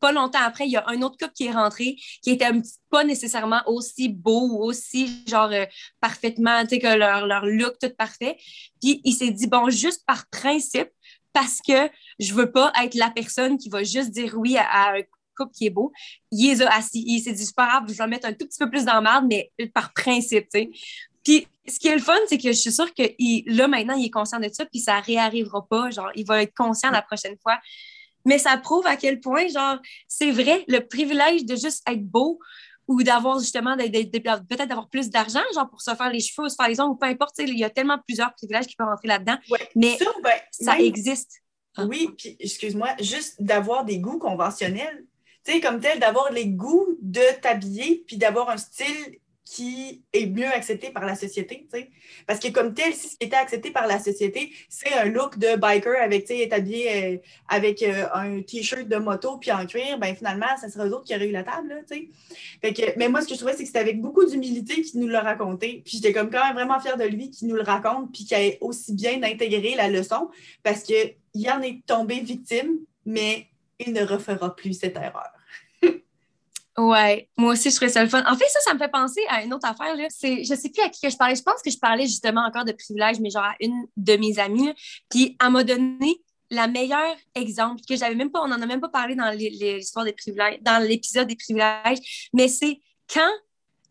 pas 0.00 0.12
longtemps 0.12 0.40
après, 0.42 0.66
il 0.66 0.70
y 0.70 0.76
a 0.76 0.84
un 0.88 1.02
autre 1.02 1.16
couple 1.18 1.32
qui 1.34 1.46
est 1.46 1.52
rentré, 1.52 1.96
qui 2.22 2.30
était 2.30 2.46
un 2.46 2.60
petit, 2.60 2.78
pas 2.90 3.04
nécessairement 3.04 3.60
aussi 3.66 4.08
beau 4.08 4.48
ou 4.48 4.64
aussi, 4.64 5.24
genre, 5.26 5.50
euh, 5.52 5.66
parfaitement, 6.00 6.62
tu 6.62 6.70
sais, 6.70 6.78
que 6.78 6.96
leur, 6.96 7.26
leur 7.26 7.44
look 7.44 7.74
tout 7.80 7.90
parfait. 7.96 8.36
Puis 8.80 9.00
il 9.04 9.12
s'est 9.12 9.30
dit, 9.30 9.46
bon, 9.46 9.68
juste 9.68 10.04
par 10.06 10.26
principe, 10.28 10.88
parce 11.32 11.60
que 11.60 11.90
je 12.18 12.34
veux 12.34 12.50
pas 12.50 12.72
être 12.82 12.94
la 12.94 13.10
personne 13.10 13.58
qui 13.58 13.68
va 13.68 13.84
juste 13.84 14.10
dire 14.10 14.34
oui 14.36 14.56
à, 14.56 14.94
un 14.94 15.02
couple 15.36 15.52
qui 15.54 15.66
est 15.66 15.70
beau. 15.70 15.92
Il 16.32 16.48
les 16.48 16.62
assis. 16.62 17.04
Il 17.06 17.20
s'est 17.20 17.32
dit, 17.32 17.46
c'est 17.46 17.54
pas 17.54 17.68
grave, 17.68 17.84
je 17.88 17.96
vais 17.96 18.06
mettre 18.06 18.26
un 18.26 18.32
tout 18.32 18.46
petit 18.46 18.58
peu 18.58 18.68
plus 18.68 18.84
dans 18.84 19.00
la 19.00 19.22
mais 19.22 19.52
par 19.74 19.92
principe, 19.92 20.48
tu 20.52 20.60
sais. 20.60 20.70
Puis 21.30 21.46
ce 21.68 21.78
qui 21.78 21.88
est 21.88 21.94
le 21.94 22.00
fun, 22.00 22.18
c'est 22.28 22.38
que 22.38 22.48
je 22.48 22.58
suis 22.58 22.72
sûre 22.72 22.92
que 22.92 23.04
il, 23.18 23.44
là, 23.46 23.68
maintenant, 23.68 23.94
il 23.94 24.06
est 24.06 24.10
conscient 24.10 24.40
de 24.40 24.48
ça, 24.52 24.64
puis 24.66 24.80
ça 24.80 24.98
réarrivera 24.98 25.64
pas. 25.68 25.90
Genre, 25.90 26.10
il 26.16 26.26
va 26.26 26.42
être 26.42 26.54
conscient 26.54 26.90
la 26.90 27.02
prochaine 27.02 27.36
fois 27.42 27.58
mais 28.24 28.38
ça 28.38 28.56
prouve 28.56 28.86
à 28.86 28.96
quel 28.96 29.20
point, 29.20 29.48
genre, 29.48 29.78
c'est 30.08 30.30
vrai, 30.30 30.64
le 30.68 30.80
privilège 30.80 31.44
de 31.44 31.56
juste 31.56 31.82
être 31.88 32.04
beau 32.04 32.38
ou 32.88 33.02
d'avoir 33.02 33.38
justement, 33.38 33.76
peut-être 33.76 34.66
d'avoir 34.66 34.88
plus 34.88 35.10
d'argent, 35.10 35.42
genre 35.54 35.70
pour 35.70 35.80
se 35.80 35.94
faire 35.94 36.10
les 36.10 36.20
cheveux, 36.20 36.48
se 36.48 36.56
faire 36.56 36.68
les 36.68 36.80
ongles, 36.80 36.92
ou 36.92 36.96
peu 36.96 37.06
importe, 37.06 37.36
il 37.38 37.56
y 37.56 37.64
a 37.64 37.70
tellement 37.70 37.98
plusieurs 38.04 38.34
privilèges 38.34 38.66
qui 38.66 38.74
peuvent 38.74 38.88
rentrer 38.88 39.08
là-dedans. 39.08 39.36
mais 39.76 39.96
ça, 39.96 40.74
ben, 40.74 40.80
existe. 40.80 41.40
Ah. 41.76 41.84
Oui, 41.84 42.10
puis 42.18 42.36
excuse-moi, 42.40 42.88
juste 42.98 43.40
d'avoir 43.40 43.84
des 43.84 43.98
goûts 44.00 44.18
conventionnels. 44.18 45.06
Tu 45.44 45.52
sais, 45.52 45.60
comme 45.60 45.80
tel, 45.80 46.00
d'avoir 46.00 46.32
les 46.32 46.48
goûts 46.48 46.98
de 47.00 47.22
t'habiller, 47.40 48.04
puis 48.06 48.16
d'avoir 48.16 48.50
un 48.50 48.56
style 48.56 49.18
qui 49.50 50.04
est 50.12 50.26
mieux 50.26 50.46
accepté 50.46 50.90
par 50.90 51.04
la 51.04 51.16
société. 51.16 51.66
Parce 52.24 52.38
que 52.38 52.48
comme 52.52 52.72
tel, 52.72 52.94
si 52.94 53.08
ce 53.08 53.16
qui 53.16 53.26
était 53.26 53.34
accepté 53.34 53.72
par 53.72 53.88
la 53.88 53.98
société, 53.98 54.52
c'est 54.68 54.92
un 54.92 55.06
look 55.06 55.38
de 55.38 55.56
biker 55.56 56.00
avec, 56.00 56.30
euh, 56.30 57.16
avec 57.48 57.82
euh, 57.82 58.06
un 58.14 58.42
t-shirt 58.42 58.86
de 58.86 58.96
moto 58.98 59.38
puis 59.38 59.50
en 59.50 59.66
cuir, 59.66 59.98
ben 59.98 60.14
finalement, 60.14 60.46
ça 60.60 60.68
serait 60.68 60.88
eux 60.88 60.94
autres 60.94 61.02
qui 61.02 61.16
auraient 61.16 61.26
eu 61.26 61.32
la 61.32 61.42
table. 61.42 61.84
Mais 62.96 63.08
moi, 63.08 63.22
ce 63.22 63.26
que 63.26 63.34
je 63.34 63.38
trouvais, 63.38 63.54
c'est 63.54 63.62
que 63.62 63.66
c'était 63.66 63.80
avec 63.80 64.00
beaucoup 64.00 64.24
d'humilité 64.24 64.82
qu'il 64.82 65.00
nous 65.00 65.08
l'a 65.08 65.20
raconté. 65.20 65.82
Puis 65.84 65.96
j'étais 65.96 66.12
comme 66.12 66.30
quand 66.30 66.46
même 66.46 66.54
vraiment 66.54 66.78
fière 66.78 66.96
de 66.96 67.04
lui 67.04 67.32
qui 67.32 67.46
nous 67.46 67.56
le 67.56 67.62
raconte 67.62 68.12
puis 68.12 68.24
qui 68.26 68.36
a 68.36 68.52
aussi 68.60 68.94
bien 68.94 69.20
intégré 69.20 69.74
la 69.74 69.88
leçon 69.88 70.30
parce 70.62 70.84
qu'il 70.84 71.50
en 71.50 71.60
est 71.60 71.84
tombé 71.86 72.20
victime, 72.20 72.78
mais 73.04 73.48
il 73.80 73.92
ne 73.92 74.04
refera 74.04 74.54
plus 74.54 74.74
cette 74.74 74.94
erreur. 74.94 75.32
Ouais, 76.78 77.28
moi 77.36 77.52
aussi, 77.52 77.70
je 77.70 77.76
trouvais 77.76 77.90
ça 77.90 78.02
le 78.02 78.08
fun. 78.08 78.22
En 78.26 78.36
fait, 78.36 78.46
ça, 78.48 78.60
ça 78.60 78.74
me 78.74 78.78
fait 78.78 78.90
penser 78.90 79.20
à 79.28 79.42
une 79.42 79.52
autre 79.52 79.68
affaire. 79.68 79.94
Là. 79.96 80.06
C'est, 80.08 80.44
je 80.44 80.54
sais 80.54 80.70
plus 80.70 80.82
à 80.82 80.88
qui 80.88 81.00
que 81.00 81.10
je 81.10 81.16
parlais. 81.16 81.34
Je 81.34 81.42
pense 81.42 81.60
que 81.62 81.70
je 81.70 81.78
parlais 81.78 82.06
justement 82.06 82.42
encore 82.46 82.64
de 82.64 82.72
privilèges, 82.72 83.20
mais 83.20 83.30
genre 83.30 83.44
à 83.44 83.54
une 83.60 83.86
de 83.96 84.16
mes 84.16 84.38
amies. 84.38 84.72
Puis, 85.10 85.36
elle 85.42 85.50
m'a 85.50 85.64
donné 85.64 86.22
la 86.50 86.66
meilleure 86.66 87.16
exemple 87.34 87.80
que 87.88 87.96
j'avais 87.96 88.14
même 88.14 88.30
pas, 88.30 88.40
on 88.42 88.48
n'en 88.48 88.60
a 88.60 88.66
même 88.66 88.80
pas 88.80 88.88
parlé 88.88 89.14
dans 89.14 89.30
l'histoire 89.30 90.04
des 90.04 90.12
privilèges, 90.12 90.58
dans 90.62 90.82
l'épisode 90.82 91.28
des 91.28 91.36
privilèges, 91.36 92.28
mais 92.32 92.48
c'est 92.48 92.80
quand, 93.12 93.30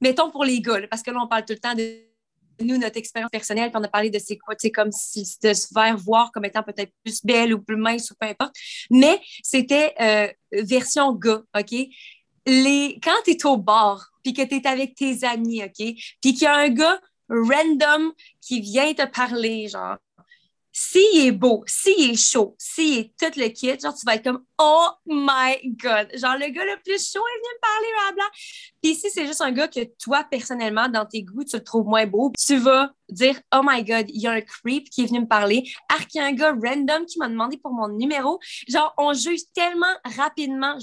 mettons 0.01 0.29
pour 0.29 0.43
les 0.43 0.61
gars, 0.61 0.85
parce 0.89 1.01
que 1.01 1.11
là, 1.11 1.19
on 1.23 1.27
parle 1.27 1.45
tout 1.45 1.53
le 1.53 1.59
temps 1.59 1.73
de 1.73 2.09
nous, 2.61 2.77
notre 2.77 2.97
expérience 2.97 3.31
personnelle, 3.31 3.71
puis 3.71 3.79
on 3.79 3.83
a 3.83 3.87
parlé 3.87 4.09
de 4.09 4.19
c'est 4.19 4.37
quoi, 4.37 4.53
sais, 4.57 4.71
comme 4.71 4.91
si, 4.91 5.23
de 5.41 5.53
se 5.53 5.67
faire 5.73 5.95
voir 5.95 6.29
comme 6.33 6.43
étant 6.43 6.61
peut-être 6.61 6.91
plus 7.03 7.23
belle 7.23 7.53
ou 7.53 7.61
plus 7.61 7.77
mince 7.77 8.11
ou 8.11 8.15
peu 8.19 8.27
importe. 8.27 8.53
Mais 8.91 9.21
c'était 9.41 9.93
euh, 10.01 10.27
version 10.51 11.13
gars, 11.13 11.41
OK? 11.57 11.73
Les, 12.45 12.99
quand 13.03 13.21
tu 13.23 13.31
es 13.31 13.45
au 13.45 13.57
bar, 13.57 14.11
puis 14.23 14.33
que 14.33 14.41
tu 14.41 14.55
es 14.55 14.67
avec 14.67 14.95
tes 14.95 15.23
amis, 15.23 15.63
OK, 15.63 15.73
puis 15.75 16.33
qu'il 16.33 16.43
y 16.43 16.45
a 16.45 16.55
un 16.55 16.69
gars 16.69 16.99
random 17.29 18.11
qui 18.41 18.61
vient 18.61 18.93
te 18.93 19.05
parler, 19.05 19.67
genre, 19.67 19.97
s'il 20.71 21.25
est 21.25 21.31
beau, 21.31 21.63
s'il 21.67 22.11
est 22.11 22.15
chaud, 22.15 22.55
s'il 22.57 22.99
est 22.99 23.13
tout 23.19 23.37
le 23.37 23.49
kit, 23.49 23.77
genre, 23.79 23.93
tu 23.93 24.05
vas 24.05 24.15
être 24.15 24.23
comme 24.23 24.45
Oh 24.57 24.87
my 25.05 25.57
God! 25.75 26.07
Genre, 26.13 26.37
le 26.37 26.49
gars 26.51 26.63
le 26.63 26.81
plus 26.81 27.11
chaud 27.11 27.19
est 27.19 27.39
venu 27.39 27.49
me 27.53 27.59
parler, 27.59 28.13
bla 28.15 28.25
Puis 28.81 28.95
si 28.95 29.09
c'est 29.09 29.25
juste 29.25 29.41
un 29.41 29.51
gars 29.51 29.67
que 29.67 29.81
toi, 30.01 30.25
personnellement, 30.29 30.87
dans 30.87 31.05
tes 31.05 31.23
goûts, 31.23 31.43
tu 31.43 31.57
le 31.57 31.63
trouves 31.63 31.85
moins 31.85 32.05
beau, 32.05 32.31
tu 32.39 32.57
vas 32.57 32.93
dire 33.09 33.39
Oh 33.53 33.61
my 33.63 33.83
God, 33.83 34.05
il 34.09 34.21
y 34.21 34.27
a 34.27 34.31
un 34.31 34.41
creep 34.41 34.89
qui 34.89 35.03
est 35.03 35.07
venu 35.07 35.21
me 35.21 35.27
parler. 35.27 35.69
Alors 35.89 36.07
qu'il 36.07 36.21
y 36.21 36.23
a 36.23 36.27
un 36.27 36.33
gars 36.33 36.53
random 36.53 37.05
qui 37.05 37.19
m'a 37.19 37.27
demandé 37.27 37.57
pour 37.57 37.73
mon 37.73 37.89
numéro. 37.89 38.39
Genre, 38.67 38.93
on 38.97 39.13
juge 39.13 39.41
tellement 39.53 39.93
rapidement 40.17 40.77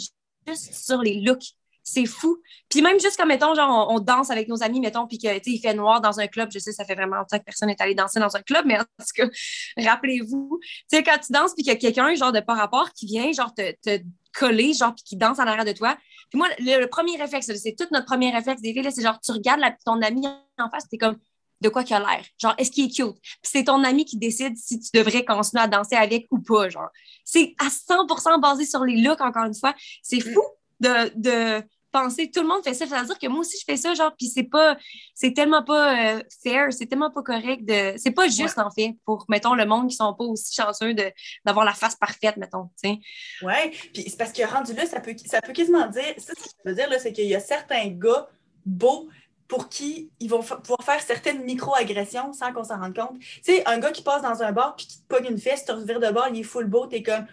juste 0.46 0.74
sur 0.74 1.02
les 1.02 1.20
looks. 1.20 1.54
C'est 1.88 2.06
fou. 2.06 2.42
Puis 2.68 2.82
même 2.82 2.98
juste 2.98 3.16
comme, 3.16 3.28
mettons, 3.28 3.54
genre, 3.54 3.88
on, 3.90 4.00
danse 4.00 4.30
avec 4.30 4.48
nos 4.48 4.60
amis, 4.64 4.80
mettons, 4.80 5.06
puis 5.06 5.18
il 5.22 5.60
fait 5.60 5.72
noir 5.72 6.00
dans 6.00 6.18
un 6.18 6.26
club. 6.26 6.50
Je 6.52 6.58
sais, 6.58 6.72
ça 6.72 6.84
fait 6.84 6.96
vraiment 6.96 7.14
longtemps 7.14 7.38
que 7.38 7.44
personne 7.44 7.68
n'est 7.68 7.80
allé 7.80 7.94
danser 7.94 8.18
dans 8.18 8.34
un 8.34 8.42
club, 8.42 8.66
mais 8.66 8.76
en 8.76 8.82
tout 8.82 9.06
cas, 9.14 9.28
rappelez-vous, 9.78 10.58
tu 10.60 10.68
sais, 10.88 11.04
quand 11.04 11.18
tu 11.24 11.32
danses, 11.32 11.54
puis 11.54 11.62
qu'il 11.62 11.72
y 11.72 11.76
a 11.76 11.78
quelqu'un, 11.78 12.12
genre, 12.16 12.32
de 12.32 12.40
par 12.40 12.56
rapport, 12.56 12.90
qui 12.92 13.06
vient, 13.06 13.30
genre, 13.30 13.54
te, 13.54 13.72
te 13.82 14.02
coller, 14.36 14.72
genre, 14.72 14.96
puis 14.96 15.04
qui 15.04 15.16
danse 15.16 15.38
en 15.38 15.46
arrière 15.46 15.64
de 15.64 15.72
toi. 15.72 15.96
Puis 16.30 16.38
moi, 16.38 16.48
le, 16.58 16.86
premier 16.86 17.16
réflexe, 17.16 17.52
c'est 17.54 17.76
tout 17.78 17.86
notre 17.92 18.06
premier 18.06 18.30
réflexe 18.30 18.60
des 18.60 18.72
filles, 18.72 18.90
c'est 18.90 19.02
genre, 19.02 19.20
tu 19.20 19.30
regardes 19.30 19.62
ton 19.84 20.02
ami 20.02 20.26
en 20.58 20.70
face, 20.70 20.88
t'es 20.88 20.98
comme, 20.98 21.16
de 21.60 21.68
quoi 21.68 21.84
qu'il 21.84 21.96
a 21.96 22.00
l'air. 22.00 22.24
Genre, 22.40 22.54
est-ce 22.58 22.70
qu'il 22.70 22.86
est 22.86 22.94
cute? 22.94 23.20
Puis 23.20 23.40
c'est 23.42 23.64
ton 23.64 23.82
ami 23.84 24.04
qui 24.04 24.16
décide 24.16 24.56
si 24.56 24.78
tu 24.78 24.90
devrais 24.94 25.24
continuer 25.24 25.62
à 25.62 25.68
danser 25.68 25.96
avec 25.96 26.26
ou 26.30 26.38
pas, 26.38 26.68
genre. 26.68 26.90
C'est 27.24 27.54
à 27.58 27.68
100% 27.68 28.40
basé 28.40 28.66
sur 28.66 28.84
les 28.84 29.00
looks, 29.00 29.20
encore 29.20 29.44
une 29.44 29.54
fois. 29.54 29.74
C'est 30.02 30.20
fou 30.20 30.42
de, 30.80 31.12
de 31.16 31.64
penser, 31.96 32.30
tout 32.30 32.42
le 32.42 32.48
monde 32.48 32.62
fait 32.62 32.74
ça. 32.74 32.86
C'est-à-dire 32.86 33.18
que 33.18 33.26
moi 33.26 33.40
aussi, 33.40 33.56
je 33.58 33.64
fais 33.64 33.76
ça, 33.76 33.94
genre, 33.94 34.12
puis 34.16 34.26
c'est 34.28 34.44
pas, 34.44 34.76
c'est 35.14 35.32
tellement 35.32 35.62
pas 35.62 36.16
euh, 36.16 36.22
fair, 36.42 36.72
c'est 36.72 36.86
tellement 36.86 37.10
pas 37.10 37.22
correct 37.22 37.64
de, 37.64 37.94
c'est 37.96 38.10
pas 38.10 38.28
juste, 38.28 38.58
en 38.58 38.70
fait, 38.70 38.96
pour, 39.04 39.24
mettons, 39.28 39.54
le 39.54 39.64
monde 39.64 39.88
qui 39.88 39.96
sont 39.96 40.12
pas 40.14 40.24
aussi 40.24 40.54
chanceux 40.54 40.94
de, 40.94 41.10
d'avoir 41.44 41.64
la 41.64 41.72
face 41.72 41.96
parfaite, 41.96 42.36
mettons. 42.36 42.68
Ouais, 43.42 43.70
puis 43.92 44.04
c'est 44.08 44.18
parce 44.18 44.32
que 44.32 44.42
rendu 44.42 44.74
là, 44.74 44.86
ça 44.86 45.00
peut, 45.00 45.14
ça 45.24 45.40
peut 45.40 45.52
quasiment 45.52 45.86
dire, 45.86 46.14
ça, 46.18 46.32
ce 46.36 46.42
que 46.42 46.48
ça 46.48 46.56
veut 46.64 46.74
dire, 46.74 46.88
là, 46.90 46.98
c'est 46.98 47.12
qu'il 47.12 47.26
y 47.26 47.34
a 47.34 47.40
certains 47.40 47.88
gars 47.88 48.28
beaux 48.64 49.08
pour 49.48 49.68
qui 49.68 50.10
ils 50.20 50.28
vont 50.28 50.40
pouvoir 50.40 50.82
faire 50.82 51.00
certaines 51.00 51.44
micro-agressions 51.44 52.32
sans 52.32 52.52
qu'on 52.52 52.64
s'en 52.64 52.78
rende 52.80 52.94
compte. 52.94 53.18
Tu 53.18 53.40
sais, 53.42 53.66
un 53.66 53.78
gars 53.78 53.92
qui 53.92 54.02
passe 54.02 54.22
dans 54.22 54.42
un 54.42 54.52
bar 54.52 54.76
puis 54.76 54.86
qui 54.86 54.98
te 54.98 55.06
pogne 55.08 55.26
une 55.30 55.38
fesse, 55.38 55.60
tu 55.60 55.66
te 55.66 55.72
revires 55.72 56.00
de 56.00 56.10
bord, 56.10 56.28
il 56.30 56.40
est 56.40 56.44
full 56.44 56.66
beau, 56.66 56.86
t'es 56.86 57.02
comme 57.02 57.26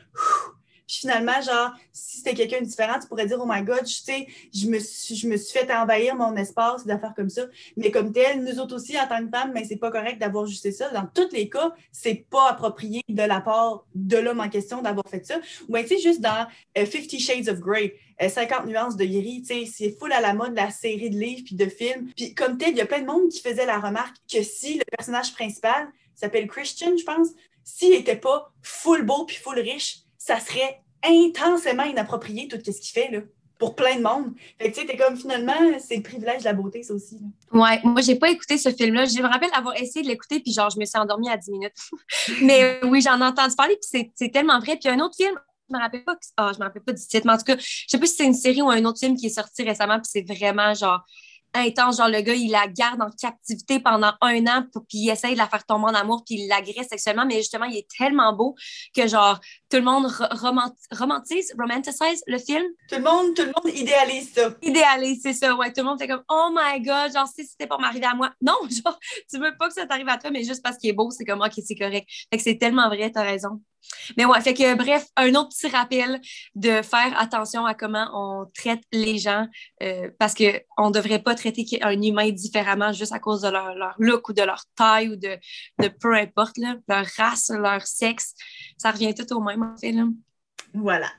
finalement, 0.87 1.41
genre, 1.41 1.71
si 1.91 2.17
c'était 2.17 2.33
quelqu'un 2.33 2.61
de 2.61 2.65
différent, 2.65 2.99
tu 2.99 3.07
pourrais 3.07 3.25
dire, 3.25 3.37
oh 3.41 3.45
my 3.47 3.63
God, 3.63 3.85
tu 3.85 3.93
sais, 3.93 4.27
je 4.53 4.67
me 4.67 4.79
suis, 4.79 5.15
je 5.15 5.27
me 5.27 5.37
suis 5.37 5.57
fait 5.57 5.71
envahir 5.73 6.15
mon 6.15 6.35
espace, 6.35 6.85
d'affaires 6.85 7.13
comme 7.15 7.29
ça. 7.29 7.43
Mais 7.77 7.91
comme 7.91 8.11
tel, 8.11 8.43
nous 8.43 8.59
autres 8.59 8.75
aussi, 8.75 8.99
en 8.99 9.07
tant 9.07 9.23
que 9.23 9.29
femmes, 9.29 9.51
mais 9.53 9.63
c'est 9.63 9.77
pas 9.77 9.91
correct 9.91 10.19
d'avoir 10.19 10.45
juste 10.45 10.71
ça. 10.71 10.89
Dans 10.89 11.07
tous 11.13 11.31
les 11.31 11.49
cas, 11.49 11.73
c'est 11.91 12.25
pas 12.29 12.49
approprié 12.49 13.01
de 13.07 13.23
la 13.23 13.41
part 13.41 13.85
de 13.95 14.17
l'homme 14.17 14.39
en 14.39 14.49
question 14.49 14.81
d'avoir 14.81 15.07
fait 15.09 15.25
ça. 15.25 15.39
Ou 15.67 15.73
bien, 15.73 15.83
tu 15.83 15.89
sais, 15.89 15.99
juste 15.99 16.21
dans 16.21 16.47
euh, 16.77 16.85
Fifty 16.85 17.19
Shades 17.19 17.49
of 17.49 17.59
Grey, 17.59 17.95
50 18.19 18.61
euh, 18.61 18.69
nuances 18.69 18.95
de 18.95 19.05
sais, 19.43 19.65
c'est 19.65 19.91
full 19.91 20.11
à 20.11 20.21
la 20.21 20.33
mode 20.33 20.55
la 20.55 20.69
série 20.71 21.09
de 21.09 21.17
livres 21.17 21.43
puis 21.45 21.55
de 21.55 21.65
films. 21.65 22.11
Puis 22.15 22.33
comme 22.33 22.57
tel, 22.57 22.71
il 22.71 22.77
y 22.77 22.81
a 22.81 22.85
plein 22.85 23.01
de 23.01 23.05
monde 23.05 23.29
qui 23.29 23.41
faisait 23.41 23.65
la 23.65 23.79
remarque 23.79 24.15
que 24.31 24.43
si 24.43 24.75
le 24.75 24.83
personnage 24.95 25.33
principal 25.33 25.87
s'appelle 26.15 26.47
Christian, 26.47 26.95
je 26.97 27.03
pense, 27.03 27.29
s'il 27.63 27.91
n'était 27.91 28.15
pas 28.15 28.51
full 28.61 29.03
beau 29.03 29.25
puis 29.25 29.37
full 29.37 29.59
riche, 29.59 30.02
ça 30.25 30.39
serait 30.39 30.81
intensément 31.03 31.83
inapproprié 31.83 32.47
tout 32.47 32.57
ce 32.57 32.79
qu'il 32.79 32.93
fait, 32.93 33.11
là 33.11 33.19
pour 33.59 33.75
plein 33.75 33.95
de 33.95 34.01
monde. 34.01 34.33
Fait 34.59 34.69
que 34.69 34.75
tu 34.75 34.81
sais, 34.81 34.87
t'es 34.87 34.97
comme 34.97 35.15
finalement, 35.15 35.53
c'est 35.79 35.95
le 35.95 36.03
privilège 36.03 36.39
de 36.39 36.45
la 36.45 36.53
beauté, 36.53 36.83
ça 36.83 36.93
aussi. 36.93 37.17
Ouais, 37.53 37.79
moi, 37.83 38.01
j'ai 38.01 38.15
pas 38.15 38.29
écouté 38.29 38.57
ce 38.57 38.69
film-là. 38.69 39.05
Je 39.05 39.21
me 39.21 39.27
rappelle 39.27 39.51
avoir 39.53 39.73
essayé 39.77 40.03
de 40.03 40.09
l'écouter, 40.09 40.41
puis 40.41 40.51
genre, 40.51 40.69
je 40.69 40.77
me 40.77 40.83
suis 40.83 40.99
endormie 40.99 41.29
à 41.29 41.37
10 41.37 41.51
minutes. 41.51 41.75
mais 42.41 42.81
oui, 42.83 42.99
j'en 42.99 43.21
ai 43.21 43.23
entendu 43.23 43.55
parler, 43.55 43.77
puis 43.79 44.11
c'est 44.15 44.29
tellement 44.31 44.59
vrai. 44.59 44.75
Puis 44.75 44.89
un 44.89 44.99
autre 44.99 45.15
film, 45.15 45.33
je 45.69 45.77
me 45.77 45.81
rappelle 45.81 46.03
pas, 46.03 46.17
oh, 46.41 46.49
je 46.53 46.59
me 46.59 46.63
rappelle 46.65 46.81
pas 46.81 46.91
du 46.91 47.07
titre, 47.07 47.25
mais 47.25 47.33
en 47.33 47.37
tout 47.37 47.45
cas, 47.45 47.55
je 47.57 47.85
sais 47.87 47.97
pas 47.97 48.05
si 48.05 48.15
c'est 48.15 48.25
une 48.25 48.33
série 48.33 48.61
ou 48.61 48.69
un 48.69 48.83
autre 48.83 48.99
film 48.99 49.15
qui 49.15 49.27
est 49.27 49.35
sorti 49.37 49.63
récemment, 49.63 49.99
puis 49.99 50.09
c'est 50.11 50.27
vraiment 50.27 50.73
genre 50.73 51.01
intense. 51.53 51.97
Genre, 51.97 52.09
le 52.09 52.21
gars, 52.21 52.33
il 52.33 52.51
la 52.51 52.67
garde 52.67 53.01
en 53.01 53.09
captivité 53.09 53.79
pendant 53.79 54.13
un 54.21 54.47
an, 54.47 54.65
pour, 54.71 54.85
puis 54.87 54.99
il 54.99 55.09
essaye 55.09 55.33
de 55.33 55.37
la 55.37 55.47
faire 55.47 55.65
tomber 55.65 55.85
en 55.85 55.93
amour, 55.93 56.23
puis 56.25 56.35
il 56.35 56.47
l'agresse 56.47 56.87
sexuellement. 56.87 57.25
Mais 57.25 57.37
justement, 57.37 57.65
il 57.65 57.77
est 57.77 57.87
tellement 57.97 58.33
beau 58.33 58.55
que, 58.95 59.07
genre, 59.07 59.39
tout 59.69 59.77
le 59.77 59.83
monde 59.83 60.07
romantise, 60.91 61.53
romanticize 61.57 62.23
le 62.27 62.37
film. 62.37 62.63
Tout 62.89 62.95
le 62.95 63.03
monde, 63.03 63.35
tout 63.35 63.43
le 63.43 63.53
monde 63.55 63.75
idéalise 63.75 64.33
ça. 64.33 64.49
Idéalise, 64.61 65.21
c'est 65.21 65.33
ça. 65.33 65.55
Ouais, 65.55 65.71
tout 65.71 65.81
le 65.81 65.85
monde 65.85 65.99
fait 65.99 66.07
comme, 66.07 66.23
oh 66.29 66.49
my 66.53 66.81
god, 66.81 67.13
genre, 67.13 67.27
si 67.27 67.45
c'était 67.45 67.67
pour 67.67 67.79
m'arriver 67.79 68.05
à 68.05 68.15
moi. 68.15 68.31
Non, 68.41 68.55
genre, 68.69 68.99
tu 69.29 69.39
veux 69.39 69.55
pas 69.57 69.67
que 69.69 69.73
ça 69.73 69.85
t'arrive 69.85 70.09
à 70.09 70.17
toi, 70.17 70.29
mais 70.29 70.43
juste 70.43 70.61
parce 70.61 70.77
qu'il 70.77 70.89
est 70.89 70.93
beau, 70.93 71.09
c'est 71.11 71.23
comme, 71.23 71.41
ok, 71.41 71.53
c'est 71.65 71.75
correct. 71.75 72.07
Fait 72.29 72.37
que 72.37 72.43
c'est 72.43 72.57
tellement 72.57 72.89
vrai, 72.89 73.09
t'as 73.09 73.23
raison. 73.23 73.61
Mais 74.17 74.25
ouais, 74.25 74.41
fait 74.41 74.53
que 74.53 74.75
bref, 74.75 75.05
un 75.15 75.33
autre 75.35 75.49
petit 75.49 75.67
rappel 75.67 76.19
de 76.55 76.81
faire 76.81 77.19
attention 77.19 77.65
à 77.65 77.73
comment 77.73 78.09
on 78.13 78.45
traite 78.53 78.83
les 78.91 79.17
gens 79.17 79.47
euh, 79.81 80.09
parce 80.19 80.33
qu'on 80.33 80.87
ne 80.87 80.93
devrait 80.93 81.19
pas 81.19 81.35
traiter 81.35 81.65
un 81.81 82.01
humain 82.01 82.29
différemment 82.31 82.91
juste 82.91 83.13
à 83.13 83.19
cause 83.19 83.41
de 83.41 83.49
leur, 83.49 83.95
look 83.97 84.29
ou 84.29 84.33
de 84.33 84.43
leur 84.43 84.63
taille 84.75 85.09
ou 85.09 85.15
de, 85.15 85.37
de 85.79 85.87
peu 85.87 86.15
importe, 86.15 86.57
là, 86.57 86.75
leur 86.87 87.05
race, 87.17 87.49
leur 87.49 87.85
sexe. 87.85 88.33
Ça 88.77 88.91
revient 88.91 89.13
tout 89.13 89.31
au 89.35 89.41
même, 89.41 89.63
en 89.63 89.77
fait. 89.77 89.91
Là. 89.91 90.05
Voilà. 90.73 91.11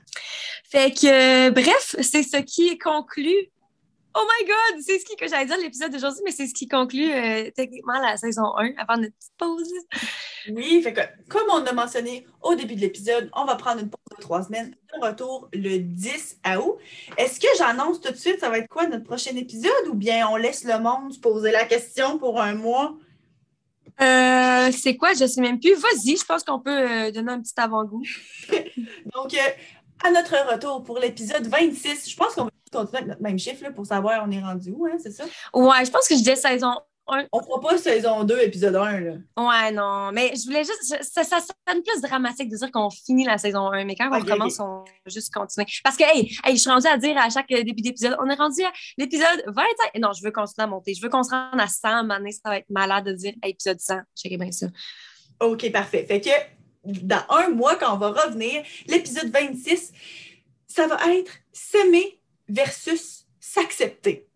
Fait 0.69 0.91
que, 0.91 1.49
bref, 1.49 1.95
c'est 2.01 2.23
ce 2.23 2.37
qui 2.37 2.77
conclut 2.77 3.49
Oh 4.17 4.23
my 4.23 4.47
God! 4.47 4.81
C'est 4.81 4.97
ce 4.97 5.03
qui, 5.03 5.17
que 5.17 5.27
j'allais 5.27 5.45
dire 5.45 5.57
l'épisode 5.57 5.91
d'aujourd'hui, 5.91 6.21
mais 6.23 6.31
c'est 6.31 6.47
ce 6.47 6.53
qui 6.53 6.69
conclut 6.69 7.11
euh, 7.11 7.51
techniquement 7.53 7.99
la 7.99 8.15
saison 8.15 8.55
1 8.57 8.71
avant 8.77 8.95
notre 8.95 9.13
petite 9.13 9.33
pause. 9.37 9.73
Oui, 10.51 10.81
fait 10.81 10.93
que 10.93 11.01
comme 11.27 11.49
on 11.51 11.65
a 11.65 11.73
mentionné 11.73 12.25
au 12.41 12.55
début 12.55 12.75
de 12.75 12.79
l'épisode, 12.79 13.29
on 13.35 13.43
va 13.43 13.55
prendre 13.55 13.81
une 13.81 13.89
pause 13.89 14.17
de 14.17 14.21
trois 14.21 14.43
semaines. 14.43 14.73
De 14.93 15.05
retour 15.05 15.49
le 15.51 15.79
10 15.79 16.39
août. 16.57 16.77
Est-ce 17.17 17.41
que 17.41 17.47
j'annonce 17.57 17.99
tout 17.99 18.13
de 18.13 18.17
suite, 18.17 18.39
ça 18.39 18.49
va 18.49 18.59
être 18.59 18.69
quoi 18.69 18.87
notre 18.87 19.03
prochain 19.03 19.35
épisode 19.35 19.87
ou 19.89 19.95
bien 19.95 20.29
on 20.29 20.37
laisse 20.37 20.63
le 20.63 20.79
monde 20.79 21.11
se 21.11 21.19
poser 21.19 21.51
la 21.51 21.65
question 21.65 22.17
pour 22.17 22.39
un 22.39 22.55
mois? 22.55 22.95
Euh, 23.99 24.71
c'est 24.71 24.95
quoi? 24.95 25.13
Je 25.13 25.23
ne 25.23 25.27
sais 25.27 25.41
même 25.41 25.59
plus. 25.59 25.73
Vas-y, 25.73 26.15
je 26.15 26.23
pense 26.23 26.45
qu'on 26.45 26.61
peut 26.61 26.71
euh, 26.71 27.11
donner 27.11 27.33
un 27.33 27.41
petit 27.41 27.53
avant-goût. 27.57 28.03
Donc, 29.13 29.35
à 30.03 30.11
notre 30.11 30.53
retour 30.53 30.83
pour 30.83 30.99
l'épisode 30.99 31.47
26, 31.47 32.09
je 32.09 32.15
pense 32.15 32.35
qu'on 32.35 32.45
va 32.45 32.51
continuer 32.71 32.97
avec 32.97 33.07
notre 33.09 33.21
même 33.21 33.39
chiffre 33.39 33.63
là, 33.63 33.71
pour 33.71 33.85
savoir 33.85 34.25
on 34.27 34.31
est 34.31 34.41
rendu 34.41 34.71
où, 34.71 34.85
hein, 34.85 34.97
c'est 35.01 35.11
ça? 35.11 35.23
Ouais, 35.53 35.85
je 35.85 35.91
pense 35.91 36.07
que 36.07 36.15
je 36.15 36.19
disais 36.19 36.35
saison 36.35 36.73
1. 37.07 37.27
On 37.31 37.41
fera 37.41 37.61
pas 37.61 37.77
saison 37.77 38.23
2, 38.23 38.39
épisode 38.41 38.75
1. 38.75 38.99
Là. 38.99 39.11
Ouais, 39.37 39.71
non. 39.71 40.11
Mais 40.11 40.33
je 40.35 40.45
voulais 40.45 40.63
juste. 40.63 41.03
Ça, 41.03 41.23
ça 41.23 41.39
sonne 41.39 41.83
plus 41.83 42.01
dramatique 42.01 42.49
de 42.49 42.57
dire 42.57 42.71
qu'on 42.71 42.89
finit 42.89 43.25
la 43.25 43.37
saison 43.37 43.71
1, 43.71 43.85
mais 43.85 43.95
quand 43.95 44.09
on 44.11 44.23
commence, 44.23 44.59
on 44.59 44.83
va 44.83 44.85
juste 45.07 45.33
continuer. 45.33 45.67
Parce 45.83 45.97
que, 45.97 46.03
hey, 46.03 46.31
je 46.47 46.55
suis 46.55 46.69
rendue 46.69 46.87
à 46.87 46.97
dire 46.97 47.17
à 47.17 47.29
chaque 47.29 47.47
début 47.47 47.81
d'épisode, 47.81 48.17
on 48.19 48.29
est 48.29 48.35
rendu 48.35 48.63
à 48.63 48.71
l'épisode 48.97 49.43
25. 49.47 49.65
Non, 49.99 50.13
je 50.13 50.23
veux 50.23 50.31
continuer 50.31 50.63
à 50.63 50.67
monter. 50.67 50.93
Je 50.93 51.01
veux 51.01 51.09
qu'on 51.09 51.23
se 51.23 51.31
rende 51.31 51.59
à 51.59 51.67
100. 51.67 52.09
À 52.09 52.19
ça 52.31 52.49
va 52.49 52.57
être 52.57 52.69
malade 52.69 53.05
de 53.05 53.13
dire 53.13 53.33
épisode 53.43 53.79
100. 53.79 53.99
J'ai 54.15 54.37
bien 54.37 54.51
ça. 54.51 54.67
OK, 55.39 55.71
parfait. 55.71 56.05
Fait 56.05 56.21
que 56.21 56.29
dans 56.85 57.23
un 57.29 57.49
mois, 57.49 57.75
quand 57.75 57.93
on 57.93 57.97
va 57.97 58.09
revenir, 58.09 58.63
l'épisode 58.87 59.29
26, 59.31 59.91
ça 60.67 60.87
va 60.87 60.97
être 61.13 61.31
s'aimer 61.51 62.14
versus 62.47 63.25
s'accepter. 63.39 64.27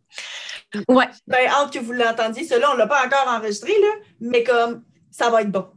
Ouais. 0.87 1.07
Ben, 1.27 1.47
hâte 1.47 1.73
que 1.73 1.79
vous 1.79 1.93
l'entendiez. 1.93 2.43
Cela, 2.43 2.71
on 2.71 2.73
ne 2.73 2.79
l'a 2.79 2.87
pas 2.87 3.05
encore 3.05 3.27
enregistré, 3.27 3.73
là, 3.79 3.93
mais 4.19 4.43
comme 4.43 4.83
ça 5.11 5.29
va 5.29 5.41
être 5.41 5.51
bon. 5.51 5.67